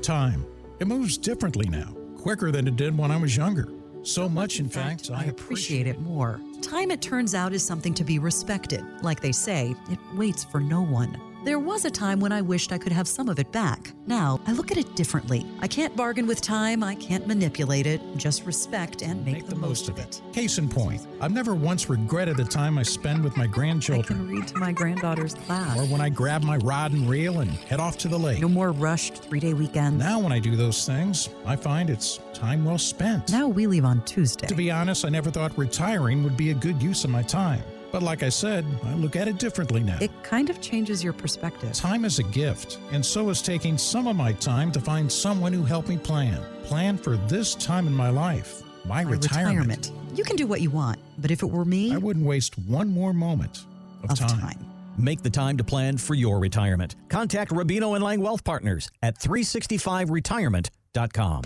Time. 0.03 0.47
It 0.79 0.87
moves 0.87 1.19
differently 1.19 1.69
now, 1.69 1.93
quicker 2.17 2.53
than 2.53 2.69
it 2.69 2.77
did 2.77 2.97
when 2.97 3.11
I 3.11 3.17
was 3.17 3.37
younger. 3.37 3.69
So 4.05 4.29
much, 4.29 4.61
in 4.61 4.69
fact, 4.69 5.11
I 5.11 5.25
appreciate 5.25 5.89
it 5.89 5.99
more. 5.99 6.41
Time, 6.63 6.91
it 6.91 7.03
turns 7.03 7.35
out, 7.35 7.53
is 7.53 7.65
something 7.65 7.95
to 7.95 8.05
be 8.05 8.21
respected. 8.21 8.85
Like 9.03 9.21
they 9.21 9.33
say, 9.33 9.75
it 9.91 9.99
waits 10.15 10.45
for 10.45 10.61
no 10.61 10.83
one. 10.83 11.21
There 11.45 11.59
was 11.59 11.85
a 11.85 11.91
time 11.91 12.21
when 12.21 12.33
I 12.33 12.41
wished 12.41 12.73
I 12.73 12.79
could 12.79 12.93
have 12.93 13.07
some 13.07 13.29
of 13.29 13.39
it 13.39 13.53
back. 13.53 13.93
Now, 14.07 14.41
I 14.47 14.53
look 14.53 14.71
at 14.71 14.79
it 14.79 14.97
differently. 14.97 15.45
I 15.61 15.69
can't 15.69 15.95
bargain 15.95 16.27
with 16.27 16.41
time, 16.41 16.83
I 16.83 16.95
can't 16.95 17.27
manipulate 17.27 17.87
it, 17.87 18.01
just 18.17 18.47
respect 18.47 19.03
and 19.03 19.23
make, 19.27 19.35
Make 19.35 19.47
the 19.49 19.55
most 19.55 19.91
of 19.91 19.99
it. 19.99 20.23
Case 20.33 20.57
in 20.57 20.71
point, 20.71 21.07
I've 21.21 21.33
never 21.33 21.55
once 21.55 21.91
regretted 21.91 22.39
the 22.39 22.45
time 22.45 22.79
I 22.79 22.83
spend 22.83 23.23
with 23.23 23.37
my 23.37 23.45
I 23.45 23.49
grandchildren 23.49 24.05
can 24.05 24.27
read 24.27 24.49
to 24.49 24.57
my 24.59 24.73
granddaughter's 24.73 25.35
class. 25.35 25.79
or 25.79 25.85
when 25.85 26.01
I 26.01 26.09
grab 26.09 26.43
my 26.43 26.57
rod 26.59 26.93
and 26.93 27.07
reel 27.07 27.41
and 27.41 27.51
head 27.51 27.79
off 27.79 27.99
to 27.99 28.09
the 28.09 28.19
lake. 28.19 28.41
No 28.41 28.49
more 28.49 28.73
rushed 28.73 29.17
three 29.17 29.41
day 29.41 29.53
weekends. 29.53 30.03
Now, 30.03 30.19
when 30.21 30.33
I 30.33 30.39
do 30.39 30.57
those 30.57 30.87
things, 30.87 31.29
I 31.45 31.57
find 31.57 31.91
it's 31.91 32.21
time 32.33 32.65
well 32.65 32.79
spent. 32.79 33.31
Now 33.31 33.49
we 33.49 33.67
leave 33.67 33.85
on 33.85 34.03
Tuesday. 34.07 34.47
To 34.47 34.55
be 34.55 34.71
honest, 34.71 35.05
I 35.05 35.11
never 35.11 35.31
thought 35.31 35.57
retiring 35.59 36.25
would 36.25 36.39
be 36.39 36.53
a 36.53 36.55
good 36.55 36.83
use 36.83 37.05
of 37.05 37.11
my 37.11 37.23
time. 37.23 37.63
But 37.95 38.03
like 38.03 38.25
I 38.25 38.29
said, 38.29 38.67
I 38.87 38.95
look 38.95 39.15
at 39.15 39.29
it 39.29 39.39
differently 39.39 39.81
now. 39.81 39.99
It 40.01 40.11
kind 40.25 40.51
of 40.51 40.61
changes 40.61 41.05
your 41.05 41.13
perspective. 41.13 41.73
Time 41.75 42.05
is 42.05 42.19
a 42.19 42.25
gift, 42.25 42.81
and 42.91 43.07
so 43.07 43.29
is 43.29 43.41
taking 43.41 43.79
some 43.79 44.09
of 44.09 44.17
my 44.17 44.33
time 44.33 44.73
to 44.73 44.81
find 44.81 45.13
someone 45.13 45.53
who 45.53 45.63
helped 45.63 45.89
me 45.89 45.97
plan. 45.97 46.43
Plan 46.65 46.99
for 46.99 47.17
this 47.29 47.55
time 47.55 47.87
in 47.87 47.93
my 47.93 48.11
life, 48.11 48.65
my, 48.85 49.05
My 49.05 49.11
retirement. 49.13 49.93
You 50.13 50.25
can 50.25 50.35
do 50.35 50.49
what 50.49 50.61
you 50.61 50.71
want, 50.71 50.99
but 51.19 51.31
if 51.31 51.45
it 51.45 51.47
were 51.47 51.65
me, 51.65 51.95
I 51.95 51.99
wouldn't 51.99 52.27
waste 52.27 52.59
one 52.59 52.89
more 52.89 53.13
moment 53.13 53.65
of, 54.03 54.11
of 54.11 54.19
time. 54.19 54.59
Make 54.99 55.23
the 55.23 55.31
time 55.31 55.57
to 55.59 55.63
plan 55.63 55.97
for 55.97 56.15
your 56.15 56.41
retirement. 56.41 56.97
Contact 57.09 57.53
Rubino 57.53 57.95
and 57.95 58.03
Lang 58.03 58.21
Wealth 58.21 58.43
Partners 58.43 58.91
at 59.05 59.17
365retirement.com. 59.21 61.43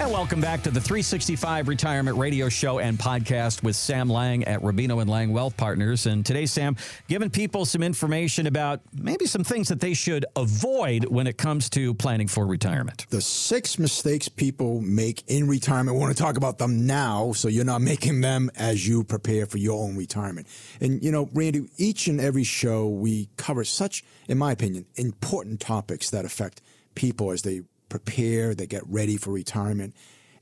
And 0.00 0.10
welcome 0.10 0.40
back 0.40 0.62
to 0.62 0.70
the 0.70 0.80
365 0.80 1.68
Retirement 1.68 2.16
Radio 2.16 2.48
Show 2.48 2.78
and 2.78 2.98
podcast 2.98 3.62
with 3.62 3.76
Sam 3.76 4.08
Lang 4.08 4.42
at 4.44 4.60
Rubino 4.62 5.00
and 5.00 5.08
Lang 5.08 5.32
Wealth 5.32 5.56
Partners. 5.56 6.06
And 6.06 6.24
today, 6.24 6.46
Sam, 6.46 6.76
giving 7.08 7.30
people 7.30 7.66
some 7.66 7.82
information 7.82 8.46
about 8.46 8.80
maybe 8.94 9.26
some 9.26 9.44
things 9.44 9.68
that 9.68 9.80
they 9.80 9.92
should 9.94 10.24
avoid 10.34 11.04
when 11.04 11.26
it 11.26 11.36
comes 11.36 11.68
to 11.70 11.92
planning 11.94 12.26
for 12.26 12.46
retirement. 12.46 13.06
The 13.10 13.20
six 13.20 13.78
mistakes 13.78 14.28
people 14.28 14.80
make 14.80 15.22
in 15.28 15.46
retirement. 15.46 15.94
We 15.94 16.00
want 16.00 16.16
to 16.16 16.20
talk 16.20 16.36
about 16.36 16.58
them 16.58 16.86
now 16.86 17.32
so 17.32 17.48
you're 17.48 17.64
not 17.64 17.82
making 17.82 18.22
them 18.22 18.50
as 18.56 18.88
you 18.88 19.04
prepare 19.04 19.46
for 19.46 19.58
your 19.58 19.84
own 19.84 19.96
retirement. 19.96 20.48
And, 20.80 21.04
you 21.04 21.12
know, 21.12 21.28
Randy, 21.34 21.68
each 21.76 22.08
and 22.08 22.20
every 22.20 22.44
show 22.44 22.88
we 22.88 23.28
cover 23.36 23.62
such, 23.62 24.04
in 24.26 24.38
my 24.38 24.52
opinion, 24.52 24.86
important 24.96 25.60
topics 25.60 26.10
that 26.10 26.24
affect 26.24 26.62
people 26.94 27.30
as 27.30 27.42
they 27.42 27.62
prepare, 27.92 28.54
they 28.54 28.66
get 28.66 28.82
ready 28.88 29.16
for 29.18 29.30
retirement. 29.30 29.94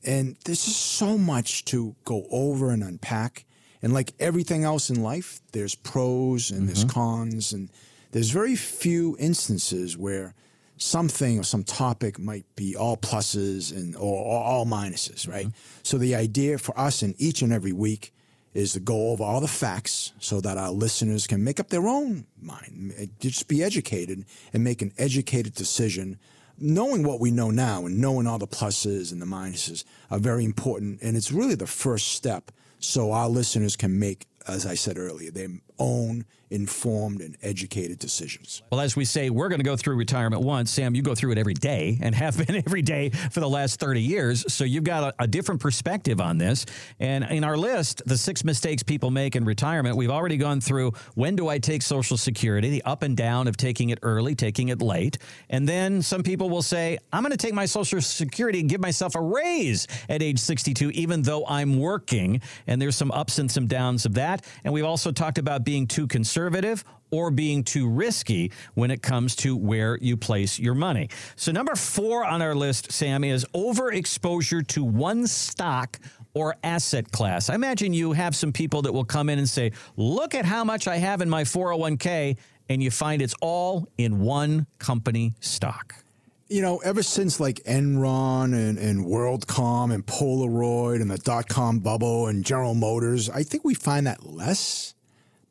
And 0.05 0.37
there's 0.45 0.65
just 0.65 0.81
so 0.81 1.19
much 1.19 1.65
to 1.67 1.97
go 2.05 2.27
over 2.31 2.71
and 2.71 2.83
unpack. 2.83 3.45
And 3.83 3.93
like 3.93 4.13
everything 4.21 4.65
else 4.65 4.89
in 4.89 5.03
life, 5.03 5.41
there's 5.53 5.75
pros 5.75 6.51
and 6.51 6.69
there's 6.69 6.85
mm-hmm. 6.85 7.01
cons. 7.01 7.53
And 7.53 7.69
there's 8.13 8.31
very 8.31 8.55
few 8.55 9.17
instances 9.19 9.99
where 9.99 10.35
something 10.77 11.39
or 11.39 11.43
some 11.43 11.65
topic 11.65 12.19
might 12.19 12.47
be 12.57 12.77
all 12.77 12.97
pluses 12.97 13.73
and 13.73 13.97
or, 13.97 14.25
or 14.25 14.43
all 14.43 14.65
minuses, 14.65 15.29
right? 15.29 15.47
Mm-hmm. 15.47 15.81
So 15.83 15.99
the 15.99 16.15
idea 16.15 16.57
for 16.57 16.79
us 16.79 17.03
in 17.03 17.15
each 17.19 17.43
and 17.43 17.53
every 17.53 17.73
week 17.73 18.15
is 18.55 18.73
to 18.73 18.81
go 18.81 19.11
over 19.11 19.23
all 19.23 19.41
the 19.41 19.49
facts 19.49 20.13
so 20.19 20.41
that 20.41 20.57
our 20.57 20.71
listeners 20.71 21.27
can 21.27 21.45
make 21.45 21.61
up 21.61 21.69
their 21.69 21.87
own 21.87 22.27
mind, 22.41 23.11
just 23.21 23.49
be 23.49 23.63
educated 23.63 24.25
and 24.53 24.65
make 24.65 24.83
an 24.83 24.93
educated 24.99 25.55
decision 25.55 26.19
knowing 26.61 27.03
what 27.03 27.21
we 27.21 27.31
know 27.31 27.51
now 27.51 27.87
and 27.87 27.99
knowing 27.99 28.27
all 28.27 28.39
the 28.39 28.47
pluses 28.47 29.13
and 29.13 29.21
the 29.21 29.27
minuses 29.27 29.85
are 30.11 30.19
very 30.19 30.45
important. 30.45 31.01
And 31.03 31.17
it's 31.17 31.33
really 31.33 31.55
the 31.55 31.67
first 31.67 32.09
step 32.09 32.53
so 32.79 33.13
our 33.13 33.29
listeners 33.29 33.77
can 33.77 33.99
make, 33.99 34.27
as 34.47 34.67
I 34.67 34.75
said 34.75 34.99
earlier, 34.99 35.31
their 35.31 35.49
own 35.81 36.25
informed 36.51 37.21
and 37.21 37.37
educated 37.43 37.99
decisions. 37.99 38.63
Well, 38.71 38.81
as 38.81 38.97
we 38.97 39.05
say, 39.05 39.31
we're 39.31 39.49
going 39.49 39.61
to 39.61 39.65
go 39.65 39.77
through 39.77 39.97
retirement 39.97 40.43
once. 40.43 40.71
Sam, 40.71 40.95
you 40.97 41.03
go 41.03 41.15
through 41.15 41.33
it 41.33 41.39
every 41.39 41.55
day 41.55 41.99
and 42.03 42.15
have 42.15 42.37
been 42.37 42.57
every 42.67 42.83
day 42.83 43.11
for 43.11 43.41
the 43.41 43.49
last 43.49 43.79
30 43.79 44.03
years. 44.03 44.53
So 44.53 44.65
you've 44.65 44.85
got 44.85 45.15
a, 45.19 45.25
a, 45.25 45.27
different 45.31 45.61
perspective 45.61 46.21
on 46.21 46.39
this. 46.39 46.67
And 46.99 47.25
in 47.25 47.45
our 47.45 47.57
list, 47.57 48.03
the 48.05 48.19
six 48.19 48.43
mistakes 48.43 48.83
people 48.83 49.13
make 49.13 49.37
in 49.37 49.45
retirement, 49.45 49.97
we've 49.97 50.11
already 50.11 50.37
gone 50.37 50.61
through 50.61 50.93
when 51.15 51.37
do 51.37 51.49
I 51.49 51.59
take 51.59 51.83
Social 51.83 52.17
Security, 52.17 52.69
the 52.69 52.83
up 52.83 53.05
and 53.05 53.17
down 53.17 53.47
of 53.47 53.57
taking 53.57 53.91
it 53.91 54.01
early, 54.03 54.35
taking 54.35 54.71
it 54.71 54.83
late. 54.83 55.19
And 55.51 55.69
then 55.69 56.03
some 56.03 56.25
people 56.25 56.51
will 56.51 56.63
say, 56.63 56.99
I'm 57.13 57.23
going 57.23 57.31
to 57.31 57.37
take 57.37 57.55
my 57.55 57.67
Social 57.67 58.01
Security 58.01 58.59
and 58.59 58.69
give 58.69 58.81
myself 58.81 59.15
a 59.15 59.21
raise 59.21 59.87
at 60.09 60.21
age 60.21 60.41
62, 60.41 60.91
even 60.91 61.23
though 61.23 61.47
I'm 61.47 61.79
working. 61.79 62.43
And 62.67 62.83
there's 62.83 62.97
some 62.97 63.13
ups 63.13 63.39
and 63.39 63.49
some 63.49 63.69
downs 63.69 64.05
of 64.05 64.15
that. 64.15 64.45
And 64.65 64.75
we've 64.75 64.85
also 64.85 65.13
talked 65.13 65.39
about 65.39 65.65
being 65.71 65.87
too 65.87 66.09
conservative 66.09 66.83
or 67.13 67.31
being 67.31 67.63
too 67.63 67.89
risky 67.89 68.51
when 68.75 68.91
it 68.91 69.03
comes 69.03 69.37
to 69.37 69.57
where 69.57 69.97
you 70.01 70.17
place 70.17 70.59
your 70.59 70.75
money. 70.75 71.09
So, 71.37 71.53
number 71.53 71.77
four 71.77 72.25
on 72.25 72.43
our 72.43 72.57
list, 72.57 72.91
Sam, 72.91 73.23
is 73.23 73.47
overexposure 73.55 74.67
to 74.67 74.83
one 74.83 75.29
stock 75.29 76.01
or 76.35 76.57
asset 76.65 77.13
class. 77.13 77.49
I 77.49 77.55
imagine 77.55 77.95
you 77.95 78.11
have 78.15 78.35
some 78.35 78.53
people 78.53 78.83
that 78.83 78.93
will 78.93 79.05
come 79.05 79.29
in 79.29 79.39
and 79.39 79.49
say, 79.49 79.71
Look 79.97 80.35
at 80.35 80.45
how 80.45 80.65
much 80.65 80.89
I 80.89 80.97
have 80.97 81.21
in 81.21 81.31
my 81.31 81.45
401k, 81.45 82.37
and 82.69 82.83
you 82.83 82.91
find 82.91 83.23
it's 83.23 83.37
all 83.41 83.87
in 83.97 84.19
one 84.19 84.67
company 84.81 85.35
stock. 85.39 85.95
You 86.49 86.63
know, 86.63 86.79
ever 86.79 87.05
since 87.05 87.39
like 87.39 87.63
Enron 87.63 88.55
and, 88.55 88.77
and 88.77 89.07
WorldCom 89.07 89.95
and 89.95 90.05
Polaroid 90.05 91.01
and 91.01 91.09
the 91.09 91.19
dot 91.19 91.49
com 91.49 91.79
bubble 91.79 92.27
and 92.27 92.45
General 92.45 92.75
Motors, 92.75 93.31
I 93.31 93.45
think 93.45 93.65
we 93.65 93.75
find 93.75 94.09
that 94.09 94.27
less 94.27 94.97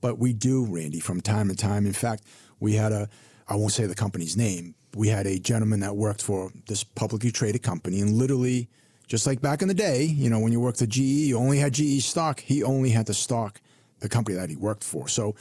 but 0.01 0.17
we 0.17 0.33
do, 0.33 0.65
Randy, 0.65 0.99
from 0.99 1.21
time 1.21 1.49
to 1.49 1.55
time. 1.55 1.85
In 1.85 1.93
fact, 1.93 2.23
we 2.59 2.73
had 2.73 2.91
a, 2.91 3.09
I 3.47 3.55
won't 3.55 3.71
say 3.71 3.85
the 3.85 3.95
company's 3.95 4.37
name, 4.37 4.75
we 4.95 5.07
had 5.07 5.27
a 5.27 5.39
gentleman 5.39 5.81
that 5.81 5.95
worked 5.95 6.21
for 6.21 6.51
this 6.67 6.83
publicly 6.83 7.31
traded 7.31 7.63
company, 7.63 8.01
and 8.01 8.13
literally, 8.13 8.67
just 9.07 9.25
like 9.25 9.41
back 9.41 9.61
in 9.61 9.67
the 9.67 9.73
day, 9.73 10.03
you 10.03 10.29
know, 10.29 10.39
when 10.39 10.51
you 10.51 10.59
worked 10.59 10.81
at 10.81 10.89
GE, 10.89 10.99
you 10.99 11.37
only 11.37 11.57
had 11.57 11.73
GE 11.73 12.03
stock. 12.03 12.39
He 12.39 12.63
only 12.63 12.91
had 12.91 13.07
the 13.07 13.13
stock, 13.13 13.59
the 13.99 14.09
company 14.09 14.37
that 14.37 14.49
he 14.49 14.55
worked 14.55 14.83
for. 14.83 15.07
So 15.07 15.35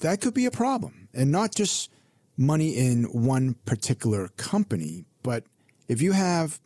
that 0.00 0.20
could 0.20 0.34
be 0.34 0.46
a 0.46 0.50
problem, 0.50 1.08
and 1.12 1.30
not 1.30 1.54
just 1.54 1.90
money 2.36 2.70
in 2.76 3.04
one 3.04 3.54
particular 3.64 4.28
company, 4.36 5.04
but 5.22 5.44
if 5.88 6.00
you 6.00 6.12
have 6.12 6.60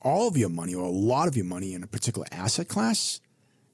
all 0.00 0.26
of 0.28 0.36
your 0.36 0.48
money 0.48 0.74
or 0.74 0.84
a 0.84 0.90
lot 0.90 1.28
of 1.28 1.36
your 1.36 1.44
money 1.44 1.74
in 1.74 1.82
a 1.82 1.86
particular 1.86 2.26
asset 2.32 2.68
class, 2.68 3.20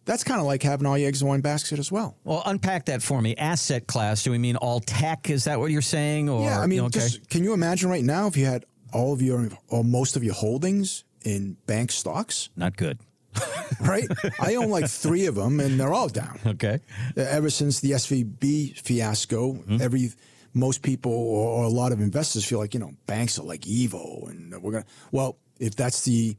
that's 0.08 0.24
kind 0.24 0.40
of 0.40 0.46
like 0.46 0.62
having 0.62 0.86
all 0.86 0.96
your 0.96 1.06
eggs 1.08 1.20
in 1.20 1.28
one 1.28 1.42
basket 1.42 1.78
as 1.78 1.92
well. 1.92 2.16
Well, 2.24 2.42
unpack 2.46 2.86
that 2.86 3.02
for 3.02 3.20
me. 3.20 3.36
Asset 3.36 3.86
class. 3.86 4.22
Do 4.22 4.30
we 4.30 4.38
mean 4.38 4.56
all 4.56 4.80
tech? 4.80 5.28
Is 5.28 5.44
that 5.44 5.60
what 5.60 5.70
you're 5.70 5.82
saying? 5.82 6.30
Or, 6.30 6.44
yeah, 6.44 6.58
I 6.60 6.66
mean, 6.66 6.80
okay. 6.80 6.98
just, 7.00 7.28
can 7.28 7.44
you 7.44 7.52
imagine 7.52 7.90
right 7.90 8.02
now 8.02 8.26
if 8.26 8.34
you 8.36 8.46
had 8.46 8.64
all 8.92 9.12
of 9.12 9.20
your 9.20 9.50
or 9.68 9.84
most 9.84 10.16
of 10.16 10.24
your 10.24 10.32
holdings 10.32 11.04
in 11.24 11.58
bank 11.66 11.92
stocks? 11.92 12.48
not 12.56 12.76
good. 12.76 12.98
Right? 13.82 14.08
I 14.40 14.54
own 14.54 14.70
like 14.70 14.88
three 14.88 15.26
of 15.26 15.34
them, 15.34 15.60
and 15.60 15.78
they're 15.78 15.92
all 15.92 16.08
down. 16.08 16.40
Okay. 16.46 16.80
Ever 17.16 17.50
since 17.50 17.80
the 17.80 17.90
SVB 17.92 18.78
fiasco, 18.80 19.52
Mm-hmm. 19.52 19.82
every 19.82 20.10
most 20.54 20.80
people 20.82 21.12
or, 21.12 21.50
or 21.60 21.64
a 21.64 21.68
lot 21.68 21.92
of 21.92 22.00
investors 22.00 22.44
feel 22.46 22.58
like 22.58 22.72
you 22.72 22.80
know 22.80 22.92
banks 23.06 23.38
are 23.38 23.42
like 23.44 23.66
evil, 23.66 24.26
and 24.30 24.60
we're 24.62 24.72
gonna. 24.72 24.86
Well, 25.12 25.36
if 25.60 25.76
that's 25.76 26.02
the 26.04 26.34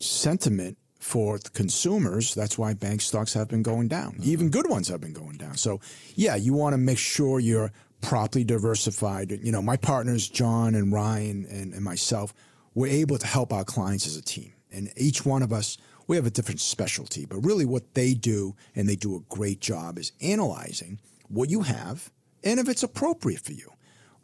sentiment 0.00 0.76
for 1.04 1.38
the 1.38 1.50
consumers, 1.50 2.34
that's 2.34 2.56
why 2.56 2.72
bank 2.72 3.02
stocks 3.02 3.34
have 3.34 3.46
been 3.46 3.62
going 3.62 3.88
down. 3.88 4.12
Mm-hmm. 4.12 4.30
Even 4.30 4.48
good 4.48 4.70
ones 4.70 4.88
have 4.88 5.02
been 5.02 5.12
going 5.12 5.36
down. 5.36 5.54
So, 5.54 5.78
yeah, 6.14 6.34
you 6.34 6.54
want 6.54 6.72
to 6.72 6.78
make 6.78 6.96
sure 6.96 7.38
you're 7.38 7.72
properly 8.00 8.42
diversified. 8.42 9.30
You 9.30 9.52
know, 9.52 9.60
my 9.60 9.76
partners, 9.76 10.26
John 10.26 10.74
and 10.74 10.90
Ryan 10.90 11.46
and, 11.50 11.74
and 11.74 11.84
myself, 11.84 12.32
we're 12.74 12.90
able 12.90 13.18
to 13.18 13.26
help 13.26 13.52
our 13.52 13.64
clients 13.64 14.06
as 14.06 14.16
a 14.16 14.22
team. 14.22 14.54
And 14.72 14.90
each 14.96 15.26
one 15.26 15.42
of 15.42 15.52
us, 15.52 15.76
we 16.06 16.16
have 16.16 16.24
a 16.24 16.30
different 16.30 16.60
specialty. 16.60 17.26
But 17.26 17.44
really, 17.44 17.66
what 17.66 17.92
they 17.92 18.14
do, 18.14 18.56
and 18.74 18.88
they 18.88 18.96
do 18.96 19.14
a 19.14 19.20
great 19.28 19.60
job, 19.60 19.98
is 19.98 20.12
analyzing 20.22 21.00
what 21.28 21.50
you 21.50 21.60
have 21.60 22.10
and 22.42 22.58
if 22.58 22.66
it's 22.66 22.82
appropriate 22.82 23.42
for 23.42 23.52
you. 23.52 23.70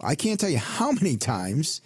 I 0.00 0.14
can't 0.14 0.40
tell 0.40 0.48
you 0.48 0.58
how 0.58 0.92
many 1.00 1.18
times 1.18 1.82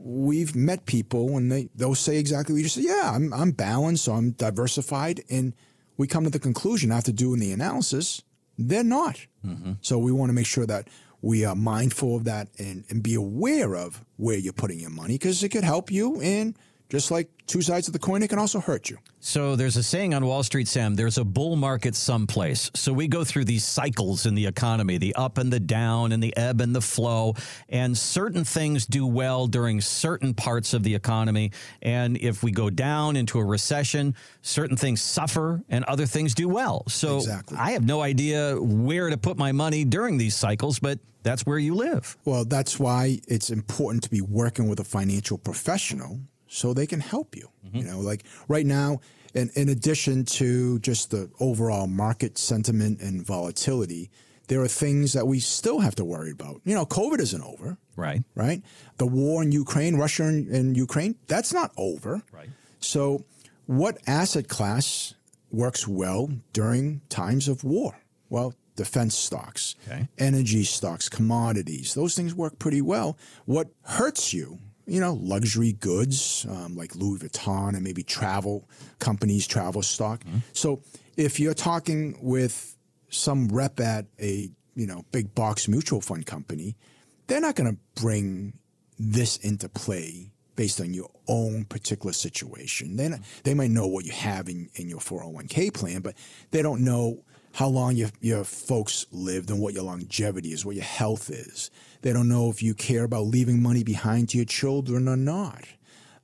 we've 0.00 0.54
met 0.54 0.86
people 0.86 1.36
and 1.36 1.50
they 1.50 1.68
they'll 1.74 1.94
say 1.94 2.18
exactly 2.18 2.52
what 2.52 2.58
you 2.58 2.64
just 2.64 2.76
said. 2.76 2.84
Yeah, 2.84 3.10
I'm 3.12 3.32
I'm 3.32 3.50
balanced, 3.52 4.04
so 4.04 4.12
I'm 4.12 4.32
diversified, 4.32 5.22
and 5.30 5.54
we 5.96 6.06
come 6.06 6.24
to 6.24 6.30
the 6.30 6.38
conclusion 6.38 6.92
after 6.92 7.12
doing 7.12 7.40
the 7.40 7.52
analysis, 7.52 8.22
they're 8.56 8.84
not. 8.84 9.26
Mm-hmm. 9.44 9.72
So 9.80 9.98
we 9.98 10.12
want 10.12 10.30
to 10.30 10.34
make 10.34 10.46
sure 10.46 10.66
that 10.66 10.88
we 11.20 11.44
are 11.44 11.56
mindful 11.56 12.16
of 12.16 12.24
that 12.24 12.48
and, 12.58 12.84
and 12.88 13.02
be 13.02 13.14
aware 13.14 13.74
of 13.74 14.04
where 14.16 14.36
you're 14.36 14.52
putting 14.52 14.78
your 14.78 14.90
money 14.90 15.14
because 15.14 15.42
it 15.42 15.48
could 15.48 15.64
help 15.64 15.90
you 15.90 16.20
and 16.20 16.56
just 16.88 17.10
like 17.10 17.28
two 17.46 17.60
sides 17.60 17.86
of 17.86 17.92
the 17.92 17.98
coin, 17.98 18.22
it 18.22 18.28
can 18.28 18.38
also 18.38 18.60
hurt 18.60 18.88
you. 18.88 18.96
So 19.20 19.56
there's 19.56 19.76
a 19.76 19.82
saying 19.82 20.14
on 20.14 20.24
Wall 20.24 20.42
Street, 20.42 20.68
Sam, 20.68 20.94
there's 20.94 21.18
a 21.18 21.24
bull 21.24 21.56
market 21.56 21.94
someplace. 21.94 22.70
So 22.74 22.92
we 22.92 23.08
go 23.08 23.24
through 23.24 23.44
these 23.44 23.64
cycles 23.64 24.24
in 24.26 24.34
the 24.34 24.46
economy, 24.46 24.96
the 24.96 25.14
up 25.14 25.38
and 25.38 25.52
the 25.52 25.60
down 25.60 26.12
and 26.12 26.22
the 26.22 26.34
ebb 26.36 26.60
and 26.60 26.74
the 26.74 26.80
flow, 26.80 27.34
and 27.68 27.96
certain 27.96 28.44
things 28.44 28.86
do 28.86 29.06
well 29.06 29.46
during 29.46 29.80
certain 29.80 30.32
parts 30.32 30.72
of 30.72 30.82
the 30.82 30.94
economy. 30.94 31.52
And 31.82 32.16
if 32.16 32.42
we 32.42 32.52
go 32.52 32.70
down 32.70 33.16
into 33.16 33.38
a 33.38 33.44
recession, 33.44 34.14
certain 34.40 34.76
things 34.76 35.02
suffer 35.02 35.62
and 35.68 35.84
other 35.84 36.06
things 36.06 36.34
do 36.34 36.48
well. 36.48 36.84
So 36.88 37.16
Exactly. 37.16 37.58
I 37.58 37.72
have 37.72 37.84
no 37.84 38.00
idea 38.00 38.56
where 38.60 39.10
to 39.10 39.18
put 39.18 39.36
my 39.36 39.52
money 39.52 39.84
during 39.84 40.16
these 40.16 40.34
cycles, 40.34 40.78
but 40.78 40.98
that's 41.22 41.44
where 41.44 41.58
you 41.58 41.74
live. 41.74 42.16
Well, 42.24 42.44
that's 42.44 42.78
why 42.78 43.20
it's 43.26 43.50
important 43.50 44.04
to 44.04 44.10
be 44.10 44.20
working 44.22 44.68
with 44.68 44.80
a 44.80 44.84
financial 44.84 45.36
professional 45.36 46.20
so 46.48 46.72
they 46.74 46.86
can 46.86 47.00
help 47.00 47.36
you. 47.36 47.48
You 47.62 47.82
mm-hmm. 47.82 47.90
know, 47.90 48.00
like 48.00 48.24
right 48.48 48.66
now, 48.66 49.00
in, 49.34 49.50
in 49.54 49.68
addition 49.68 50.24
to 50.24 50.78
just 50.80 51.10
the 51.10 51.30
overall 51.40 51.86
market 51.86 52.38
sentiment 52.38 53.00
and 53.00 53.24
volatility, 53.24 54.10
there 54.48 54.60
are 54.62 54.68
things 54.68 55.12
that 55.12 55.26
we 55.26 55.40
still 55.40 55.80
have 55.80 55.94
to 55.96 56.04
worry 56.04 56.30
about. 56.30 56.60
You 56.64 56.74
know, 56.74 56.86
COVID 56.86 57.20
isn't 57.20 57.42
over, 57.42 57.76
Right. 57.96 58.22
right? 58.34 58.62
The 58.96 59.06
war 59.06 59.42
in 59.42 59.52
Ukraine, 59.52 59.96
Russia 59.96 60.24
and, 60.24 60.48
and 60.48 60.76
Ukraine, 60.76 61.16
that's 61.26 61.52
not 61.52 61.72
over. 61.76 62.22
Right. 62.32 62.48
So, 62.80 63.24
what 63.66 63.98
asset 64.06 64.48
class 64.48 65.14
works 65.50 65.86
well 65.86 66.30
during 66.54 67.02
times 67.10 67.48
of 67.48 67.62
war? 67.62 67.98
Well, 68.30 68.54
defense 68.76 69.14
stocks, 69.14 69.74
Okay. 69.86 70.08
energy 70.16 70.64
stocks, 70.64 71.08
commodities, 71.10 71.92
those 71.94 72.14
things 72.14 72.34
work 72.34 72.58
pretty 72.58 72.80
well. 72.80 73.18
What 73.44 73.68
hurts 73.82 74.32
you, 74.32 74.58
you 74.88 75.00
know, 75.00 75.18
luxury 75.20 75.74
goods 75.74 76.46
um, 76.48 76.76
like 76.76 76.96
Louis 76.96 77.18
Vuitton 77.18 77.74
and 77.74 77.82
maybe 77.82 78.02
travel 78.02 78.68
companies, 78.98 79.46
travel 79.46 79.82
stock. 79.82 80.22
So, 80.52 80.82
if 81.16 81.38
you're 81.38 81.54
talking 81.54 82.16
with 82.22 82.76
some 83.10 83.48
rep 83.48 83.80
at 83.80 84.06
a 84.20 84.50
you 84.74 84.86
know 84.86 85.04
big 85.12 85.34
box 85.34 85.68
mutual 85.68 86.00
fund 86.00 86.26
company, 86.26 86.76
they're 87.26 87.40
not 87.40 87.54
going 87.54 87.70
to 87.70 88.02
bring 88.02 88.58
this 88.98 89.36
into 89.36 89.68
play 89.68 90.32
based 90.56 90.80
on 90.80 90.92
your 90.92 91.08
own 91.28 91.64
particular 91.64 92.12
situation. 92.12 92.96
They 92.96 93.10
they 93.44 93.54
might 93.54 93.70
know 93.70 93.86
what 93.86 94.04
you 94.04 94.12
have 94.12 94.48
in, 94.48 94.68
in 94.74 94.88
your 94.88 94.98
401k 94.98 95.72
plan, 95.72 96.00
but 96.00 96.14
they 96.50 96.62
don't 96.62 96.82
know 96.82 97.24
how 97.58 97.66
long 97.66 97.96
your, 97.96 98.10
your 98.20 98.44
folks 98.44 99.04
lived 99.10 99.50
and 99.50 99.58
what 99.58 99.74
your 99.74 99.82
longevity 99.82 100.52
is, 100.52 100.64
what 100.64 100.76
your 100.76 100.84
health 100.84 101.28
is. 101.28 101.72
They 102.02 102.12
don't 102.12 102.28
know 102.28 102.50
if 102.50 102.62
you 102.62 102.72
care 102.72 103.02
about 103.02 103.22
leaving 103.22 103.60
money 103.60 103.82
behind 103.82 104.28
to 104.28 104.36
your 104.36 104.46
children 104.46 105.08
or 105.08 105.16
not. 105.16 105.64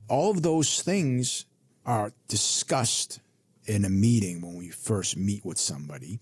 All 0.07 0.31
of 0.31 0.43
those 0.43 0.81
things 0.81 1.45
are 1.85 2.13
discussed 2.29 3.19
in 3.65 3.83
a 3.83 3.89
meeting 3.89 4.39
when 4.39 4.55
we 4.55 4.69
first 4.69 5.17
meet 5.17 5.43
with 5.43 5.57
somebody. 5.57 6.21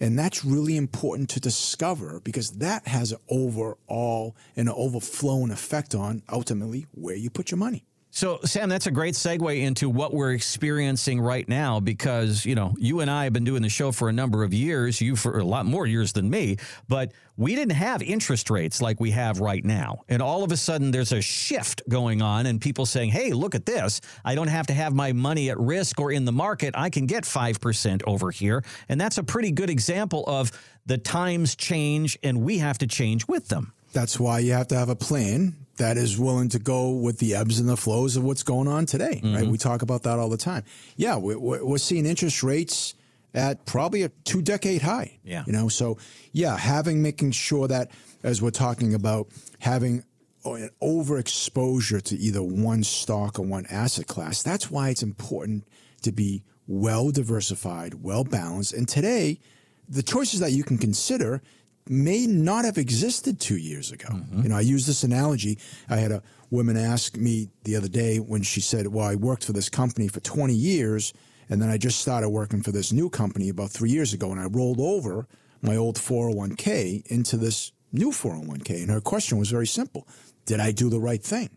And 0.00 0.18
that's 0.18 0.42
really 0.42 0.78
important 0.78 1.28
to 1.30 1.40
discover 1.40 2.20
because 2.24 2.52
that 2.52 2.88
has 2.88 3.12
an 3.12 3.18
overall 3.28 4.34
and 4.56 4.70
an 4.70 4.74
overflowing 4.74 5.50
effect 5.50 5.94
on 5.94 6.22
ultimately 6.32 6.86
where 6.92 7.14
you 7.14 7.28
put 7.28 7.50
your 7.50 7.58
money. 7.58 7.84
So, 8.16 8.40
Sam, 8.44 8.70
that's 8.70 8.86
a 8.86 8.90
great 8.90 9.12
segue 9.12 9.60
into 9.60 9.90
what 9.90 10.14
we're 10.14 10.32
experiencing 10.32 11.20
right 11.20 11.46
now 11.46 11.80
because, 11.80 12.46
you 12.46 12.54
know, 12.54 12.74
you 12.78 13.00
and 13.00 13.10
I 13.10 13.24
have 13.24 13.34
been 13.34 13.44
doing 13.44 13.60
the 13.60 13.68
show 13.68 13.92
for 13.92 14.08
a 14.08 14.12
number 14.12 14.42
of 14.42 14.54
years, 14.54 15.02
you 15.02 15.16
for 15.16 15.38
a 15.38 15.44
lot 15.44 15.66
more 15.66 15.86
years 15.86 16.14
than 16.14 16.30
me, 16.30 16.56
but 16.88 17.12
we 17.36 17.54
didn't 17.54 17.74
have 17.74 18.00
interest 18.00 18.48
rates 18.48 18.80
like 18.80 19.00
we 19.00 19.10
have 19.10 19.40
right 19.40 19.62
now. 19.62 20.00
And 20.08 20.22
all 20.22 20.42
of 20.42 20.50
a 20.50 20.56
sudden, 20.56 20.92
there's 20.92 21.12
a 21.12 21.20
shift 21.20 21.82
going 21.90 22.22
on, 22.22 22.46
and 22.46 22.58
people 22.58 22.86
saying, 22.86 23.10
hey, 23.10 23.34
look 23.34 23.54
at 23.54 23.66
this. 23.66 24.00
I 24.24 24.34
don't 24.34 24.48
have 24.48 24.68
to 24.68 24.72
have 24.72 24.94
my 24.94 25.12
money 25.12 25.50
at 25.50 25.60
risk 25.60 26.00
or 26.00 26.10
in 26.10 26.24
the 26.24 26.32
market. 26.32 26.74
I 26.74 26.88
can 26.88 27.04
get 27.04 27.24
5% 27.24 28.00
over 28.06 28.30
here. 28.30 28.64
And 28.88 28.98
that's 28.98 29.18
a 29.18 29.24
pretty 29.24 29.52
good 29.52 29.68
example 29.68 30.24
of 30.26 30.52
the 30.86 30.96
times 30.96 31.54
change 31.54 32.18
and 32.22 32.40
we 32.40 32.58
have 32.58 32.78
to 32.78 32.86
change 32.86 33.28
with 33.28 33.48
them. 33.48 33.74
That's 33.96 34.20
why 34.20 34.40
you 34.40 34.52
have 34.52 34.68
to 34.68 34.76
have 34.76 34.90
a 34.90 34.96
plan 34.96 35.56
that 35.78 35.96
is 35.96 36.18
willing 36.18 36.50
to 36.50 36.58
go 36.58 36.90
with 36.90 37.18
the 37.18 37.34
ebbs 37.34 37.58
and 37.58 37.68
the 37.68 37.76
flows 37.76 38.16
of 38.16 38.24
what's 38.24 38.42
going 38.42 38.68
on 38.68 38.84
today. 38.86 39.20
Right? 39.24 39.42
Mm-hmm. 39.42 39.50
We 39.50 39.58
talk 39.58 39.80
about 39.82 40.02
that 40.04 40.18
all 40.18 40.28
the 40.28 40.36
time. 40.36 40.64
Yeah, 40.96 41.16
we- 41.16 41.36
we're, 41.36 41.64
we're 41.64 41.78
seeing 41.78 42.04
interest 42.06 42.42
rates 42.42 42.94
at 43.34 43.64
probably 43.66 44.02
a 44.02 44.08
two 44.24 44.40
decade 44.42 44.82
high. 44.82 45.18
Yeah. 45.24 45.44
You 45.46 45.52
know, 45.52 45.68
so 45.68 45.98
yeah, 46.32 46.56
having 46.56 47.02
making 47.02 47.32
sure 47.32 47.68
that 47.68 47.90
as 48.22 48.40
we're 48.42 48.50
talking 48.66 48.94
about 48.94 49.28
having 49.58 50.04
an 50.44 50.70
overexposure 50.82 52.02
to 52.02 52.16
either 52.16 52.42
one 52.42 52.82
stock 52.84 53.38
or 53.38 53.42
one 53.46 53.66
asset 53.70 54.06
class, 54.06 54.42
that's 54.42 54.70
why 54.70 54.90
it's 54.90 55.02
important 55.02 55.66
to 56.02 56.12
be 56.12 56.42
well 56.66 57.10
diversified, 57.10 58.02
well 58.02 58.24
balanced. 58.24 58.72
And 58.72 58.88
today, 58.88 59.40
the 59.88 60.02
choices 60.02 60.40
that 60.40 60.52
you 60.52 60.64
can 60.64 60.78
consider 60.78 61.42
may 61.88 62.26
not 62.26 62.64
have 62.64 62.78
existed 62.78 63.40
two 63.40 63.56
years 63.56 63.92
ago. 63.92 64.08
Mm-hmm. 64.10 64.42
You 64.42 64.48
know, 64.48 64.56
I 64.56 64.60
use 64.60 64.86
this 64.86 65.02
analogy. 65.02 65.58
I 65.88 65.96
had 65.96 66.12
a 66.12 66.22
woman 66.50 66.76
ask 66.76 67.16
me 67.16 67.48
the 67.64 67.76
other 67.76 67.88
day 67.88 68.18
when 68.18 68.42
she 68.42 68.60
said, 68.60 68.86
Well, 68.88 69.06
I 69.06 69.14
worked 69.14 69.44
for 69.44 69.52
this 69.52 69.68
company 69.68 70.08
for 70.08 70.20
20 70.20 70.54
years, 70.54 71.12
and 71.48 71.60
then 71.60 71.68
I 71.68 71.78
just 71.78 72.00
started 72.00 72.28
working 72.28 72.62
for 72.62 72.72
this 72.72 72.92
new 72.92 73.08
company 73.08 73.48
about 73.48 73.70
three 73.70 73.90
years 73.90 74.12
ago, 74.12 74.30
and 74.30 74.40
I 74.40 74.46
rolled 74.46 74.80
over 74.80 75.26
my 75.62 75.76
old 75.76 75.96
401k 75.96 77.06
into 77.06 77.36
this 77.36 77.72
new 77.92 78.10
401k. 78.10 78.82
And 78.82 78.90
her 78.90 79.00
question 79.00 79.38
was 79.38 79.50
very 79.50 79.66
simple 79.66 80.06
Did 80.44 80.60
I 80.60 80.72
do 80.72 80.88
the 80.88 81.00
right 81.00 81.22
thing? 81.22 81.50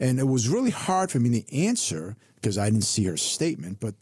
And 0.00 0.18
it 0.20 0.26
was 0.26 0.48
really 0.48 0.70
hard 0.70 1.10
for 1.10 1.18
me 1.18 1.40
to 1.40 1.56
answer 1.56 2.16
because 2.36 2.56
I 2.56 2.70
didn't 2.70 2.84
see 2.84 3.04
her 3.04 3.16
statement. 3.16 3.80
But 3.80 3.94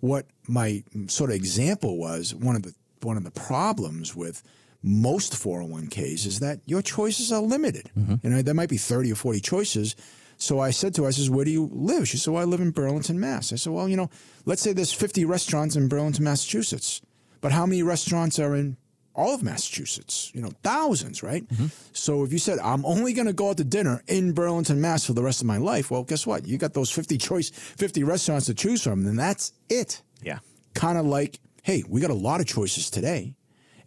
what 0.00 0.26
my 0.48 0.82
sort 1.08 1.30
of 1.30 1.36
example 1.36 1.98
was 1.98 2.34
one 2.34 2.56
of 2.56 2.62
the 2.62 2.74
one 3.02 3.16
of 3.16 3.24
the 3.24 3.30
problems 3.30 4.14
with 4.14 4.42
most 4.82 5.34
401ks 5.34 6.26
is 6.26 6.40
that 6.40 6.60
your 6.66 6.82
choices 6.82 7.32
are 7.32 7.40
limited. 7.40 7.90
Mm-hmm. 7.98 8.14
You 8.22 8.30
know, 8.30 8.42
there 8.42 8.54
might 8.54 8.68
be 8.68 8.76
30 8.76 9.12
or 9.12 9.14
40 9.14 9.40
choices. 9.40 9.96
So 10.38 10.58
I 10.58 10.70
said 10.70 10.94
to 10.96 11.02
her, 11.02 11.08
I 11.08 11.12
says, 11.12 11.30
where 11.30 11.44
do 11.44 11.52
you 11.52 11.70
live? 11.72 12.08
She 12.08 12.16
said, 12.16 12.32
well, 12.32 12.42
I 12.42 12.46
live 12.46 12.60
in 12.60 12.72
Burlington, 12.72 13.20
Mass. 13.20 13.52
I 13.52 13.56
said, 13.56 13.72
well, 13.72 13.88
you 13.88 13.96
know, 13.96 14.10
let's 14.44 14.60
say 14.60 14.72
there's 14.72 14.92
50 14.92 15.24
restaurants 15.24 15.76
in 15.76 15.86
Burlington, 15.86 16.24
Massachusetts, 16.24 17.00
but 17.40 17.52
how 17.52 17.64
many 17.64 17.82
restaurants 17.82 18.38
are 18.40 18.56
in 18.56 18.76
all 19.14 19.34
of 19.34 19.42
Massachusetts, 19.42 20.32
you 20.34 20.40
know, 20.40 20.50
thousands, 20.62 21.22
right? 21.22 21.46
Mm-hmm. 21.46 21.66
So 21.92 22.24
if 22.24 22.32
you 22.32 22.38
said, 22.38 22.58
I'm 22.60 22.84
only 22.84 23.12
going 23.12 23.26
to 23.26 23.32
go 23.32 23.50
out 23.50 23.58
to 23.58 23.64
dinner 23.64 24.02
in 24.08 24.32
Burlington, 24.32 24.80
Mass 24.80 25.04
for 25.04 25.12
the 25.12 25.22
rest 25.22 25.42
of 25.42 25.46
my 25.46 25.58
life, 25.58 25.90
well, 25.90 26.02
guess 26.02 26.26
what? 26.26 26.46
You 26.46 26.58
got 26.58 26.72
those 26.72 26.90
50 26.90 27.18
choice, 27.18 27.50
50 27.50 28.04
restaurants 28.04 28.46
to 28.46 28.54
choose 28.54 28.82
from, 28.82 29.06
and 29.06 29.18
that's 29.18 29.52
it. 29.68 30.02
Yeah. 30.22 30.38
Kind 30.74 30.98
of 30.98 31.04
like, 31.04 31.38
hey, 31.62 31.84
we 31.88 32.00
got 32.00 32.10
a 32.10 32.14
lot 32.14 32.40
of 32.40 32.46
choices 32.46 32.90
today. 32.90 33.34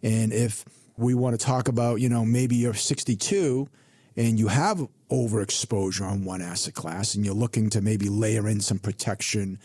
And 0.02 0.32
if 0.32 0.64
we 0.96 1.14
want 1.14 1.38
to 1.38 1.44
talk 1.44 1.68
about, 1.68 2.00
you 2.00 2.08
know, 2.08 2.24
maybe 2.24 2.56
you're 2.56 2.74
62 2.74 3.68
and 4.16 4.38
you 4.38 4.48
have 4.48 4.86
overexposure 5.10 6.08
on 6.08 6.24
one 6.24 6.40
asset 6.40 6.74
class 6.74 7.14
and 7.14 7.24
you're 7.24 7.34
looking 7.34 7.70
to 7.70 7.80
maybe 7.80 8.08
layer 8.08 8.48
in 8.48 8.60
some 8.60 8.78
protection, 8.78 9.58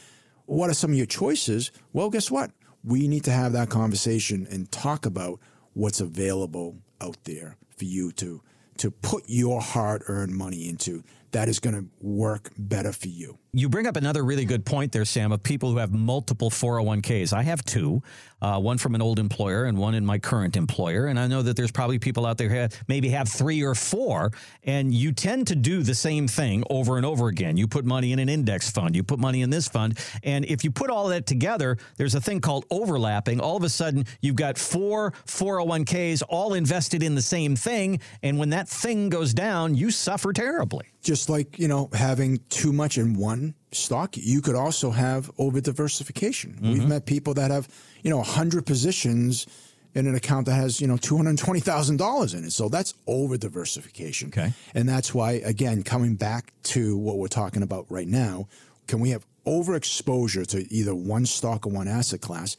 what 0.45 0.69
are 0.69 0.73
some 0.73 0.91
of 0.91 0.97
your 0.97 1.05
choices? 1.05 1.71
Well, 1.93 2.09
guess 2.09 2.29
what? 2.29 2.51
We 2.83 3.07
need 3.07 3.23
to 3.25 3.31
have 3.31 3.53
that 3.53 3.69
conversation 3.69 4.47
and 4.51 4.71
talk 4.71 5.05
about 5.05 5.39
what's 5.73 6.01
available 6.01 6.77
out 6.99 7.23
there 7.23 7.55
for 7.77 7.85
you 7.85 8.11
to 8.13 8.41
to 8.77 8.89
put 8.89 9.23
your 9.27 9.61
hard-earned 9.61 10.33
money 10.33 10.67
into 10.67 11.03
that 11.31 11.47
is 11.47 11.59
going 11.59 11.75
to 11.75 11.85
work 11.99 12.51
better 12.57 12.91
for 12.91 13.07
you. 13.07 13.37
You 13.53 13.67
bring 13.67 13.85
up 13.85 13.97
another 13.97 14.23
really 14.23 14.45
good 14.45 14.65
point 14.65 14.93
there, 14.93 15.03
Sam, 15.03 15.33
of 15.33 15.43
people 15.43 15.71
who 15.71 15.77
have 15.77 15.91
multiple 15.91 16.49
401ks. 16.49 17.33
I 17.33 17.43
have 17.43 17.65
two, 17.65 18.01
uh, 18.41 18.57
one 18.59 18.77
from 18.77 18.95
an 18.95 19.01
old 19.01 19.19
employer 19.19 19.65
and 19.65 19.77
one 19.77 19.93
in 19.93 20.05
my 20.05 20.19
current 20.19 20.55
employer. 20.55 21.07
And 21.07 21.19
I 21.19 21.27
know 21.27 21.41
that 21.41 21.57
there's 21.57 21.71
probably 21.71 21.99
people 21.99 22.25
out 22.25 22.37
there 22.37 22.47
who 22.47 22.55
have, 22.55 22.81
maybe 22.87 23.09
have 23.09 23.27
three 23.27 23.61
or 23.61 23.75
four, 23.75 24.31
and 24.63 24.93
you 24.93 25.11
tend 25.11 25.47
to 25.47 25.55
do 25.55 25.83
the 25.83 25.93
same 25.93 26.29
thing 26.29 26.63
over 26.69 26.95
and 26.95 27.05
over 27.05 27.27
again. 27.27 27.57
You 27.57 27.67
put 27.67 27.83
money 27.83 28.13
in 28.13 28.19
an 28.19 28.29
index 28.29 28.71
fund, 28.71 28.95
you 28.95 29.03
put 29.03 29.19
money 29.19 29.41
in 29.41 29.49
this 29.49 29.67
fund. 29.67 29.99
And 30.23 30.45
if 30.45 30.63
you 30.63 30.71
put 30.71 30.89
all 30.89 31.09
that 31.09 31.25
together, 31.25 31.77
there's 31.97 32.15
a 32.15 32.21
thing 32.21 32.39
called 32.39 32.65
overlapping. 32.71 33.41
All 33.41 33.57
of 33.57 33.63
a 33.63 33.69
sudden, 33.69 34.05
you've 34.21 34.37
got 34.37 34.57
four 34.57 35.11
401ks 35.27 36.23
all 36.29 36.53
invested 36.53 37.03
in 37.03 37.15
the 37.15 37.21
same 37.21 37.57
thing. 37.57 37.99
And 38.23 38.39
when 38.39 38.51
that 38.51 38.69
thing 38.69 39.09
goes 39.09 39.33
down, 39.33 39.75
you 39.75 39.91
suffer 39.91 40.31
terribly. 40.31 40.85
Just 41.01 41.29
like 41.29 41.57
you 41.59 41.67
know 41.67 41.89
having 41.93 42.39
too 42.49 42.71
much 42.71 42.97
in 42.97 43.13
one 43.15 43.53
stock 43.71 44.15
you 44.17 44.41
could 44.41 44.55
also 44.55 44.91
have 44.91 45.31
over 45.37 45.61
diversification 45.61 46.57
we've 46.61 46.79
mm-hmm. 46.79 46.89
met 46.89 47.05
people 47.05 47.33
that 47.33 47.51
have 47.51 47.67
you 48.03 48.09
know 48.09 48.17
100 48.17 48.65
positions 48.65 49.47
in 49.93 50.07
an 50.07 50.15
account 50.15 50.45
that 50.45 50.53
has 50.53 50.79
you 50.79 50.87
know 50.87 50.95
$220000 50.95 52.37
in 52.37 52.45
it. 52.45 52.51
So 52.51 52.69
that's 52.69 52.93
over 53.07 53.37
diversification 53.37 54.29
Okay. 54.29 54.53
and 54.73 54.87
that's 54.87 55.13
why 55.13 55.33
again 55.43 55.83
coming 55.83 56.15
back 56.15 56.53
to 56.63 56.97
what 56.97 57.17
we're 57.17 57.27
talking 57.27 57.63
about 57.63 57.85
right 57.89 58.07
now 58.07 58.47
can 58.87 58.99
we 58.99 59.11
have 59.11 59.25
overexposure 59.45 60.45
to 60.47 60.73
either 60.73 60.93
one 60.93 61.25
stock 61.25 61.65
or 61.65 61.69
one 61.69 61.87
asset 61.87 62.21
class? 62.21 62.57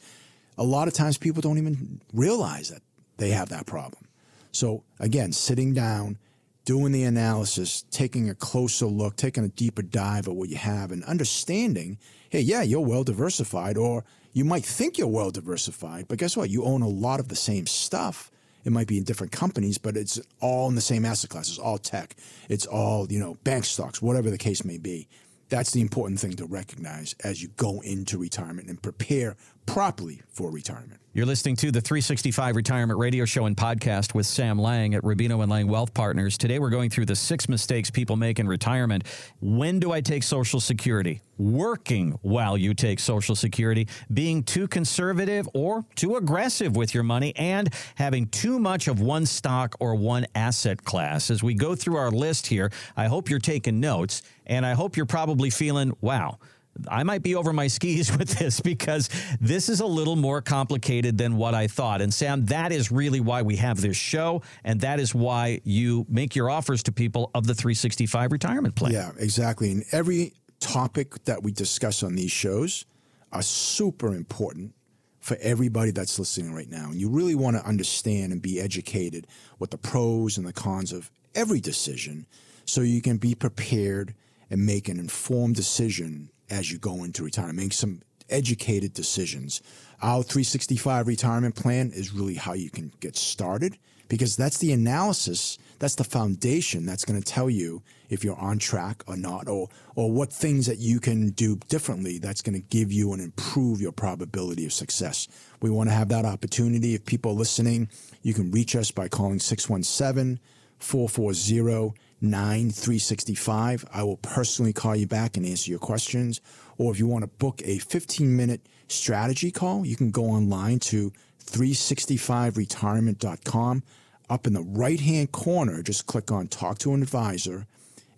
A 0.57 0.63
lot 0.63 0.87
of 0.87 0.93
times 0.93 1.17
people 1.17 1.41
don't 1.41 1.57
even 1.57 2.01
realize 2.13 2.69
that 2.69 2.81
they 3.17 3.29
have 3.29 3.49
that 3.49 3.65
problem. 3.65 4.07
So 4.51 4.83
again, 4.99 5.31
sitting 5.31 5.73
down, 5.73 6.17
doing 6.65 6.91
the 6.91 7.03
analysis, 7.03 7.83
taking 7.91 8.29
a 8.29 8.35
closer 8.35 8.85
look, 8.85 9.15
taking 9.15 9.43
a 9.43 9.49
deeper 9.49 9.81
dive 9.81 10.27
at 10.27 10.35
what 10.35 10.49
you 10.49 10.55
have, 10.55 10.91
and 10.91 11.03
understanding, 11.03 11.97
hey, 12.29 12.39
yeah, 12.39 12.61
you're 12.61 12.81
well 12.81 13.03
diversified, 13.03 13.77
or 13.77 14.03
you 14.31 14.45
might 14.45 14.65
think 14.65 14.97
you're 14.97 15.07
well 15.07 15.31
diversified, 15.31 16.07
but 16.07 16.17
guess 16.17 16.35
what? 16.35 16.49
You 16.49 16.63
own 16.63 16.81
a 16.81 16.87
lot 16.87 17.19
of 17.19 17.27
the 17.27 17.35
same 17.35 17.67
stuff. 17.67 18.31
It 18.63 18.71
might 18.71 18.87
be 18.87 18.97
in 18.97 19.03
different 19.03 19.33
companies, 19.33 19.77
but 19.77 19.97
it's 19.97 20.19
all 20.39 20.69
in 20.69 20.75
the 20.75 20.81
same 20.81 21.03
asset 21.05 21.29
class. 21.29 21.49
It's 21.49 21.59
all 21.59 21.77
tech. 21.77 22.15
It's 22.47 22.65
all, 22.65 23.11
you 23.11 23.19
know, 23.19 23.35
bank 23.43 23.65
stocks, 23.65 24.01
whatever 24.01 24.31
the 24.31 24.37
case 24.37 24.63
may 24.63 24.77
be. 24.77 25.07
That's 25.49 25.71
the 25.71 25.81
important 25.81 26.19
thing 26.19 26.33
to 26.37 26.45
recognize 26.45 27.13
as 27.23 27.43
you 27.43 27.49
go 27.57 27.81
into 27.81 28.17
retirement 28.17 28.69
and 28.69 28.81
prepare 28.81 29.35
properly 29.65 30.21
for 30.29 30.51
retirement. 30.51 30.99
You're 31.15 31.27
listening 31.27 31.55
to 31.57 31.71
the 31.71 31.79
365 31.79 32.55
Retirement 32.55 32.97
Radio 32.97 33.23
Show 33.25 33.45
and 33.45 33.55
podcast 33.55 34.15
with 34.15 34.25
Sam 34.25 34.57
Lang 34.57 34.95
at 34.95 35.03
Rubino 35.03 35.43
and 35.43 35.51
Lang 35.51 35.67
Wealth 35.67 35.93
Partners. 35.93 36.39
Today 36.39 36.57
we're 36.57 36.71
going 36.71 36.89
through 36.89 37.05
the 37.05 37.15
six 37.15 37.47
mistakes 37.47 37.91
people 37.91 38.15
make 38.15 38.39
in 38.39 38.47
retirement. 38.47 39.03
When 39.39 39.79
do 39.79 39.91
I 39.91 40.01
take 40.01 40.23
Social 40.23 40.59
Security? 40.59 41.21
Working 41.37 42.17
while 42.23 42.57
you 42.57 42.73
take 42.73 42.99
Social 42.99 43.35
Security, 43.35 43.87
being 44.11 44.41
too 44.41 44.67
conservative 44.67 45.47
or 45.53 45.85
too 45.93 46.15
aggressive 46.15 46.75
with 46.75 46.95
your 46.95 47.03
money, 47.03 47.35
and 47.35 47.71
having 47.93 48.25
too 48.29 48.57
much 48.57 48.87
of 48.87 48.99
one 48.99 49.27
stock 49.27 49.75
or 49.79 49.93
one 49.93 50.25
asset 50.33 50.83
class. 50.83 51.29
As 51.29 51.43
we 51.43 51.53
go 51.53 51.75
through 51.75 51.97
our 51.97 52.09
list 52.09 52.47
here, 52.47 52.71
I 52.97 53.05
hope 53.05 53.29
you're 53.29 53.37
taking 53.37 53.79
notes 53.79 54.23
and 54.47 54.65
I 54.65 54.73
hope 54.73 54.97
you're 54.97 55.05
probably 55.05 55.51
feeling, 55.51 55.95
wow. 56.01 56.39
I 56.87 57.03
might 57.03 57.23
be 57.23 57.35
over 57.35 57.53
my 57.53 57.67
skis 57.67 58.15
with 58.17 58.29
this 58.29 58.59
because 58.59 59.09
this 59.39 59.69
is 59.69 59.79
a 59.79 59.85
little 59.85 60.15
more 60.15 60.41
complicated 60.41 61.17
than 61.17 61.37
what 61.37 61.53
I 61.53 61.67
thought. 61.67 62.01
And 62.01 62.13
Sam, 62.13 62.45
that 62.45 62.71
is 62.71 62.91
really 62.91 63.19
why 63.19 63.41
we 63.41 63.57
have 63.57 63.81
this 63.81 63.97
show. 63.97 64.41
And 64.63 64.81
that 64.81 64.99
is 64.99 65.13
why 65.13 65.61
you 65.63 66.05
make 66.09 66.35
your 66.35 66.49
offers 66.49 66.83
to 66.83 66.91
people 66.91 67.31
of 67.33 67.47
the 67.47 67.53
365 67.53 68.31
retirement 68.31 68.75
plan. 68.75 68.91
Yeah, 68.93 69.11
exactly. 69.17 69.71
And 69.71 69.83
every 69.91 70.33
topic 70.59 71.23
that 71.25 71.43
we 71.43 71.51
discuss 71.51 72.03
on 72.03 72.15
these 72.15 72.31
shows 72.31 72.85
are 73.31 73.41
super 73.41 74.15
important 74.15 74.73
for 75.19 75.37
everybody 75.41 75.91
that's 75.91 76.19
listening 76.19 76.53
right 76.53 76.69
now. 76.69 76.85
And 76.89 76.95
you 76.95 77.09
really 77.09 77.35
want 77.35 77.55
to 77.55 77.65
understand 77.65 78.33
and 78.33 78.41
be 78.41 78.59
educated 78.59 79.25
what 79.57 79.71
the 79.71 79.77
pros 79.77 80.37
and 80.37 80.45
the 80.45 80.53
cons 80.53 80.91
of 80.91 81.09
every 81.33 81.61
decision 81.61 82.25
so 82.65 82.81
you 82.81 83.01
can 83.01 83.17
be 83.17 83.33
prepared 83.33 84.15
and 84.49 84.65
make 84.65 84.89
an 84.89 84.99
informed 84.99 85.55
decision 85.55 86.29
as 86.53 86.71
you 86.71 86.77
go 86.77 87.03
into 87.03 87.23
retirement. 87.23 87.57
Make 87.57 87.73
some 87.73 88.01
educated 88.29 88.93
decisions. 88.93 89.61
Our 90.01 90.23
365 90.23 91.07
retirement 91.07 91.55
plan 91.55 91.91
is 91.93 92.13
really 92.13 92.35
how 92.35 92.53
you 92.53 92.69
can 92.69 92.93
get 92.99 93.15
started 93.15 93.77
because 94.09 94.35
that's 94.35 94.57
the 94.59 94.71
analysis, 94.71 95.57
that's 95.79 95.95
the 95.95 96.03
foundation 96.03 96.85
that's 96.85 97.05
going 97.05 97.19
to 97.19 97.25
tell 97.25 97.49
you 97.49 97.81
if 98.09 98.23
you're 98.23 98.37
on 98.37 98.59
track 98.59 99.03
or 99.07 99.17
not, 99.17 99.47
or 99.47 99.69
or 99.95 100.11
what 100.11 100.31
things 100.31 100.67
that 100.67 100.77
you 100.77 100.99
can 100.99 101.29
do 101.31 101.55
differently 101.67 102.19
that's 102.19 102.41
going 102.41 102.53
to 102.53 102.67
give 102.67 102.91
you 102.91 103.13
and 103.13 103.21
improve 103.21 103.81
your 103.81 103.91
probability 103.91 104.65
of 104.65 104.73
success. 104.73 105.27
We 105.61 105.71
want 105.71 105.89
to 105.89 105.95
have 105.95 106.09
that 106.09 106.25
opportunity. 106.25 106.93
If 106.93 107.05
people 107.05 107.31
are 107.31 107.35
listening, 107.35 107.89
you 108.21 108.33
can 108.33 108.51
reach 108.51 108.75
us 108.75 108.91
by 108.91 109.07
calling 109.07 109.39
617 109.39 110.39
440 110.79 111.93
9365. 112.23 113.85
I 113.93 114.01
will 114.03 114.17
personally 114.17 114.73
call 114.73 114.95
you 114.95 115.05
back 115.05 115.37
and 115.37 115.45
answer 115.45 115.69
your 115.69 115.77
questions. 115.79 116.41
Or 116.77 116.91
if 116.91 116.97
you 116.97 117.05
want 117.07 117.23
to 117.23 117.27
book 117.27 117.61
a 117.65 117.77
15 117.79 118.35
minute 118.35 118.61
strategy 118.87 119.51
call, 119.51 119.85
you 119.85 119.95
can 119.95 120.09
go 120.11 120.25
online 120.25 120.79
to 120.79 121.13
365retirement.com. 121.45 123.83
Up 124.29 124.47
in 124.47 124.53
the 124.53 124.63
right 124.63 125.01
hand 125.01 125.33
corner, 125.33 125.83
just 125.83 126.07
click 126.07 126.31
on 126.31 126.47
Talk 126.47 126.79
to 126.79 126.93
an 126.93 127.03
Advisor, 127.03 127.67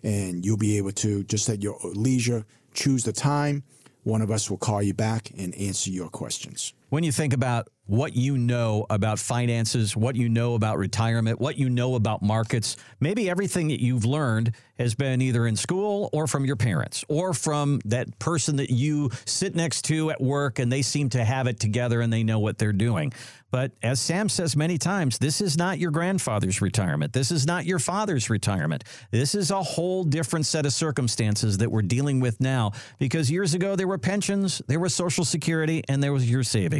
and 0.02 0.46
you'll 0.46 0.56
be 0.56 0.78
able 0.78 0.92
to, 0.92 1.24
just 1.24 1.48
at 1.48 1.62
your 1.62 1.76
leisure, 1.82 2.46
choose 2.72 3.02
the 3.04 3.12
time. 3.12 3.64
One 4.04 4.22
of 4.22 4.30
us 4.30 4.48
will 4.48 4.56
call 4.56 4.82
you 4.82 4.94
back 4.94 5.30
and 5.36 5.54
answer 5.56 5.90
your 5.90 6.08
questions. 6.08 6.72
When 6.88 7.02
you 7.02 7.10
think 7.10 7.32
about 7.32 7.68
what 7.86 8.16
you 8.16 8.36
know 8.36 8.84
about 8.90 9.18
finances, 9.18 9.96
what 9.96 10.16
you 10.16 10.28
know 10.28 10.54
about 10.54 10.76
retirement, 10.76 11.40
what 11.40 11.56
you 11.56 11.70
know 11.70 11.94
about 11.94 12.20
markets, 12.20 12.76
maybe 13.00 13.30
everything 13.30 13.68
that 13.68 13.80
you've 13.80 14.04
learned 14.04 14.52
has 14.78 14.94
been 14.94 15.22
either 15.22 15.46
in 15.46 15.56
school 15.56 16.10
or 16.12 16.26
from 16.26 16.44
your 16.44 16.56
parents 16.56 17.04
or 17.08 17.32
from 17.32 17.80
that 17.84 18.18
person 18.18 18.56
that 18.56 18.70
you 18.70 19.10
sit 19.24 19.54
next 19.54 19.82
to 19.82 20.10
at 20.10 20.20
work 20.20 20.58
and 20.58 20.70
they 20.70 20.82
seem 20.82 21.08
to 21.08 21.24
have 21.24 21.46
it 21.46 21.58
together 21.58 22.00
and 22.00 22.12
they 22.12 22.22
know 22.22 22.38
what 22.40 22.58
they're 22.58 22.72
doing. 22.72 23.12
But 23.50 23.72
as 23.82 24.00
Sam 24.00 24.28
says 24.28 24.56
many 24.56 24.76
times, 24.76 25.18
this 25.18 25.40
is 25.40 25.56
not 25.56 25.78
your 25.78 25.90
grandfather's 25.92 26.60
retirement. 26.60 27.12
This 27.12 27.30
is 27.30 27.46
not 27.46 27.64
your 27.64 27.78
father's 27.78 28.28
retirement. 28.28 28.84
This 29.12 29.34
is 29.34 29.50
a 29.50 29.62
whole 29.62 30.04
different 30.04 30.44
set 30.44 30.66
of 30.66 30.72
circumstances 30.72 31.56
that 31.58 31.70
we're 31.70 31.82
dealing 31.82 32.20
with 32.20 32.40
now 32.40 32.72
because 32.98 33.30
years 33.30 33.54
ago 33.54 33.76
there 33.76 33.88
were 33.88 33.98
pensions, 33.98 34.60
there 34.66 34.80
was 34.80 34.94
Social 34.94 35.24
Security, 35.24 35.82
and 35.88 36.02
there 36.02 36.12
was 36.12 36.28
your 36.28 36.42
savings. 36.42 36.75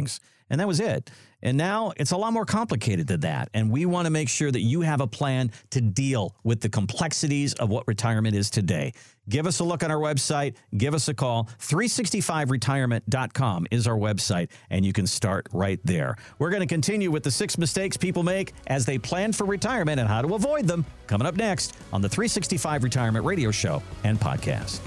And 0.49 0.59
that 0.59 0.67
was 0.67 0.79
it. 0.79 1.11
And 1.43 1.57
now 1.57 1.93
it's 1.97 2.11
a 2.11 2.17
lot 2.17 2.33
more 2.33 2.45
complicated 2.45 3.07
than 3.07 3.19
that. 3.21 3.49
And 3.53 3.69
we 3.69 3.85
want 3.85 4.05
to 4.05 4.09
make 4.09 4.27
sure 4.27 4.49
that 4.49 4.61
you 4.61 4.81
have 4.81 5.01
a 5.01 5.07
plan 5.07 5.51
to 5.69 5.81
deal 5.81 6.35
with 6.43 6.61
the 6.61 6.69
complexities 6.69 7.53
of 7.55 7.69
what 7.69 7.87
retirement 7.87 8.35
is 8.35 8.49
today. 8.49 8.93
Give 9.29 9.45
us 9.45 9.59
a 9.59 9.63
look 9.63 9.83
on 9.83 9.91
our 9.91 9.99
website. 9.99 10.55
Give 10.75 10.95
us 10.95 11.07
a 11.09 11.13
call. 11.13 11.49
365retirement.com 11.59 13.67
is 13.71 13.87
our 13.87 13.97
website, 13.97 14.49
and 14.69 14.85
you 14.85 14.93
can 14.93 15.05
start 15.05 15.47
right 15.51 15.79
there. 15.83 16.15
We're 16.39 16.49
going 16.49 16.61
to 16.61 16.67
continue 16.67 17.11
with 17.11 17.23
the 17.23 17.31
six 17.31 17.57
mistakes 17.57 17.97
people 17.97 18.23
make 18.23 18.53
as 18.67 18.85
they 18.85 18.97
plan 18.97 19.33
for 19.33 19.45
retirement 19.45 19.99
and 19.99 20.09
how 20.09 20.21
to 20.21 20.33
avoid 20.33 20.65
them 20.65 20.85
coming 21.07 21.27
up 21.27 21.35
next 21.35 21.75
on 21.93 22.01
the 22.01 22.09
365 22.09 22.83
Retirement 22.83 23.25
Radio 23.25 23.51
Show 23.51 23.83
and 24.03 24.19
podcast. 24.19 24.79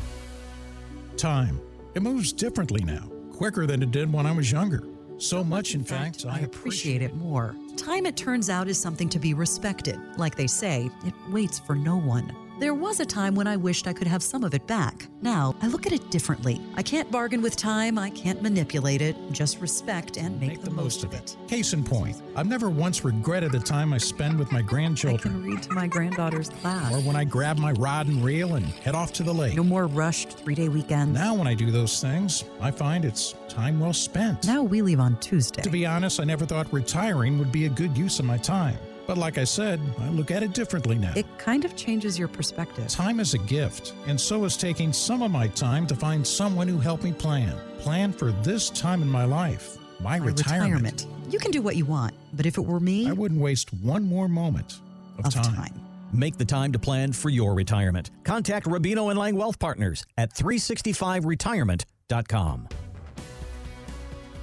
Time. 1.17 1.61
It 1.95 2.03
moves 2.03 2.33
differently 2.33 2.83
now, 2.83 3.11
quicker 3.33 3.67
than 3.67 3.83
it 3.83 3.91
did 3.91 4.13
when 4.13 4.27
I 4.27 4.33
was 4.33 4.51
younger. 4.51 4.83
So 5.21 5.45
much, 5.45 5.75
in 5.75 5.85
fact, 5.85 6.25
I 6.27 6.41
appreciate 6.41 7.03
it 7.03 7.15
more. 7.15 7.55
Time, 7.77 8.07
it 8.07 8.17
turns 8.17 8.49
out, 8.49 8.69
is 8.69 8.79
something 8.79 9.09
to 9.11 9.19
be 9.19 9.35
respected. 9.35 9.99
Like 10.17 10.35
they 10.35 10.47
say, 10.47 10.91
it 11.05 11.13
waits 11.29 11.59
for 11.59 11.75
no 11.75 11.99
one. 11.99 12.35
There 12.61 12.75
was 12.75 13.01
a 13.01 13.07
time 13.07 13.35
when 13.35 13.47
I 13.47 13.57
wished 13.57 13.87
I 13.87 13.95
could 13.95 14.07
have 14.07 14.23
some 14.23 14.45
of 14.45 14.53
it 14.53 14.67
back. 14.67 15.09
Now, 15.23 15.55
I 15.63 15.69
look 15.69 15.87
at 15.87 15.95
it 15.95 16.11
differently. 16.11 16.61
I 16.75 16.83
can't 16.83 17.11
bargain 17.11 17.41
with 17.41 17.57
time, 17.57 17.99
I 17.99 18.11
can't 18.11 18.43
manipulate 18.43 19.01
it, 19.01 19.17
just 19.33 19.63
respect 19.63 20.19
and 20.19 20.39
make, 20.39 20.51
Make 20.51 20.63
the 20.63 20.71
most 20.71 21.03
of 21.03 21.15
it. 21.15 21.39
Case 21.49 21.73
in 21.73 21.83
point, 21.83 22.21
I've 22.37 22.47
never 22.47 22.69
once 22.69 23.03
regretted 23.03 23.53
the 23.53 23.61
time 23.61 23.95
I 23.95 23.99
spend 23.99 24.39
with 24.39 24.53
my 24.53 24.59
I 24.59 24.63
grandchildren 24.63 25.33
can 25.33 25.43
read 25.43 25.63
to 25.63 25.73
my 25.73 25.87
granddaughter's 25.87 26.51
class. 26.51 26.93
or 26.93 27.01
when 27.01 27.17
I 27.17 27.25
grab 27.25 27.57
my 27.57 27.73
rod 27.73 28.09
and 28.09 28.23
reel 28.23 28.57
and 28.57 28.67
head 28.67 28.95
off 28.95 29.11
to 29.15 29.23
the 29.23 29.33
lake. 29.33 29.57
No 29.57 29.65
more 29.65 29.87
rushed 29.87 30.33
three 30.33 30.55
day 30.55 30.69
weekends. 30.69 31.19
Now, 31.19 31.35
when 31.35 31.47
I 31.47 31.55
do 31.55 31.71
those 31.71 31.99
things, 31.99 32.45
I 32.61 32.71
find 32.73 33.07
it's 33.07 33.37
time 33.49 33.81
well 33.81 33.95
spent. 33.95 34.47
Now 34.47 34.63
we 34.63 34.83
leave 34.83 35.01
on 35.01 35.17
Tuesday. 35.21 35.63
To 35.63 35.71
be 35.71 35.87
honest, 35.87 36.21
I 36.21 36.25
never 36.25 36.45
thought 36.45 36.71
retiring 36.75 37.39
would 37.39 37.53
be 37.53 37.65
a 37.65 37.71
good 37.71 37.97
use 37.97 38.19
of 38.19 38.27
my 38.27 38.37
time. 38.37 38.77
But 39.11 39.19
like 39.19 39.37
I 39.39 39.45
said, 39.45 39.81
I 39.99 40.09
look 40.11 40.31
at 40.31 40.45
it 40.45 40.53
differently 40.53 40.97
now. 40.97 41.13
It 41.17 41.27
kind 41.37 41.65
of 41.65 41.75
changes 41.75 42.17
your 42.17 42.29
perspective. 42.29 42.87
Time 42.87 43.19
is 43.19 43.35
a 43.35 43.39
gift, 43.39 43.93
and 44.07 44.21
so 44.21 44.45
is 44.45 44.57
taking 44.57 44.93
some 44.93 45.21
of 45.21 45.33
my 45.33 45.49
time 45.49 45.89
to 45.89 45.97
find 45.97 46.25
someone 46.25 46.69
who 46.69 46.79
helped 46.79 47.03
me 47.03 47.11
plan. 47.11 47.57
Plan 47.81 48.13
for 48.13 48.31
this 48.31 48.71
time 48.71 49.03
in 49.03 49.09
my 49.09 49.25
life, 49.25 49.79
my, 49.99 50.21
My 50.21 50.27
retirement. 50.27 51.09
You 51.29 51.41
can 51.41 51.51
do 51.51 51.61
what 51.61 51.75
you 51.75 51.87
want, 51.87 52.15
but 52.35 52.47
if 52.47 52.57
it 52.57 52.61
were 52.61 52.79
me, 52.79 53.09
I 53.09 53.13
wouldn't 53.13 53.41
waste 53.41 53.73
one 53.83 54.05
more 54.05 54.29
moment 54.29 54.79
of, 55.19 55.27
of 55.27 55.35
time. 55.35 55.75
Make 56.13 56.39
the 56.39 56.45
time 56.45 56.71
to 56.71 56.79
plan 56.79 57.13
for 57.13 57.31
your 57.31 57.55
retirement. 57.55 58.13
Contact 58.23 58.67
Rubino 58.67 59.11
and 59.11 59.19
Lang 59.19 59.35
Wealth 59.35 59.59
Partners 59.59 60.05
at 60.19 60.33
365retirement.com. 60.35 62.69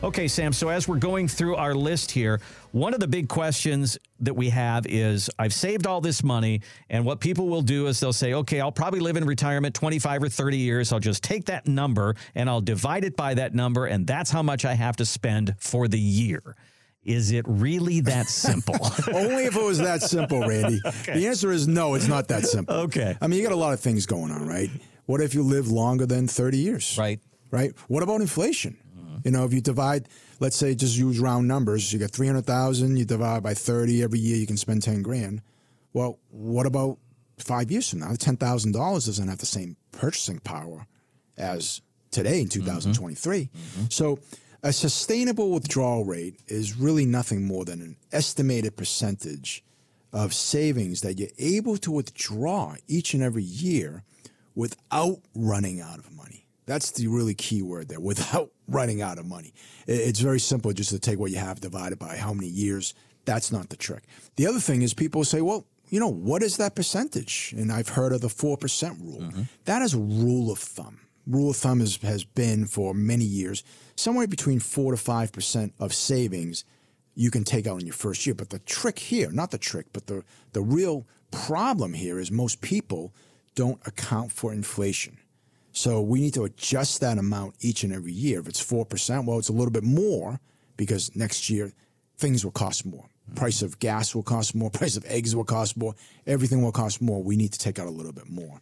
Okay, 0.04 0.28
Sam. 0.28 0.54
So 0.54 0.70
as 0.70 0.88
we're 0.88 0.98
going 1.00 1.28
through 1.28 1.56
our 1.56 1.74
list 1.74 2.12
here, 2.12 2.40
one 2.72 2.94
of 2.94 3.00
the 3.00 3.08
big 3.08 3.28
questions 3.28 3.98
that 4.20 4.36
we 4.36 4.50
have 4.50 4.86
is 4.86 5.28
I've 5.40 5.54
saved 5.54 5.88
all 5.88 6.02
this 6.02 6.24
money, 6.24 6.62
and 6.92 7.04
what 7.04 7.20
people 7.20 7.48
will 7.48 7.64
do 7.64 7.88
is 7.88 8.00
they'll 8.00 8.14
say, 8.14 8.34
okay, 8.34 8.62
I'll 8.62 8.72
probably 8.72 9.00
live 9.00 9.18
in 9.18 9.26
retirement 9.26 9.74
25 9.74 10.24
or 10.24 10.30
30 10.30 10.58
years. 10.58 10.94
I'll 10.94 11.00
just 11.00 11.24
take 11.24 11.46
that 11.46 11.68
number 11.68 12.16
and 12.36 12.48
I'll 12.48 12.62
divide 12.62 13.06
it 13.06 13.16
by 13.16 13.34
that 13.34 13.56
number, 13.56 13.88
and 13.88 14.06
that's 14.06 14.30
how 14.30 14.44
much 14.44 14.66
I 14.66 14.76
have 14.76 14.96
to 14.98 15.06
spend 15.06 15.56
for 15.58 15.88
the 15.88 16.00
year. 16.00 16.56
Is 17.04 17.32
it 17.32 17.46
really 17.48 18.02
that 18.02 18.28
simple? 18.28 18.76
Only 19.14 19.46
if 19.46 19.56
it 19.56 19.64
was 19.64 19.80
that 19.80 20.04
simple, 20.04 20.42
Randy. 20.42 20.80
The 21.06 21.26
answer 21.26 21.52
is 21.52 21.68
no, 21.68 21.96
it's 21.96 22.08
not 22.08 22.28
that 22.28 22.46
simple. 22.46 22.76
Okay. 22.76 23.18
I 23.20 23.26
mean, 23.26 23.40
you 23.40 23.44
got 23.44 23.54
a 23.54 23.56
lot 23.56 23.74
of 23.74 23.80
things 23.80 24.06
going 24.06 24.32
on, 24.32 24.48
right? 24.48 24.70
What 25.08 25.22
if 25.22 25.34
you 25.34 25.42
live 25.42 25.70
longer 25.70 26.06
than 26.06 26.28
30 26.28 26.58
years? 26.60 26.96
right. 27.00 27.20
Right? 27.50 27.72
What 27.88 28.04
about 28.04 28.20
inflation? 28.20 28.78
Mm-hmm. 29.18 29.28
You 29.28 29.32
know, 29.32 29.46
if 29.46 29.54
you 29.54 29.62
divide, 29.62 30.08
let's 30.40 30.56
say, 30.56 30.76
just 30.76 30.98
use 30.98 31.20
round 31.20 31.48
numbers, 31.48 31.92
you 31.92 32.00
got 32.00 32.12
300,000, 32.12 32.98
you 32.98 33.06
divide 33.06 33.44
by 33.44 33.54
30 33.54 34.04
every 34.04 34.20
year, 34.20 34.38
you 34.38 34.48
can 34.48 34.58
spend 34.58 34.84
10 34.84 35.02
grand. 35.02 35.42
Well, 35.94 36.20
what 36.30 36.66
about 36.66 36.98
five 37.40 37.72
years 37.72 37.90
from 37.90 38.00
now? 38.00 38.08
$10,000 38.08 38.74
doesn't 38.74 39.28
have 39.28 39.40
the 39.40 39.46
same 39.46 39.78
purchasing 39.92 40.40
power 40.40 40.88
as 41.38 41.82
today 42.12 42.42
in 42.42 42.48
mm-hmm. 42.48 42.60
2023. 42.62 43.42
Mm-hmm. 43.42 43.86
So, 43.90 44.20
a 44.64 44.74
sustainable 44.74 45.52
withdrawal 45.52 46.04
rate 46.04 46.40
is 46.48 46.78
really 46.78 47.06
nothing 47.06 47.46
more 47.46 47.64
than 47.64 47.80
an 47.80 47.96
estimated 48.12 48.76
percentage 48.76 49.64
of 50.12 50.34
savings 50.34 51.02
that 51.02 51.20
you're 51.20 51.30
able 51.38 51.78
to 51.78 51.92
withdraw 51.92 52.76
each 52.88 53.14
and 53.14 53.22
every 53.22 53.44
year 53.44 54.04
without 54.56 55.20
running 55.36 55.80
out 55.80 56.00
of 56.00 56.12
money. 56.12 56.17
That's 56.68 56.92
the 56.92 57.08
really 57.08 57.34
key 57.34 57.64
word 57.64 57.88
there, 57.88 58.00
without 58.00 58.52
running 58.68 59.02
out 59.02 59.18
of 59.18 59.26
money. 59.26 59.54
It's 59.88 60.20
very 60.20 60.40
simple 60.40 60.72
just 60.74 60.92
to 60.92 61.00
take 61.00 61.18
what 61.18 61.32
you 61.32 61.38
have 61.38 61.60
divided 61.60 61.98
by 61.98 62.18
how 62.18 62.34
many 62.34 62.48
years. 62.48 62.94
That's 63.26 63.52
not 63.52 63.70
the 63.70 63.78
trick. 63.78 64.04
The 64.36 64.46
other 64.46 64.60
thing 64.60 64.84
is 64.84 64.94
people 64.94 65.24
say, 65.24 65.42
well, 65.42 65.66
you 65.90 66.00
know, 66.00 66.12
what 66.12 66.44
is 66.44 66.58
that 66.58 66.76
percentage? 66.76 67.54
And 67.58 67.72
I've 67.72 67.90
heard 67.90 68.12
of 68.12 68.22
the 68.22 68.28
4% 68.28 69.02
rule. 69.02 69.22
Mm-hmm. 69.22 69.44
That 69.66 69.82
is 69.82 69.94
a 69.94 69.98
rule 69.98 70.52
of 70.52 70.60
thumb. 70.60 71.00
Rule 71.26 71.50
of 71.52 71.58
thumb 71.58 71.82
is, 71.82 71.98
has 71.98 72.24
been 72.24 72.68
for 72.68 72.94
many 72.94 73.26
years 73.26 73.64
somewhere 73.96 74.28
between 74.28 74.60
4 74.60 74.96
to 74.96 75.02
5% 75.02 75.72
of 75.80 75.94
savings 75.94 76.64
you 77.16 77.32
can 77.32 77.44
take 77.44 77.66
out 77.66 77.80
in 77.80 77.88
your 77.88 77.94
first 77.94 78.26
year. 78.26 78.36
But 78.36 78.50
the 78.50 78.60
trick 78.60 79.00
here, 79.00 79.32
not 79.32 79.52
the 79.52 79.58
trick, 79.58 79.88
but 79.92 80.08
the, 80.08 80.24
the 80.54 80.62
real 80.62 81.06
problem 81.32 81.94
here 81.94 82.20
is 82.20 82.32
most 82.32 82.62
people 82.62 83.14
don't 83.56 83.80
account 83.88 84.32
for 84.32 84.54
inflation. 84.54 85.18
So 85.78 86.02
we 86.02 86.22
need 86.22 86.34
to 86.34 86.44
adjust 86.44 87.02
that 87.02 87.20
amount 87.20 87.54
each 87.62 87.84
and 87.84 87.94
every 87.94 88.12
year. 88.12 88.40
If 88.40 88.48
it's 88.48 88.66
4%, 88.66 89.26
well, 89.28 89.38
it's 89.38 89.50
a 89.50 89.54
little 89.54 89.70
bit 89.70 89.84
more 89.84 90.40
because 90.76 91.16
next 91.16 91.52
year 91.52 91.72
things 92.18 92.44
will 92.44 92.52
cost 92.52 92.84
more. 92.84 93.06
Price 93.36 93.62
of 93.62 93.78
gas 93.78 94.16
will 94.16 94.24
cost 94.24 94.56
more, 94.56 94.72
price 94.72 94.98
of 94.98 95.06
eggs 95.06 95.36
will 95.36 95.44
cost 95.44 95.78
more, 95.78 95.94
everything 96.26 96.64
will 96.64 96.72
cost 96.72 97.00
more. 97.00 97.22
We 97.22 97.38
need 97.38 97.54
to 97.54 97.60
take 97.60 97.78
out 97.78 97.86
a 97.86 97.92
little 97.92 98.12
bit 98.12 98.28
more. 98.28 98.60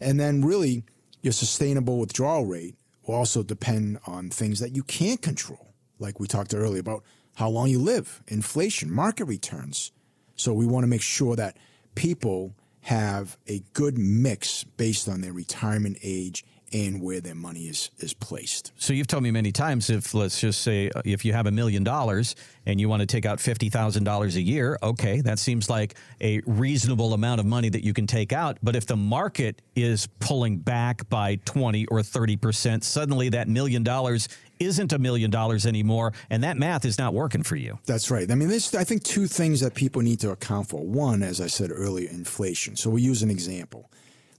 And 0.00 0.20
then 0.20 0.44
really 0.44 0.84
your 1.20 1.32
sustainable 1.32 1.98
withdrawal 1.98 2.46
rate 2.46 2.76
will 3.06 3.16
also 3.16 3.42
depend 3.42 3.98
on 4.06 4.30
things 4.30 4.60
that 4.60 4.76
you 4.76 4.84
can't 4.84 5.20
control. 5.20 5.74
Like 5.98 6.20
we 6.20 6.28
talked 6.28 6.54
earlier 6.54 6.80
about 6.80 7.02
how 7.34 7.48
long 7.48 7.70
you 7.70 7.80
live, 7.80 8.22
inflation, 8.28 8.88
market 8.88 9.24
returns. 9.24 9.90
So 10.36 10.52
we 10.52 10.66
want 10.66 10.84
to 10.84 10.88
make 10.88 11.02
sure 11.02 11.34
that 11.34 11.56
people 11.96 12.54
have 12.82 13.36
a 13.48 13.64
good 13.72 13.98
mix 13.98 14.62
based 14.62 15.08
on 15.08 15.22
their 15.22 15.32
retirement 15.32 15.98
age 16.04 16.44
and 16.72 17.02
where 17.02 17.20
their 17.20 17.34
money 17.34 17.68
is 17.68 17.90
is 17.98 18.14
placed. 18.14 18.72
So 18.76 18.92
you've 18.92 19.06
told 19.06 19.22
me 19.22 19.30
many 19.30 19.52
times 19.52 19.90
if 19.90 20.14
let's 20.14 20.40
just 20.40 20.62
say 20.62 20.90
if 21.04 21.24
you 21.24 21.32
have 21.32 21.46
a 21.46 21.50
million 21.50 21.84
dollars 21.84 22.34
and 22.66 22.80
you 22.80 22.88
want 22.88 23.00
to 23.00 23.06
take 23.06 23.26
out 23.26 23.38
$50,000 23.38 24.36
a 24.36 24.40
year, 24.40 24.78
okay, 24.82 25.20
that 25.22 25.38
seems 25.38 25.68
like 25.68 25.94
a 26.20 26.40
reasonable 26.46 27.12
amount 27.12 27.40
of 27.40 27.46
money 27.46 27.68
that 27.68 27.84
you 27.84 27.92
can 27.92 28.06
take 28.06 28.32
out, 28.32 28.58
but 28.62 28.76
if 28.76 28.86
the 28.86 28.96
market 28.96 29.60
is 29.74 30.06
pulling 30.20 30.58
back 30.58 31.08
by 31.08 31.36
20 31.44 31.86
or 31.86 31.98
30%, 31.98 32.84
suddenly 32.84 33.28
that 33.30 33.48
million 33.48 33.82
dollars 33.82 34.28
isn't 34.60 34.92
a 34.92 34.98
million 34.98 35.30
dollars 35.30 35.66
anymore 35.66 36.12
and 36.30 36.44
that 36.44 36.56
math 36.56 36.84
is 36.84 36.98
not 36.98 37.14
working 37.14 37.42
for 37.42 37.56
you. 37.56 37.78
That's 37.84 38.10
right. 38.10 38.30
I 38.30 38.34
mean, 38.34 38.48
there's 38.48 38.74
I 38.74 38.84
think 38.84 39.02
two 39.02 39.26
things 39.26 39.60
that 39.60 39.74
people 39.74 40.02
need 40.02 40.20
to 40.20 40.30
account 40.30 40.68
for. 40.68 40.84
One, 40.84 41.22
as 41.22 41.40
I 41.40 41.48
said 41.48 41.70
earlier, 41.72 42.08
inflation. 42.10 42.76
So 42.76 42.90
we 42.90 43.02
use 43.02 43.22
an 43.22 43.30
example. 43.30 43.90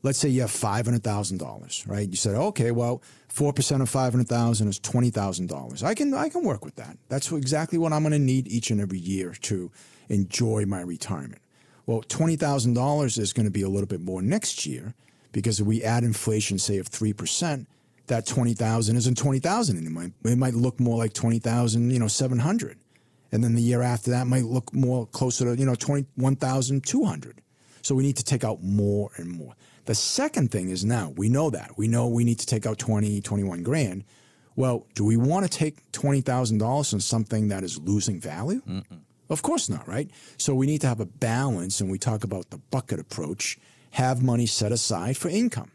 Let's 0.04 0.20
say 0.20 0.28
you 0.28 0.42
have 0.42 0.52
five 0.52 0.86
hundred 0.86 1.04
thousand 1.04 1.38
dollars, 1.38 1.86
right? 1.88 2.08
You 2.08 2.18
said, 2.18 2.36
okay, 2.36 2.72
well, 2.72 3.02
four 3.30 3.54
percent 3.54 3.82
of 3.82 3.90
five 3.90 4.12
hundred 4.12 4.28
thousand 4.28 4.68
is 4.68 4.78
twenty 4.78 5.10
thousand 5.10 5.48
dollars. 5.48 5.82
I 5.82 5.94
can 5.94 6.14
I 6.14 6.28
can 6.28 6.44
work 6.44 6.66
with 6.66 6.76
that. 6.76 6.98
That's 7.08 7.32
exactly 7.32 7.78
what 7.78 7.94
I'm 7.94 8.04
going 8.04 8.12
to 8.12 8.20
need 8.20 8.48
each 8.50 8.70
and 8.70 8.82
every 8.82 9.00
year 9.00 9.34
to 9.44 9.72
enjoy 10.10 10.66
my 10.66 10.82
retirement. 10.82 11.42
Well, 11.86 12.02
twenty 12.02 12.36
thousand 12.36 12.74
dollars 12.74 13.18
is 13.18 13.32
going 13.32 13.46
to 13.46 13.52
be 13.52 13.62
a 13.62 13.70
little 13.70 13.88
bit 13.88 14.02
more 14.02 14.22
next 14.22 14.66
year 14.66 14.94
because 15.32 15.62
if 15.62 15.66
we 15.66 15.82
add 15.84 16.04
inflation, 16.04 16.60
say 16.60 16.78
of 16.80 16.88
three 16.88 17.14
percent, 17.14 17.70
that 18.08 18.26
twenty 18.26 18.54
thousand 18.54 18.98
isn't 18.98 19.18
twenty 19.18 19.40
thousand 19.40 19.78
anymore. 19.78 20.12
It 20.26 20.38
might 20.38 20.54
look 20.54 20.82
more 20.82 20.98
like 20.98 21.14
twenty 21.14 21.40
thousand, 21.40 21.92
you 21.92 22.00
know, 22.00 22.10
seven 22.10 22.40
hundred, 22.40 22.78
and 23.32 23.42
then 23.42 23.56
the 23.56 23.62
year 23.62 23.82
after 23.82 24.12
that 24.12 24.28
might 24.28 24.44
look 24.44 24.74
more 24.74 25.08
closer 25.08 25.46
to 25.46 25.58
you 25.58 25.66
know 25.66 25.76
twenty 25.76 26.06
one 26.16 26.36
thousand 26.36 26.86
two 26.86 27.06
hundred. 27.06 27.40
So 27.82 27.96
we 27.96 28.04
need 28.04 28.18
to 28.18 28.24
take 28.24 28.44
out 28.44 28.64
more 28.64 29.12
and 29.18 29.30
more. 29.30 29.56
The 29.86 29.96
second 29.96 30.52
thing 30.52 30.70
is 30.70 30.86
now 30.86 31.14
we 31.16 31.28
know 31.30 31.50
that 31.50 31.78
we 31.78 31.88
know 31.88 32.08
we 32.08 32.24
need 32.24 32.40
to 32.40 32.46
take 32.46 32.66
out 32.66 32.78
20, 32.78 33.22
21 33.22 33.64
grand. 33.64 34.04
Well, 34.56 34.86
do 34.94 35.04
we 35.04 35.18
want 35.18 35.50
to 35.50 35.58
take 35.58 35.92
twenty 35.92 36.22
thousand 36.22 36.60
dollars 36.60 36.94
on 36.94 37.00
something 37.00 37.48
that 37.48 37.64
is 37.64 37.80
losing 37.80 38.20
value? 38.20 38.62
Of 39.30 39.42
course 39.42 39.68
not, 39.68 39.88
right? 39.88 40.12
So 40.38 40.54
we 40.54 40.68
need 40.68 40.82
to 40.82 40.88
have 40.88 41.00
a 41.00 41.06
balance, 41.08 41.82
and 41.82 41.90
we 41.90 41.98
talk 41.98 42.24
about 42.24 42.52
the 42.52 42.60
bucket 42.60 43.00
approach. 43.00 43.58
Have 43.92 44.22
money 44.22 44.46
set 44.46 44.72
aside 44.72 45.18
for 45.18 45.30
income, 45.30 45.72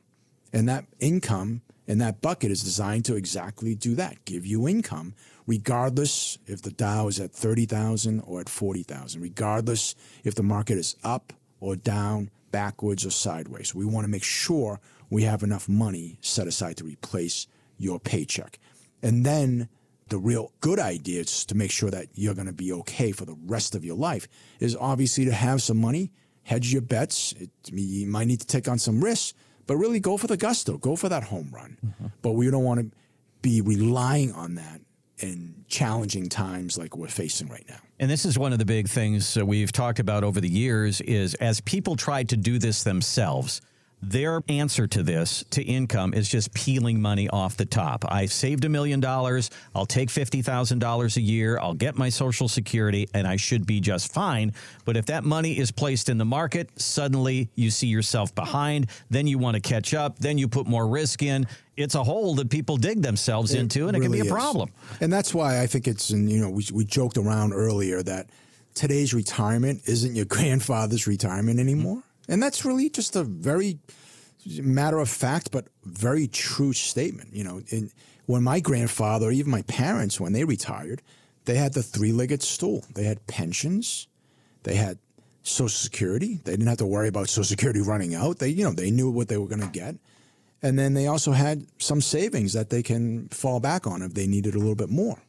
and 0.53 0.69
that 0.69 0.85
income 1.01 1.63
and 1.89 2.01
that 2.01 2.21
bucket 2.21 2.51
is 2.51 2.63
designed 2.63 3.05
to 3.07 3.17
exactly 3.17 3.75
do 3.75 3.97
that: 3.97 4.25
give 4.25 4.47
you 4.47 4.69
income, 4.69 5.15
regardless 5.47 6.39
if 6.47 6.63
the 6.63 6.71
Dow 6.71 7.09
is 7.09 7.19
at 7.19 7.33
thirty 7.33 7.67
thousand 7.67 8.21
or 8.21 8.41
at 8.41 8.49
forty 8.49 8.85
thousand, 8.85 9.23
regardless 9.23 9.97
if 10.23 10.37
the 10.37 10.43
market 10.45 10.79
is 10.79 10.95
up 11.03 11.33
or 11.61 11.77
down, 11.77 12.31
backwards 12.51 13.05
or 13.05 13.11
sideways. 13.11 13.75
We 13.75 13.85
want 13.85 14.05
to 14.05 14.11
make 14.11 14.25
sure 14.25 14.81
we 15.11 15.23
have 15.25 15.43
enough 15.43 15.69
money 15.69 16.19
set 16.21 16.47
aside 16.47 16.77
to 16.79 16.85
replace 16.85 17.47
your 17.77 18.01
paycheck, 18.01 18.59
and 19.03 19.25
then 19.25 19.69
the 20.09 20.19
real 20.19 20.53
good 20.61 20.79
idea 20.79 21.21
is 21.21 21.45
to 21.47 21.55
make 21.55 21.71
sure 21.71 21.91
that 21.91 22.07
you're 22.15 22.35
going 22.35 22.47
to 22.47 22.53
be 22.53 22.73
okay 22.73 23.13
for 23.13 23.25
the 23.25 23.37
rest 23.47 23.75
of 23.75 23.85
your 23.85 23.97
life 23.97 24.27
is 24.59 24.77
obviously 24.77 25.25
to 25.27 25.33
have 25.33 25.63
some 25.63 25.77
money, 25.77 26.11
hedge 26.45 26.73
your 26.73 26.83
bets. 26.83 27.33
It, 27.33 27.51
you 27.71 28.07
might 28.07 28.27
need 28.27 28.41
to 28.41 28.47
take 28.47 28.69
on 28.69 28.79
some 28.79 29.05
risks, 29.05 29.35
but 29.67 29.77
really 29.77 30.01
go 30.01 30.17
for 30.17 30.27
the 30.27 30.37
gusto, 30.37 30.79
go 30.79 30.97
for 30.97 31.09
that 31.09 31.25
home 31.25 31.51
run. 31.53 31.77
Mm-hmm. 31.85 32.07
But 32.23 32.33
we 32.33 32.51
don't 32.51 32.65
want 32.65 32.81
to 32.81 32.97
be 33.43 33.61
relying 33.61 34.33
on 34.33 34.55
that 34.57 34.81
in 35.21 35.65
challenging 35.69 36.29
times 36.29 36.79
like 36.79 36.97
we're 36.97 37.09
facing 37.09 37.49
right 37.49 37.65
now. 37.69 37.79
And 37.99 38.11
this 38.11 38.25
is 38.25 38.39
one 38.39 38.53
of 38.53 38.59
the 38.59 38.65
big 38.65 38.89
things 38.89 39.37
we've 39.37 39.73
talked 39.73 39.99
about 39.99 40.25
over 40.25 40.41
the 40.41 40.49
years 40.49 41.01
is 41.01 41.35
as 41.35 41.61
people 41.63 41.97
try 41.97 42.23
to 42.25 42.37
do 42.37 42.59
this 42.59 42.85
themselves, 42.85 43.61
their 44.01 44.43
answer 44.49 44.87
to 44.87 45.03
this, 45.03 45.45
to 45.51 45.63
income, 45.63 46.15
is 46.15 46.29
just 46.29 46.55
peeling 46.55 47.01
money 47.01 47.29
off 47.29 47.57
the 47.57 47.65
top. 47.65 48.05
I 48.09 48.27
saved 48.27 48.65
a 48.65 48.69
million 48.69 49.01
dollars. 49.01 49.51
I'll 49.75 49.87
take 49.87 50.09
$50,000 50.09 51.17
a 51.17 51.21
year. 51.21 51.59
I'll 51.59 51.75
get 51.75 51.97
my 51.97 52.09
Social 52.09 52.49
Security 52.49 53.09
and 53.15 53.27
I 53.27 53.37
should 53.37 53.67
be 53.67 53.81
just 53.81 54.13
fine. 54.13 54.53
But 54.85 54.97
if 54.97 55.07
that 55.07 55.25
money 55.25 55.59
is 55.59 55.71
placed 55.71 56.09
in 56.09 56.19
the 56.19 56.25
market, 56.25 56.71
suddenly 56.81 57.49
you 57.55 57.71
see 57.71 57.89
yourself 57.89 58.35
behind. 58.35 58.87
Then 59.11 59.27
you 59.27 59.39
want 59.39 59.55
to 59.57 59.61
catch 59.61 59.95
up. 59.95 60.19
Then 60.19 60.39
you 60.39 60.49
put 60.49 60.67
more 60.67 60.87
risk 60.87 61.23
in. 61.23 61.47
It's 61.77 61.95
a 61.95 62.03
hole 62.05 62.35
that 62.37 62.51
people 62.51 62.77
dig 62.77 63.03
themselves 63.03 63.55
It 63.55 63.61
into 63.61 63.89
and 63.89 63.97
it 63.97 64.01
can 64.01 64.13
be 64.13 64.21
a 64.21 64.25
is. 64.25 64.31
problem. 64.31 64.71
And 65.01 65.13
that's 65.13 65.35
why 65.35 65.61
I 65.61 65.67
think 65.67 65.87
it's, 65.89 66.11
and 66.11 66.31
you 66.31 66.41
know, 66.41 66.51
we, 66.51 66.65
we 66.73 66.85
joked 66.85 67.17
around 67.19 67.53
earlier 67.53 68.03
that 68.03 68.31
today's 68.75 69.13
retirement 69.15 69.83
isn't 69.87 70.15
your 70.15 70.25
grandfather's 70.37 71.07
retirement 71.07 71.59
anymore. 71.61 72.03
And 72.29 72.43
that's 72.43 72.65
really 72.65 72.91
just 72.91 73.17
a 73.17 73.25
very 73.25 73.79
matter 74.61 74.99
of 74.99 75.09
fact, 75.09 75.51
but 75.51 75.69
very 75.85 76.29
true 76.29 76.73
statement. 76.73 77.35
You 77.35 77.45
know, 77.45 77.63
in, 77.69 77.91
when 78.27 78.43
my 78.43 78.61
grandfather, 78.61 79.29
or 79.29 79.33
even 79.33 79.51
my 79.51 79.63
parents, 79.63 80.21
when 80.21 80.33
they 80.33 80.45
retired, 80.45 81.03
they 81.47 81.55
had 81.55 81.73
the 81.73 81.83
three 81.83 82.13
legged 82.13 82.43
stool. 82.43 82.85
They 82.95 83.05
had 83.05 83.27
pensions, 83.27 84.07
they 84.65 84.75
had 84.75 84.99
Social 85.49 85.69
Security. 85.69 86.41
They 86.45 86.53
didn't 86.53 86.67
have 86.67 86.79
to 86.79 86.87
worry 86.87 87.09
about 87.09 87.29
Social 87.29 87.45
Security 87.45 87.81
running 87.81 88.15
out. 88.15 88.39
They, 88.39 88.49
you 88.49 88.65
know, 88.65 88.73
they 88.73 88.91
knew 88.91 89.11
what 89.11 89.29
they 89.29 89.39
were 89.39 89.47
going 89.47 89.63
to 89.63 89.69
get. 89.69 89.97
And 90.63 90.79
then 90.79 90.95
they 90.95 91.07
also 91.07 91.33
had 91.33 91.67
some 91.79 92.01
savings 92.01 92.53
that 92.53 92.71
they 92.71 92.83
can 92.83 93.29
fall 93.29 93.61
back 93.61 93.87
on 93.87 94.03
if 94.03 94.15
they 94.15 94.27
needed 94.27 94.55
a 94.55 94.59
little 94.59 94.75
bit 94.75 94.91
more. 94.91 95.23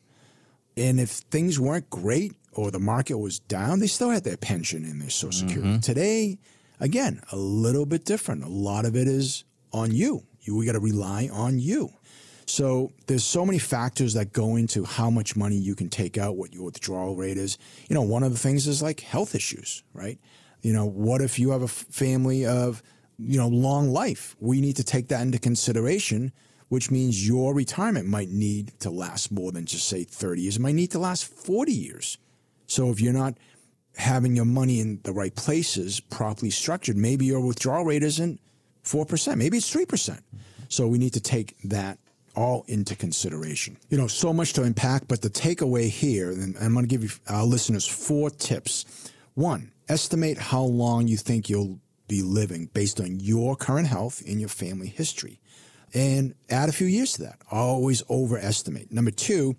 And 0.76 1.00
if 1.00 1.10
things 1.10 1.60
weren't 1.60 1.90
great 1.90 2.34
or 2.54 2.72
the 2.72 2.80
market 2.80 3.18
was 3.18 3.40
down, 3.40 3.80
they 3.80 3.88
still 3.88 4.10
had 4.10 4.24
their 4.24 4.38
pension 4.38 4.84
and 4.84 5.02
their 5.02 5.10
Social 5.10 5.48
Security. 5.48 5.70
Mm-hmm. 5.70 5.80
Today, 5.80 6.40
again, 6.80 7.22
a 7.32 7.36
little 7.36 7.86
bit 7.86 8.06
different. 8.06 8.44
A 8.44 8.50
lot 8.50 8.86
of 8.86 8.96
it 8.96 9.08
is 9.08 9.44
on 9.72 9.92
you. 9.92 10.24
You 10.42 10.56
we 10.56 10.66
got 10.66 10.74
to 10.74 10.80
rely 10.80 11.30
on 11.32 11.60
you. 11.60 11.92
So 12.46 12.92
there's 13.06 13.24
so 13.24 13.46
many 13.46 13.60
factors 13.60 14.16
that 14.16 14.34
go 14.34 14.56
into 14.56 14.84
how 14.84 15.12
much 15.12 15.36
money 15.36 15.56
you 15.56 15.76
can 15.76 15.88
take 15.90 16.18
out, 16.18 16.36
what 16.36 16.52
your 16.52 16.64
withdrawal 16.64 17.16
rate 17.16 17.38
is. 17.38 17.60
You 17.88 17.94
know, 17.94 18.02
one 18.02 18.24
of 18.24 18.32
the 18.32 18.40
things 18.40 18.68
is 18.68 18.82
like 18.82 19.02
health 19.02 19.36
issues, 19.36 19.84
right? 19.94 20.18
You 20.62 20.74
know, 20.74 20.86
what 20.86 21.22
if 21.22 21.38
you 21.38 21.52
have 21.52 21.62
a 21.62 21.68
family 21.68 22.46
of, 22.46 22.82
you 23.20 23.38
know, 23.38 23.48
long 23.48 23.90
life? 23.90 24.36
We 24.40 24.62
need 24.62 24.78
to 24.78 24.84
take 24.84 25.10
that 25.10 25.22
into 25.22 25.38
consideration, 25.38 26.34
which 26.70 26.90
means 26.90 27.28
your 27.28 27.54
retirement 27.54 28.08
might 28.08 28.30
need 28.30 28.74
to 28.80 28.90
last 28.90 29.32
more 29.32 29.52
than 29.52 29.66
just 29.66 29.88
say 29.88 30.04
30 30.04 30.42
years. 30.42 30.56
It 30.56 30.62
might 30.62 30.76
need 30.76 30.92
to 30.92 31.00
last 31.00 31.26
40 31.26 31.72
years. 31.72 32.18
So 32.66 32.90
if 32.90 33.00
you're 33.00 33.14
not 33.14 33.38
having 34.00 34.36
your 34.36 34.46
money 34.46 34.80
in 34.80 35.00
the 35.04 35.12
right 35.12 35.36
places, 35.36 36.00
properly 36.00 36.50
structured, 36.50 36.98
maybe 36.98 37.26
your 37.26 37.42
withdrawal 37.42 37.86
rate 37.86 38.04
isn't 38.04 38.40
4%, 38.84 39.36
maybe 39.36 39.58
it's 39.58 39.74
3%. 39.74 40.20
So 40.70 40.88
we 40.88 40.98
need 40.98 41.14
to 41.14 41.20
take 41.20 41.56
that 41.66 42.00
all 42.36 42.64
into 42.68 42.96
consideration. 42.96 43.78
You 43.90 43.98
know, 43.98 44.08
so 44.08 44.32
much 44.32 44.54
to 44.54 44.64
unpack, 44.64 45.08
but 45.08 45.22
the 45.22 45.30
takeaway 45.30 45.90
here, 45.90 46.32
and 46.32 46.56
I'm 46.58 46.74
going 46.74 46.86
to 46.86 46.90
give 46.90 47.04
you 47.04 47.10
our 47.28 47.44
listeners 47.44 47.88
four 47.88 48.30
tips. 48.30 48.86
One, 49.34 49.72
estimate 49.90 50.38
how 50.38 50.62
long 50.62 51.08
you 51.08 51.18
think 51.18 51.50
you'll 51.50 51.80
be 52.08 52.22
living 52.22 52.70
based 52.74 53.00
on 53.00 53.20
your 53.20 53.56
current 53.56 53.88
health 53.88 54.24
and 54.26 54.40
your 54.40 54.50
family 54.50 54.88
history. 54.88 55.40
And 55.94 56.36
add 56.50 56.70
a 56.70 56.72
few 56.72 56.88
years 56.88 57.14
to 57.14 57.24
that. 57.24 57.40
Always 57.52 58.04
overestimate. 58.10 58.92
Number 58.92 59.12
two, 59.12 59.56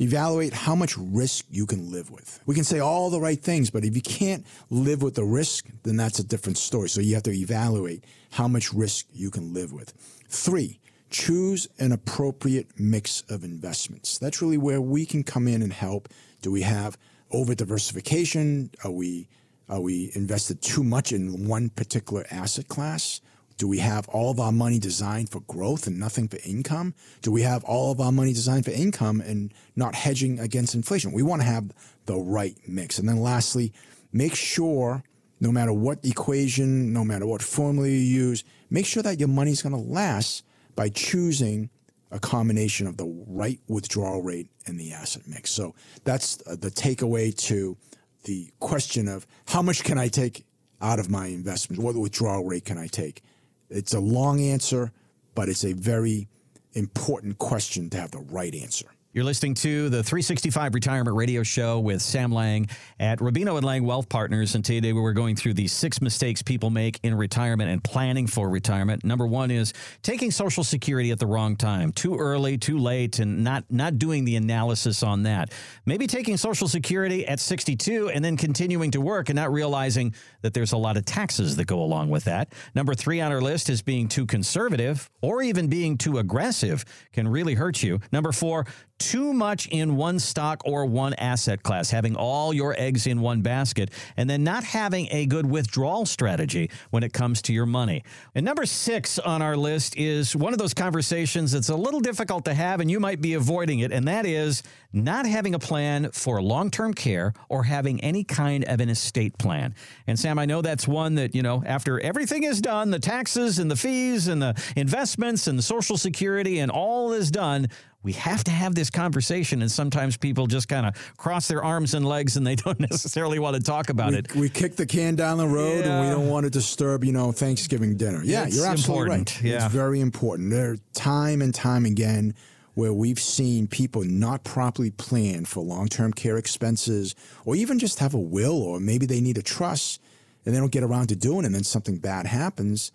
evaluate 0.00 0.52
how 0.52 0.74
much 0.74 0.96
risk 0.96 1.46
you 1.50 1.66
can 1.66 1.90
live 1.90 2.10
with. 2.10 2.40
We 2.46 2.54
can 2.54 2.64
say 2.64 2.78
all 2.78 3.10
the 3.10 3.20
right 3.20 3.40
things, 3.40 3.70
but 3.70 3.84
if 3.84 3.94
you 3.94 4.02
can't 4.02 4.46
live 4.70 5.02
with 5.02 5.14
the 5.14 5.24
risk, 5.24 5.66
then 5.82 5.96
that's 5.96 6.18
a 6.18 6.24
different 6.24 6.58
story. 6.58 6.88
So 6.88 7.00
you 7.00 7.14
have 7.14 7.22
to 7.24 7.32
evaluate 7.32 8.04
how 8.30 8.48
much 8.48 8.72
risk 8.72 9.06
you 9.12 9.30
can 9.30 9.52
live 9.54 9.72
with. 9.72 9.92
Three, 10.28 10.80
choose 11.10 11.68
an 11.78 11.92
appropriate 11.92 12.68
mix 12.78 13.22
of 13.28 13.44
investments. 13.44 14.18
That's 14.18 14.42
really 14.42 14.58
where 14.58 14.80
we 14.80 15.06
can 15.06 15.22
come 15.22 15.46
in 15.46 15.62
and 15.62 15.72
help. 15.72 16.08
Do 16.42 16.50
we 16.50 16.62
have 16.62 16.98
over 17.30 17.54
diversification? 17.54 18.70
Are 18.82 18.90
we 18.90 19.28
are 19.68 19.80
we 19.80 20.10
invested 20.14 20.60
too 20.60 20.84
much 20.84 21.10
in 21.10 21.48
one 21.48 21.70
particular 21.70 22.26
asset 22.30 22.68
class? 22.68 23.22
Do 23.56 23.68
we 23.68 23.78
have 23.78 24.08
all 24.08 24.30
of 24.30 24.40
our 24.40 24.52
money 24.52 24.78
designed 24.78 25.30
for 25.30 25.40
growth 25.40 25.86
and 25.86 25.98
nothing 25.98 26.28
for 26.28 26.38
income? 26.44 26.94
Do 27.22 27.30
we 27.30 27.42
have 27.42 27.62
all 27.64 27.92
of 27.92 28.00
our 28.00 28.10
money 28.10 28.32
designed 28.32 28.64
for 28.64 28.72
income 28.72 29.20
and 29.20 29.54
not 29.76 29.94
hedging 29.94 30.40
against 30.40 30.74
inflation? 30.74 31.12
We 31.12 31.22
want 31.22 31.42
to 31.42 31.46
have 31.46 31.70
the 32.06 32.16
right 32.16 32.56
mix. 32.66 32.98
And 32.98 33.08
then 33.08 33.20
lastly, 33.20 33.72
make 34.12 34.34
sure 34.34 35.04
no 35.40 35.52
matter 35.52 35.72
what 35.72 36.04
equation, 36.04 36.92
no 36.92 37.04
matter 37.04 37.26
what 37.26 37.42
formula 37.42 37.88
you 37.88 37.94
use, 37.94 38.44
make 38.70 38.86
sure 38.86 39.02
that 39.02 39.18
your 39.18 39.28
money's 39.28 39.62
going 39.62 39.74
to 39.74 39.90
last 39.90 40.44
by 40.74 40.88
choosing 40.88 41.70
a 42.10 42.18
combination 42.18 42.86
of 42.86 42.96
the 42.96 43.24
right 43.26 43.60
withdrawal 43.68 44.22
rate 44.22 44.48
and 44.66 44.78
the 44.78 44.92
asset 44.92 45.22
mix. 45.26 45.50
So 45.50 45.74
that's 46.04 46.36
the 46.36 46.70
takeaway 46.70 47.36
to 47.48 47.76
the 48.24 48.50
question 48.60 49.08
of 49.08 49.26
how 49.46 49.62
much 49.62 49.84
can 49.84 49.98
I 49.98 50.08
take 50.08 50.44
out 50.80 50.98
of 50.98 51.10
my 51.10 51.26
investment? 51.26 51.82
What 51.82 51.94
withdrawal 51.96 52.44
rate 52.44 52.64
can 52.64 52.78
I 52.78 52.86
take? 52.86 53.22
It's 53.70 53.94
a 53.94 54.00
long 54.00 54.40
answer, 54.40 54.92
but 55.34 55.48
it's 55.48 55.64
a 55.64 55.72
very 55.72 56.28
important 56.74 57.38
question 57.38 57.90
to 57.90 57.98
have 57.98 58.10
the 58.10 58.18
right 58.18 58.54
answer. 58.54 58.86
You're 59.14 59.22
listening 59.22 59.54
to 59.54 59.90
the 59.90 60.02
365 60.02 60.74
Retirement 60.74 61.16
Radio 61.16 61.44
Show 61.44 61.78
with 61.78 62.02
Sam 62.02 62.32
Lang 62.32 62.66
at 62.98 63.20
Rubino 63.20 63.56
and 63.56 63.64
Lang 63.64 63.84
Wealth 63.84 64.08
Partners. 64.08 64.56
And 64.56 64.64
today 64.64 64.92
we're 64.92 65.12
going 65.12 65.36
through 65.36 65.54
the 65.54 65.68
six 65.68 66.02
mistakes 66.02 66.42
people 66.42 66.68
make 66.68 66.98
in 67.04 67.14
retirement 67.14 67.70
and 67.70 67.84
planning 67.84 68.26
for 68.26 68.48
retirement. 68.48 69.04
Number 69.04 69.24
one 69.24 69.52
is 69.52 69.72
taking 70.02 70.32
Social 70.32 70.64
Security 70.64 71.12
at 71.12 71.20
the 71.20 71.28
wrong 71.28 71.54
time, 71.54 71.92
too 71.92 72.16
early, 72.16 72.58
too 72.58 72.76
late, 72.76 73.20
and 73.20 73.44
not 73.44 73.62
not 73.70 74.00
doing 74.00 74.24
the 74.24 74.34
analysis 74.34 75.04
on 75.04 75.22
that. 75.22 75.52
Maybe 75.86 76.08
taking 76.08 76.36
Social 76.36 76.66
Security 76.66 77.24
at 77.24 77.38
62 77.38 78.10
and 78.10 78.24
then 78.24 78.36
continuing 78.36 78.90
to 78.90 79.00
work 79.00 79.28
and 79.28 79.36
not 79.36 79.52
realizing 79.52 80.12
that 80.42 80.54
there's 80.54 80.72
a 80.72 80.76
lot 80.76 80.96
of 80.96 81.04
taxes 81.04 81.54
that 81.54 81.66
go 81.68 81.80
along 81.80 82.10
with 82.10 82.24
that. 82.24 82.52
Number 82.74 82.94
three 82.94 83.20
on 83.20 83.30
our 83.30 83.40
list 83.40 83.70
is 83.70 83.80
being 83.80 84.08
too 84.08 84.26
conservative 84.26 85.08
or 85.22 85.40
even 85.40 85.68
being 85.68 85.98
too 85.98 86.18
aggressive 86.18 86.84
can 87.12 87.28
really 87.28 87.54
hurt 87.54 87.80
you. 87.80 88.00
Number 88.10 88.32
four, 88.32 88.66
too 89.04 89.32
much 89.34 89.68
in 89.68 89.96
one 89.96 90.18
stock 90.18 90.62
or 90.64 90.86
one 90.86 91.14
asset 91.14 91.62
class, 91.62 91.90
having 91.90 92.16
all 92.16 92.54
your 92.54 92.74
eggs 92.78 93.06
in 93.06 93.20
one 93.20 93.42
basket, 93.42 93.90
and 94.16 94.28
then 94.28 94.42
not 94.42 94.64
having 94.64 95.08
a 95.10 95.26
good 95.26 95.44
withdrawal 95.44 96.06
strategy 96.06 96.70
when 96.90 97.02
it 97.02 97.12
comes 97.12 97.42
to 97.42 97.52
your 97.52 97.66
money. 97.66 98.02
And 98.34 98.44
number 98.44 98.64
six 98.64 99.18
on 99.18 99.42
our 99.42 99.56
list 99.56 99.96
is 99.96 100.34
one 100.34 100.52
of 100.52 100.58
those 100.58 100.72
conversations 100.72 101.52
that's 101.52 101.68
a 101.68 101.76
little 101.76 102.00
difficult 102.00 102.46
to 102.46 102.54
have, 102.54 102.80
and 102.80 102.90
you 102.90 102.98
might 102.98 103.20
be 103.20 103.34
avoiding 103.34 103.80
it, 103.80 103.92
and 103.92 104.08
that 104.08 104.24
is 104.24 104.62
not 104.92 105.26
having 105.26 105.54
a 105.54 105.58
plan 105.58 106.10
for 106.12 106.40
long 106.40 106.70
term 106.70 106.94
care 106.94 107.34
or 107.48 107.64
having 107.64 108.00
any 108.00 108.24
kind 108.24 108.64
of 108.64 108.80
an 108.80 108.88
estate 108.88 109.36
plan. 109.38 109.74
And 110.06 110.18
Sam, 110.18 110.38
I 110.38 110.46
know 110.46 110.62
that's 110.62 110.88
one 110.88 111.16
that, 111.16 111.34
you 111.34 111.42
know, 111.42 111.62
after 111.66 112.00
everything 112.00 112.44
is 112.44 112.60
done, 112.60 112.90
the 112.90 113.00
taxes 113.00 113.58
and 113.58 113.70
the 113.70 113.76
fees 113.76 114.28
and 114.28 114.40
the 114.40 114.54
investments 114.76 115.46
and 115.46 115.58
the 115.58 115.62
Social 115.62 115.98
Security 115.98 116.60
and 116.60 116.70
all 116.70 117.12
is 117.12 117.30
done, 117.30 117.68
we 118.04 118.12
have 118.12 118.44
to 118.44 118.50
have 118.50 118.74
this 118.74 118.90
conversation. 118.90 119.62
And 119.62 119.72
sometimes 119.72 120.16
people 120.16 120.46
just 120.46 120.68
kind 120.68 120.86
of 120.86 121.16
cross 121.16 121.48
their 121.48 121.64
arms 121.64 121.94
and 121.94 122.06
legs 122.06 122.36
and 122.36 122.46
they 122.46 122.54
don't 122.64 122.78
necessarily 122.78 123.38
want 123.38 123.56
to 123.56 123.62
talk 123.62 123.88
about 123.88 124.12
we, 124.12 124.18
it. 124.18 124.34
We 124.34 124.48
kick 124.50 124.76
the 124.76 124.86
can 124.86 125.16
down 125.16 125.38
the 125.38 125.48
road 125.48 125.84
and 125.84 126.06
we 126.06 126.14
don't 126.14 126.28
want 126.28 126.44
to 126.44 126.50
disturb, 126.50 127.02
you 127.02 127.12
know, 127.12 127.32
Thanksgiving 127.32 127.96
dinner. 127.96 128.22
Yeah, 128.22 128.44
It's 128.44 128.56
you're 128.56 128.66
absolutely 128.66 129.14
important. 129.14 129.34
right. 129.36 129.50
Yeah. 129.50 129.64
It's 129.64 129.74
very 129.74 130.00
important. 130.00 130.50
There 130.50 130.72
are 130.72 130.76
time 130.92 131.42
and 131.42 131.54
time 131.54 131.86
again 131.86 132.34
where 132.74 132.92
we've 132.92 133.20
seen 133.20 133.66
people 133.66 134.04
not 134.04 134.44
properly 134.44 134.90
plan 134.90 135.44
for 135.44 135.62
long-term 135.64 136.12
care 136.12 136.36
expenses 136.36 137.14
or 137.44 137.56
even 137.56 137.78
just 137.78 138.00
have 138.00 138.12
a 138.14 138.20
will 138.20 138.62
or 138.62 138.80
maybe 138.80 139.06
they 139.06 139.20
need 139.20 139.38
a 139.38 139.42
trust 139.42 140.00
and 140.44 140.54
they 140.54 140.58
don't 140.58 140.72
get 140.72 140.82
around 140.82 141.06
to 141.06 141.16
doing 141.16 141.40
it 141.40 141.46
and 141.46 141.54
then 141.54 141.64
something 141.64 141.96
bad 141.96 142.26
happens 142.26 142.92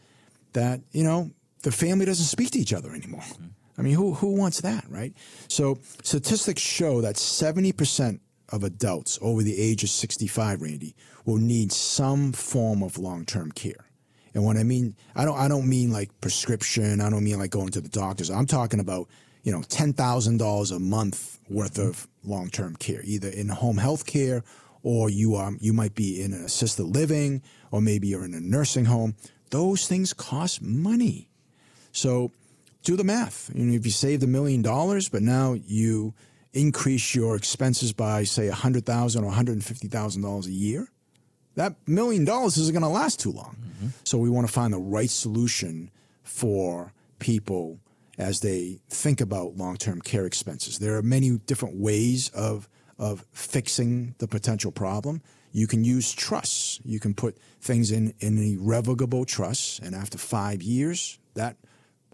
that, 0.53 0.81
you 0.91 1.03
know, 1.03 1.31
the 1.63 1.71
family 1.71 2.05
doesn't 2.05 2.25
speak 2.25 2.51
to 2.51 2.59
each 2.59 2.73
other 2.73 2.93
anymore. 2.93 3.21
Mm-hmm. 3.21 3.45
I 3.79 3.81
mean, 3.81 3.93
who, 3.93 4.13
who 4.13 4.35
wants 4.35 4.59
that, 4.61 4.83
right? 4.89 5.13
So 5.47 5.79
statistics 6.03 6.61
show 6.61 6.99
that 6.99 7.15
70% 7.15 8.19
of 8.49 8.63
adults 8.65 9.17
over 9.21 9.41
the 9.41 9.57
age 9.57 9.83
of 9.83 9.89
65, 9.89 10.61
Randy, 10.61 10.95
will 11.25 11.37
need 11.37 11.71
some 11.71 12.33
form 12.33 12.83
of 12.83 12.97
long-term 12.97 13.53
care. 13.53 13.85
And 14.33 14.43
what 14.43 14.57
I 14.57 14.63
mean, 14.63 14.95
I 15.15 15.23
don't, 15.23 15.39
I 15.39 15.47
don't 15.47 15.67
mean 15.67 15.91
like 15.91 16.09
prescription. 16.19 16.99
I 16.99 17.09
don't 17.09 17.23
mean 17.23 17.39
like 17.39 17.51
going 17.51 17.69
to 17.69 17.81
the 17.81 17.89
doctors. 17.89 18.29
I'm 18.29 18.45
talking 18.45 18.81
about, 18.81 19.07
you 19.43 19.51
know, 19.51 19.61
ten 19.63 19.93
thousand 19.93 20.37
dollars 20.37 20.71
a 20.71 20.79
month 20.79 21.39
worth 21.49 21.79
of 21.79 22.07
long-term 22.23 22.75
care, 22.75 23.01
either 23.03 23.29
in 23.29 23.47
home 23.47 23.77
health 23.77 24.05
care 24.05 24.43
or 24.83 25.09
you 25.09 25.35
um, 25.35 25.57
you 25.61 25.73
might 25.73 25.95
be 25.95 26.21
in 26.21 26.33
an 26.33 26.43
assisted 26.43 26.83
living 26.83 27.41
or 27.71 27.81
maybe 27.81 28.07
you're 28.07 28.25
in 28.25 28.33
a 28.33 28.39
nursing 28.39 28.85
home. 28.85 29.15
Those 29.49 29.87
things 29.87 30.13
cost 30.13 30.61
money. 30.61 31.29
So 31.91 32.31
do 32.83 32.95
the 32.95 33.03
math. 33.03 33.51
You 33.53 33.65
know, 33.65 33.75
if 33.75 33.85
you 33.85 33.91
saved 33.91 34.23
a 34.23 34.27
million 34.27 34.61
dollars, 34.61 35.09
but 35.09 35.21
now 35.21 35.53
you 35.53 36.13
increase 36.53 37.13
your 37.13 37.35
expenses 37.35 37.93
by 37.93 38.23
say 38.23 38.47
a 38.47 38.53
hundred 38.53 38.85
thousand 38.85 39.23
or 39.23 39.27
one 39.27 39.35
hundred 39.35 39.53
and 39.53 39.65
fifty 39.65 39.87
thousand 39.87 40.21
dollars 40.21 40.47
a 40.47 40.51
year, 40.51 40.89
that 41.55 41.75
million 41.87 42.25
dollars 42.25 42.57
isn't 42.57 42.73
going 42.73 42.83
to 42.83 42.89
last 42.89 43.19
too 43.19 43.31
long. 43.31 43.55
Mm-hmm. 43.59 43.87
So 44.03 44.17
we 44.17 44.29
want 44.29 44.47
to 44.47 44.53
find 44.53 44.73
the 44.73 44.79
right 44.79 45.09
solution 45.09 45.91
for 46.23 46.93
people 47.19 47.79
as 48.17 48.41
they 48.41 48.79
think 48.89 49.21
about 49.21 49.55
long-term 49.57 50.01
care 50.01 50.25
expenses. 50.25 50.79
There 50.79 50.97
are 50.97 51.01
many 51.01 51.37
different 51.45 51.75
ways 51.75 52.29
of 52.29 52.67
of 52.97 53.25
fixing 53.31 54.15
the 54.17 54.27
potential 54.27 54.71
problem. 54.71 55.21
You 55.51 55.67
can 55.67 55.83
use 55.83 56.11
trusts. 56.11 56.79
You 56.83 56.99
can 56.99 57.13
put 57.13 57.37
things 57.61 57.91
in 57.91 58.13
in 58.19 58.37
irrevocable 58.37 59.25
trusts, 59.25 59.79
and 59.79 59.95
after 59.95 60.17
five 60.17 60.61
years, 60.61 61.19
that 61.33 61.55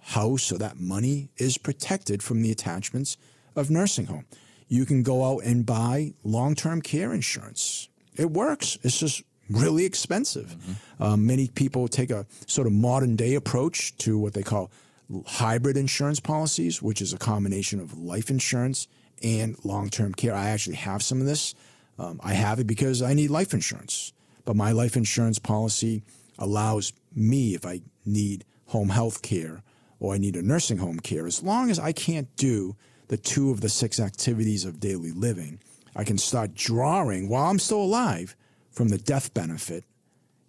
house 0.05 0.51
or 0.51 0.57
that 0.59 0.79
money 0.79 1.29
is 1.37 1.57
protected 1.57 2.21
from 2.21 2.41
the 2.43 2.51
attachments 2.51 3.17
of 3.55 3.71
nursing 3.71 4.05
home. 4.05 4.25
You 4.67 4.85
can 4.85 5.01
go 5.01 5.25
out 5.25 5.43
and 5.43 5.65
buy 5.65 6.13
long-term 6.23 6.81
care 6.81 7.11
insurance. 7.11 7.89
It 8.15 8.29
works. 8.29 8.77
It's 8.83 8.99
just 8.99 9.23
really 9.49 9.83
expensive. 9.83 10.55
Mm-hmm. 10.55 11.03
Um, 11.03 11.25
many 11.25 11.47
people 11.47 11.87
take 11.87 12.11
a 12.11 12.25
sort 12.45 12.67
of 12.67 12.73
modern 12.73 13.15
day 13.15 13.33
approach 13.33 13.97
to 13.97 14.17
what 14.17 14.33
they 14.33 14.43
call 14.43 14.71
hybrid 15.25 15.75
insurance 15.75 16.19
policies, 16.19 16.81
which 16.81 17.01
is 17.01 17.11
a 17.13 17.17
combination 17.17 17.79
of 17.79 17.97
life 17.97 18.29
insurance 18.29 18.87
and 19.23 19.55
long 19.63 19.89
term 19.89 20.13
care. 20.13 20.35
I 20.35 20.49
actually 20.49 20.75
have 20.77 21.01
some 21.01 21.19
of 21.19 21.25
this. 21.25 21.55
Um, 21.97 22.19
I 22.23 22.33
have 22.33 22.59
it 22.59 22.67
because 22.67 23.01
I 23.01 23.13
need 23.13 23.29
life 23.29 23.53
insurance, 23.53 24.13
but 24.45 24.55
my 24.55 24.71
life 24.71 24.95
insurance 24.95 25.39
policy 25.39 26.03
allows 26.37 26.93
me, 27.15 27.55
if 27.55 27.65
I 27.65 27.81
need 28.05 28.45
home 28.67 28.89
health 28.89 29.21
care 29.21 29.63
or 29.99 30.13
I 30.13 30.17
need 30.17 30.35
a 30.35 30.41
nursing 30.41 30.77
home 30.77 30.99
care, 30.99 31.25
as 31.25 31.43
long 31.43 31.69
as 31.69 31.79
I 31.79 31.91
can't 31.91 32.33
do 32.35 32.75
the 33.07 33.17
two 33.17 33.51
of 33.51 33.61
the 33.61 33.69
six 33.69 33.99
activities 33.99 34.65
of 34.65 34.79
daily 34.79 35.11
living, 35.11 35.59
I 35.95 36.03
can 36.03 36.17
start 36.17 36.53
drawing 36.53 37.29
while 37.29 37.49
I'm 37.49 37.59
still 37.59 37.81
alive 37.81 38.35
from 38.71 38.89
the 38.89 38.97
death 38.97 39.33
benefit 39.33 39.85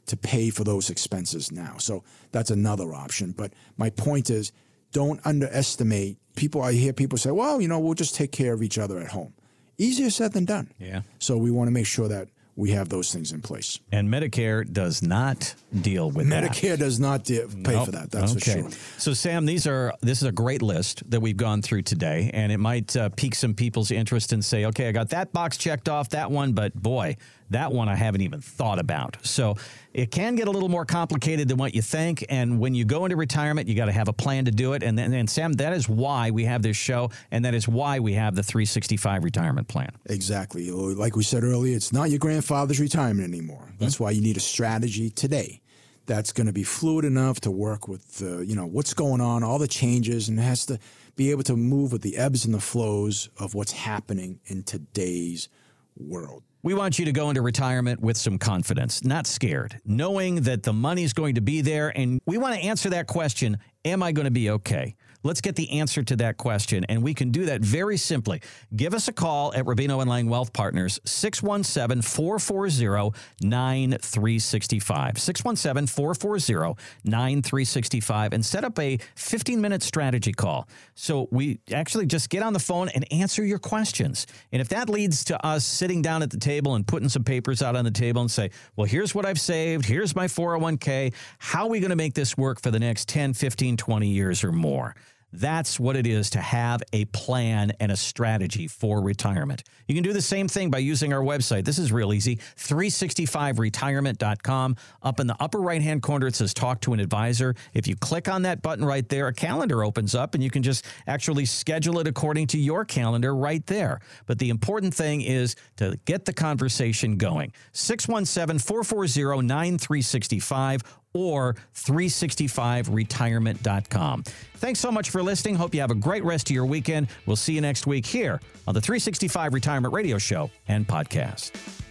to 0.07 0.17
pay 0.17 0.51
for 0.51 0.65
those 0.65 0.91
expenses 0.91 1.53
now. 1.53 1.77
So 1.79 2.03
that's 2.33 2.51
another 2.51 2.95
option. 2.95 3.33
But 3.33 3.53
my 3.77 3.91
point 3.91 4.31
is 4.31 4.53
don't 4.93 5.21
underestimate 5.25 6.19
people. 6.37 6.63
I 6.63 6.73
hear 6.73 6.93
people 6.93 7.19
say, 7.19 7.31
well, 7.31 7.61
you 7.61 7.69
know, 7.69 7.79
we'll 7.79 7.95
just 7.95 8.15
take 8.15 8.33
care 8.33 8.53
of 8.53 8.63
each 8.63 8.79
other 8.79 8.99
at 8.99 9.09
home. 9.09 9.35
Easier 9.79 10.11
said 10.11 10.33
than 10.33 10.45
done. 10.45 10.73
Yeah. 10.79 11.03
So 11.19 11.37
we 11.37 11.51
want 11.51 11.69
to 11.69 11.73
make 11.73 11.87
sure 11.87 12.09
that 12.09 12.29
we 12.57 12.71
have 12.71 12.89
those 12.89 13.13
things 13.13 13.33
in 13.33 13.43
place. 13.43 13.79
And 13.93 14.09
Medicare 14.09 14.71
does 14.71 15.03
not 15.03 15.55
deal 15.79 16.11
with 16.11 16.29
that. 16.31 16.45
Medicare 16.45 16.71
that. 16.71 16.79
does 16.79 16.99
not 16.99 17.25
de- 17.25 17.47
pay 17.47 17.75
nope. 17.75 17.85
for 17.85 17.93
that. 17.93 18.11
That's 18.11 18.33
okay. 18.33 18.63
for 18.63 18.71
sure. 18.71 18.81
So 18.97 19.13
Sam, 19.13 19.45
these 19.45 19.67
are 19.67 19.93
this 20.01 20.23
is 20.23 20.29
a 20.29 20.33
great 20.33 20.63
list 20.63 21.09
that 21.11 21.21
we've 21.21 21.37
gone 21.37 21.61
through 21.61 21.83
today, 21.83 22.31
and 22.33 22.51
it 22.51 22.59
might 22.59 22.97
uh, 22.97 23.11
pique 23.11 23.35
some 23.35 23.55
people's 23.55 23.91
interest 23.91 24.33
and 24.33 24.43
say, 24.43 24.65
okay, 24.65 24.89
I 24.89 24.93
got 24.93 25.11
that 25.11 25.33
box 25.33 25.59
checked 25.59 25.89
off, 25.89 26.09
that 26.11 26.31
one, 26.31 26.55
but 26.55 26.75
boy, 26.75 27.17
that 27.51 27.73
one 27.73 27.89
I 27.89 27.95
haven't 27.95 28.23
even 28.23 28.41
thought 28.41 28.79
about. 28.79 29.17
So 29.25 29.57
it 29.93 30.11
can 30.11 30.35
get 30.35 30.49
a 30.49 30.51
little 30.51 30.69
more 30.69 30.85
complicated 30.85 31.49
than 31.49 31.57
what 31.57 31.75
you 31.75 31.83
think. 31.83 32.25
And 32.29 32.59
when 32.59 32.75
you 32.75 32.85
go 32.85 33.05
into 33.05 33.17
retirement, 33.17 33.69
you 33.69 33.75
got 33.75 33.87
to 33.87 33.93
have 33.93 34.09
a 34.09 34.13
plan 34.13 34.45
to 34.47 34.51
do 34.51 34.73
it. 34.73 34.83
And, 34.83 34.99
and, 34.99 35.15
and 35.15 35.29
Sam, 35.29 35.53
that 35.55 35.73
is 35.73 35.89
why 35.89 36.31
we 36.31 36.45
have 36.45 36.63
this 36.63 36.77
show, 36.77 37.11
and 37.31 37.45
that 37.45 37.55
is 37.55 37.69
why 37.69 38.01
we 38.01 38.15
have 38.15 38.35
the 38.35 38.43
365 38.43 39.25
retirement 39.25 39.69
plan. 39.69 39.91
Exactly. 40.07 40.71
Like 40.71 41.17
we 41.17 41.23
said 41.23 41.45
earlier, 41.45 41.77
it's 41.77 41.93
not 41.93 42.11
your 42.11 42.19
grandfather's 42.19 42.81
retirement 42.81 43.29
anymore. 43.29 43.73
That's 43.79 43.95
mm-hmm. 43.95 44.05
why 44.05 44.11
you 44.11 44.21
need 44.21 44.37
a 44.37 44.41
strategy 44.41 45.11
today 45.11 45.63
that's 46.07 46.33
going 46.33 46.47
to 46.47 46.53
be 46.53 46.63
fluid 46.63 47.05
enough 47.05 47.41
to 47.41 47.51
work 47.51 47.89
with 47.89 48.23
uh, 48.23 48.39
you 48.39 48.55
know 48.55 48.67
what's 48.67 48.95
going 48.95 49.21
on, 49.21 49.43
all 49.43 49.59
the 49.59 49.69
changes, 49.69 50.29
and 50.29 50.39
has 50.39 50.65
to 50.67 50.79
be 51.17 51.31
able 51.31 51.43
to 51.43 51.57
move 51.57 51.93
with 51.93 52.03
the 52.03 52.17
ebbs 52.17 52.45
and 52.45 52.55
the 52.55 52.61
flows 52.61 53.29
of 53.39 53.55
what's 53.55 53.73
happening 53.73 54.39
in 54.47 54.63
today's 54.63 55.49
world. 55.97 56.43
We 56.67 56.75
want 56.75 56.99
you 56.99 57.05
to 57.05 57.13
go 57.13 57.29
into 57.29 57.43
retirement 57.43 58.01
with 58.01 58.17
some 58.17 58.39
confidence, 58.39 59.05
not 59.05 59.29
scared, 59.29 59.81
knowing 59.85 60.41
that 60.43 60.65
the 60.65 60.73
money's 60.73 61.13
going 61.13 61.37
to 61.37 61.41
be 61.41 61.61
there. 61.61 61.97
And 61.97 62.21
we 62.27 62.39
want 62.39 62.57
to 62.57 62.61
answer 62.61 62.91
that 62.91 63.07
question 63.07 63.59
Am 63.85 64.03
I 64.03 64.11
going 64.11 64.25
to 64.25 64.33
be 64.33 64.51
okay? 64.51 64.97
Let's 65.27 65.41
get 65.41 65.57
the 65.57 65.81
answer 65.81 66.05
to 66.05 66.15
that 66.17 66.37
question. 66.37 66.85
And 66.89 67.03
we 67.03 67.13
can 67.13 67.33
do 67.33 67.47
that 67.47 67.61
very 67.61 67.97
simply. 67.97 68.41
Give 68.77 68.95
us 68.95 69.09
a 69.09 69.13
call 69.13 69.53
at 69.55 69.65
Rubino 69.65 70.01
and 70.01 70.09
Lang 70.09 70.29
Wealth 70.29 70.53
Partners, 70.53 71.01
617 71.05 72.01
440 72.01 73.19
9365. 73.43 75.19
617 75.19 75.89
440 75.89 76.81
9365 77.05 78.33
and 78.35 78.47
set 78.47 78.63
up 78.63 78.79
a 78.79 79.01
15 79.17 79.61
minute 79.61 79.83
strategy 79.83 80.33
call. 80.33 80.69
So 80.95 81.27
we 81.33 81.59
actually 81.73 82.07
just 82.07 82.31
get 82.31 82.45
on 82.45 82.53
the 82.53 82.61
phone 82.61 82.89
and 82.91 83.05
answer 83.13 83.45
your 83.45 83.59
questions. 83.59 84.29
And 84.53 84.63
if 84.63 84.69
that 84.69 84.89
leads 84.89 85.25
to 85.25 85.45
us 85.45 85.65
sitting 85.65 86.03
down 86.03 86.23
at 86.23 86.31
the 86.31 86.39
table 86.39 86.77
and 86.77 86.87
putting 86.87 87.09
some 87.09 87.25
papers 87.25 87.63
out 87.63 87.75
on 87.75 87.85
the 87.85 87.91
table 87.91 88.21
and 88.21 88.31
say, 88.31 88.53
well, 88.77 88.87
here's 88.87 89.13
what 89.13 89.27
I've 89.27 89.41
saved, 89.41 89.87
here's 89.87 90.15
my 90.15 90.29
401k, 90.29 91.13
how 91.39 91.65
are 91.65 91.71
we 91.71 91.81
going 91.81 91.91
to 91.91 91.97
make 91.97 92.15
this 92.15 92.37
work 92.37 92.63
for 92.63 92.71
the 92.71 92.79
next 92.79 93.09
10, 93.09 93.35
15, 93.35 93.77
20 93.77 94.07
years 94.07 94.45
or 94.45 94.53
more? 94.53 94.95
That's 95.37 95.79
what 95.79 95.95
it 95.97 96.07
is 96.07 96.31
to 96.31 96.41
have 96.41 96.83
a 96.95 97.05
plan 97.07 97.73
and 97.79 97.93
a 97.93 97.97
strategy 97.97 98.69
for 98.69 99.03
retirement. 99.03 99.65
You 99.87 99.95
can 99.95 100.03
do 100.03 100.15
the 100.15 100.23
same 100.23 100.49
thing 100.49 100.71
by 100.71 100.79
using 100.79 101.13
our 101.13 101.21
website. 101.21 101.67
This 101.67 101.79
is 101.79 101.93
real 101.93 102.15
easy 102.15 102.37
365retirement.com. 102.57 104.77
Up 105.03 105.21
in 105.21 105.27
the 105.27 105.37
upper 105.39 105.61
right 105.61 105.83
hand 105.83 106.03
corner, 106.03 106.27
it 106.27 106.35
says 106.35 106.55
Talk 106.55 106.81
to 106.83 106.93
an 106.95 107.01
Advisor. 107.01 107.55
If 107.75 107.87
you 107.87 107.97
click 107.97 108.29
on 108.29 108.43
that 108.43 108.63
button 108.63 108.85
right 108.85 109.09
there, 109.09 109.29
a 109.29 109.35
calendar 109.35 109.85
opens 109.85 110.15
up 110.15 110.35
and 110.35 110.43
you 110.43 110.51
can 110.51 110.63
just 110.63 110.87
actually 111.07 111.45
schedule 111.45 111.99
it 111.99 112.07
according 112.07 112.47
to 112.49 112.59
your 112.59 112.85
calendar 112.87 113.35
right 113.35 113.67
there. 113.67 114.01
But 114.25 114.39
the 114.39 114.49
important 114.49 114.95
thing 114.95 115.21
is 115.21 115.55
to 115.77 115.99
get 116.07 116.25
the 116.25 116.33
conversation 116.33 117.19
going. 117.19 117.53
617 117.73 118.59
440 118.59 119.47
9365 119.47 120.81
or 121.17 121.57
365retirement.com. 121.75 124.23
Thanks 124.57 124.81
so 124.81 124.93
much 124.93 125.11
for 125.11 125.23
listening. 125.23 125.55
Hope 125.55 125.75
you 125.75 125.81
have 125.81 125.91
a 125.91 125.95
great 125.95 126.25
rest 126.25 126.51
of 126.51 126.55
your 126.55 126.67
weekend. 126.67 127.09
We'll 127.25 127.37
see 127.37 127.55
you 127.55 127.61
next 127.61 127.87
week 127.87 128.07
here 128.07 128.41
on 128.67 128.75
the 128.75 128.81
365 128.81 129.55
Retirement 129.55 129.95
Radio 129.95 130.19
Show 130.19 130.51
and 130.69 130.87
podcast. 130.87 131.85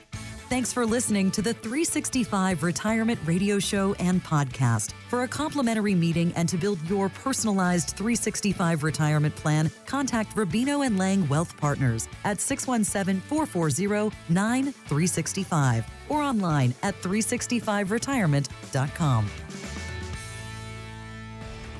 Thanks 0.56 0.72
for 0.72 0.86
listening 0.86 1.32
to 1.32 1.42
the 1.42 1.54
365 1.54 2.64
Retirement 2.64 3.20
Radio 3.26 3.60
Show 3.60 3.94
and 3.96 4.24
podcast. 4.24 4.94
For 5.10 5.24
a 5.24 5.28
complimentary 5.28 5.96
meeting 5.96 6.32
and 6.38 6.48
to 6.48 6.56
build 6.56 6.80
your 6.90 7.10
personalized 7.10 7.90
365 7.90 8.84
retirement 8.84 9.36
plan, 9.36 9.70
contact 9.86 10.34
Rubino 10.38 10.86
and 10.86 10.98
Lang 10.98 11.28
Wealth 11.28 11.58
Partners 11.58 12.08
at 12.24 12.40
617 12.40 13.20
440 13.28 14.16
9365 14.30 15.86
or 16.08 16.22
online 16.22 16.74
at 16.84 16.96
365retirement.com. 17.02 19.26